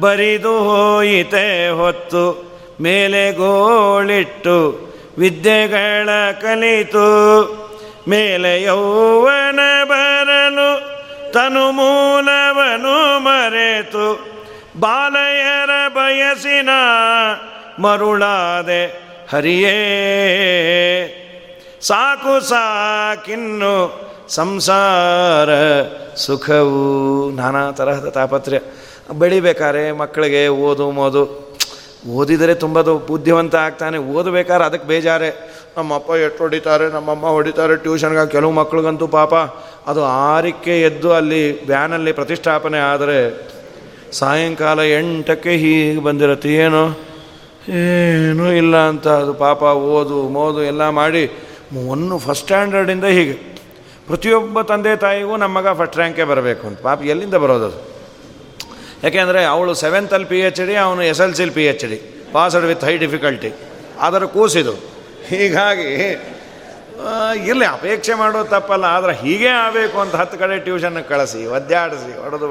ಬರಿದು 0.00 0.58
ಹೋಯಿತೆ 0.58 1.70
ಹೊತ್ತು 1.70 2.52
ಮೇಲೆ 2.80 3.32
ಗೋಳಿಟ್ಟು 3.32 4.88
ವಿದ್ಯೆಗಳ 5.18 6.08
ಕಲಿತು. 6.40 7.08
ಮೇಲೆ 8.08 8.62
ಯೌವನ 8.62 9.60
ಬರಲು 9.84 10.92
ತನು 11.32 11.72
ಮೂಲವನು 11.72 13.20
ಮರೆತು. 13.20 14.32
ಬಾಲಯರ 14.80 15.88
ಬಯಸಿನ 15.88 16.68
ಮರುಳಾದೆ 17.78 19.12
ಹರಿಯೇ 19.30 19.88
ಸಾಕು 21.82 22.40
ಸಾಕಿನ್ನು 22.48 23.74
ಸಂಸಾರ 24.28 25.48
ಸುಖವು 26.14 27.30
ನಾನಾ 27.30 27.70
ತರಹದ 27.70 28.08
ತಾಪತ್ರ್ಯ. 28.08 28.60
ಬೆಳಿಬೇಕಾರೆ 29.12 29.92
ಮಕ್ಕಳಿಗೆ 29.92 30.48
ಓದು 30.48 30.90
ಮೋದು. 30.90 31.22
ಓದಿದರೆ 32.08 32.54
ತುಂಬ 32.54 32.80
ಬುದ್ಧಿವಂತ 32.80 33.54
ಆಗ್ತಾನೆ 33.54 33.98
ಓದಬೇಕಾದ್ರೆ 33.98 34.64
ಅದಕ್ಕೆ 34.64 34.88
ಬೇಜಾರೆ. 34.88 35.30
ನಮ್ಮಪ್ಪ 35.76 36.10
ಎಷ್ಟು 36.10 36.38
ಹೊಡಿತಾರೆ, 36.38 36.86
ನಮ್ಮಮ್ಮ 36.88 37.26
ಹೊಡಿತಾರೆ, 37.26 37.76
ಟ್ಯೂಷನ್ಗೆ 37.76 38.30
ಕೆಲವು 38.30 38.52
ಮಕ್ಳಿಗಂತೂ 38.52 39.06
ಪಾಪ. 39.06 39.34
ಅದು 39.86 40.04
ಆರಿಕೆ 40.04 40.82
ಎದ್ದು 40.82 41.12
ಅಲ್ಲಿ 41.12 41.66
ವ್ಯಾನಲ್ಲಿ 41.66 42.12
ಪ್ರತಿಷ್ಠಾಪನೆ 42.12 42.78
ಆದರೆ 42.78 43.48
ಸಾಯಂಕಾಲ 44.12 44.80
ಎಂಟಕ್ಕೆ 44.80 45.50
ಹೀಗೆ 45.50 46.02
ಬಂದಿರತ್ತೆ, 46.02 46.54
ಏನು? 46.54 46.82
ಏನೂ 47.68 48.52
ಇಲ್ಲ 48.52 48.76
ಅಂತ 48.76 49.08
ಅದು 49.08 49.34
ಪಾಪ, 49.34 49.62
ಓದು 49.62 50.28
ಮೋದು 50.28 50.62
ಎಲ್ಲ 50.62 50.88
ಮಾಡಿ 50.88 51.30
ಒಂದು 51.92 52.14
ಫಸ್ಟ್ 52.24 52.42
ಸ್ಟ್ಯಾಂಡರ್ಡಿಂದ 52.44 53.06
ಹೀಗೆ. 53.16 53.36
ಪ್ರತಿಯೊಬ್ಬ 54.06 54.62
ತಂದೆ 54.70 54.92
ತಾಯಿಗೂ 55.04 55.34
ನಮ್ಮ 55.42 55.58
ಮಗ 55.58 55.72
ಫಸ್ಟ್ 55.80 55.96
ರ್ಯಾಂಕೇ 55.96 56.24
ಬರಬೇಕು 56.30 56.66
ಅಂತ. 56.66 56.78
ಪಾಪ 56.88 57.02
ಎಲ್ಲಿಂದ 57.12 57.36
ಬರೋದದು 57.44 57.78
ಯಾಕೆಂದರೆ 59.04 59.40
ಅವಳು 59.44 59.72
ಸೆವೆಂತಲ್ಲಿ 59.74 60.28
ಪಿ 60.32 60.40
ಎಚ್ 60.48 60.60
ಡಿ 60.68 60.74
ಅವನು 60.86 61.02
S 61.02 61.20
L 61.24 61.34
ಸಿಲಿ 61.34 61.54
P 61.58 61.64
H 61.70 61.84
D 61.92 61.98
passed 62.32 62.66
with 62.70 62.84
high 62.88 62.94
difficulty 63.04 63.50
ಅದರ 64.00 64.24
ಕೂಸಿದು 64.36 64.74
ಹೀಗಾಗಿ 65.30 65.88
ಇರಲಿ, 67.48 67.66
ಅಪೇಕ್ಷೆ 67.76 68.14
ಮಾಡೋದು 68.14 68.50
ತಪ್ಪಲ್ಲ. 68.50 68.84
ಆದರೆ 68.96 69.12
ಹೀಗೆ 69.22 69.48
ಆಗಬೇಕು 69.48 69.96
ಅಂತ 70.00 70.14
ಹತ್ತು 70.20 70.36
ಕಡೆ 70.38 70.56
ಟ್ಯೂಷನ್ಗೆ 70.66 71.02
ಕಳಿಸಿ, 71.08 71.40
ಒದ್ದಾಡಿಸಿ, 71.46 72.12
ಹೊಡೆದು 72.22 72.48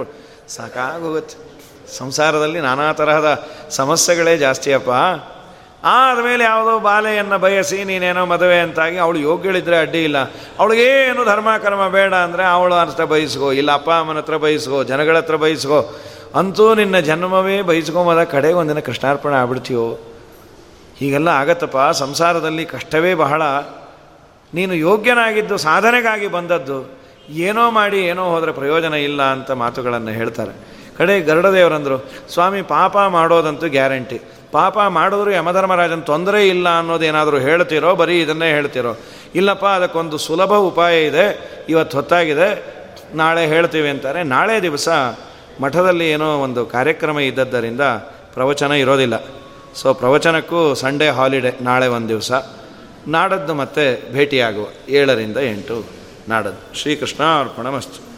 ಸಾಕಾಗೋಗುತ್ತೆ. 0.55 1.37
ಸಂಸಾರದಲ್ಲಿ 1.97 2.59
ನಾನಾ 2.59 2.87
ತರಹದ 2.93 3.29
ಸಮಸ್ಯೆಗಳೇ 3.69 4.33
ಜಾಸ್ತಿಯಪ್ಪ 4.37 4.89
ಆದಮೇಲೆ 5.83 6.43
ಯಾವುದೋ 6.43 6.79
ಬಾಲೆಯನ್ನು 6.79 7.37
ಬಯಸಿ 7.37 7.83
ನೀನೇನೋ 7.83 8.25
ಮದುವೆ 8.25 8.59
ಅಂತಾಗಿ 8.59 8.97
ಅವಳು 8.97 9.19
ಯೋಗ್ಯಳಿದ್ರೆ 9.19 9.79
ಅಡ್ಡಿ 9.79 10.03
ಇಲ್ಲ. 10.03 10.17
ಅವಳಿಗೇನು 10.59 11.25
ಧರ್ಮ, 11.25 11.57
ಕರ್ಮ 11.57 11.87
ಬೇಡ 11.87 12.13
ಅಂದರೆ 12.13 12.43
ಅವಳು 12.43 12.75
ಹತ್ರ 12.75 13.03
ಬಯಸ್ಕೋ, 13.03 13.51
ಇಲ್ಲ 13.51 13.71
ಅಪ್ಪ 13.71 13.91
ಅಮ್ಮನ 13.91 14.17
ಹತ್ರ 14.17 14.37
ಬಯಸ್ಕೋ, 14.37 14.83
ಜನಗಳ 14.83 15.17
ಹತ್ರ 15.17 15.35
ಬಯಸ್ಕೋ. 15.35 15.99
ಅಂತೂ 16.35 16.75
ನಿನ್ನ 16.75 16.99
ಜನ್ಮವೇ 16.99 17.61
ಬಯಸ್ಕೊಂಬದ 17.61 18.23
ಕಡೆ 18.23 18.53
ಒಂದಿನ 18.53 18.79
ಕೃಷ್ಣಾರ್ಪಣೆ 18.79 19.35
ಆಗ್ಬಿಡ್ತೀಯೋ? 19.35 19.99
ಹೀಗೆಲ್ಲ 20.97 21.27
ಆಗತ್ತಪ್ಪ. 21.27 21.91
ಸಂಸಾರದಲ್ಲಿ 21.91 22.65
ಕಷ್ಟವೇ 22.65 23.13
ಬಹಳ. 23.13 23.41
ನೀನು 24.53 24.73
ಯೋಗ್ಯನಾಗಿದ್ದು, 24.73 25.57
ಸಾಧನೆಗಾಗಿ 25.57 26.27
ಬಂದದ್ದು. 26.27 27.01
ಏನೋ 27.29 27.71
ಮಾಡಿ, 27.71 27.99
ಏನೋ 27.99 28.23
ಹೋದರೆ 28.23 28.51
ಪ್ರಯೋಜನ 28.51 28.93
ಇಲ್ಲ 28.93 29.23
ಅಂತ 29.23 29.51
ಮಾತುಗಳನ್ನು 29.51 30.11
ಹೇಳ್ತಾರೆ. 30.11 30.71
ಕಡೆ 30.97 31.21
ಗರುಡದೇವರಂದರು, 31.21 32.11
ಸ್ವಾಮಿ, 32.33 32.61
ಪಾಪ 32.61 32.97
ಮಾಡೋದಂತೂ 32.97 33.69
ಗ್ಯಾರಂಟಿ. 33.69 34.21
ಪಾಪ 34.51 34.79
ಮಾಡಿದ್ರು 34.79 35.31
ಯಮಧರ್ಮರಾಜನ 35.31 35.99
ತೊಂದರೆ 35.99 36.47
ಇಲ್ಲ 36.47 36.79
ಅನ್ನೋದೇನಾದರೂ 36.79 37.39
ಹೇಳ್ತಿರೋ, 37.39 37.95
ಬರೀ 37.95 38.21
ಇದನ್ನೇ 38.21 38.49
ಹೇಳ್ತಿರೋ. 38.49 38.97
ಇಲ್ಲಪ್ಪ, 39.35 39.65
ಅದಕ್ಕೊಂದು 39.65 40.17
ಸುಲಭ 40.17 40.53
ಉಪಾಯ 40.53 41.05
ಇದೆ, 41.05 41.51
ಇವತ್ತು 41.69 41.97
ಹೊತ್ತಾಗಿದೆ, 41.97 42.81
ನಾಳೆ 43.13 43.47
ಹೇಳ್ತೀವಿ 43.47 43.89
ಅಂತಾರೆ. 43.89 44.23
ನಾಳೆ 44.23 44.61
ದಿವಸ 44.61 44.89
ಮಠದಲ್ಲಿ 45.61 46.11
ಏನೋ 46.11 46.37
ಒಂದು 46.37 46.65
ಕಾರ್ಯಕ್ರಮ 46.65 47.19
ಇದ್ದದ್ದರಿಂದ 47.19 47.81
ಪ್ರವಚನ 48.33 48.71
ಇರೋದಿಲ್ಲ. 48.71 49.23
ಸೊ 49.75 49.93
ಪ್ರವಚನಕ್ಕೂ 49.93 50.73
ಸಂಡೇ 50.73 51.07
ಹಾಲಿಡೇ 51.07 51.57
ನಾಳೆ 51.61 51.87
ಒಂದು 51.87 52.09
ದಿವಸ. 52.09 52.31
ನಾಡದ್ದು 53.07 53.53
ಮತ್ತೆ 53.53 54.13
ಭೇಟಿಯಾಗುವ 54.13 54.67
ಏಳರಿಂದ 54.89 55.37
ಎಂಟು 55.37 55.85
ನಾಡದ್ದು. 56.29 56.77
ಶ್ರೀಕೃಷ್ಣ 56.77 57.23
ಅರ್ಪಣ 57.23 57.69
ಮಸ್ತು 57.69 58.10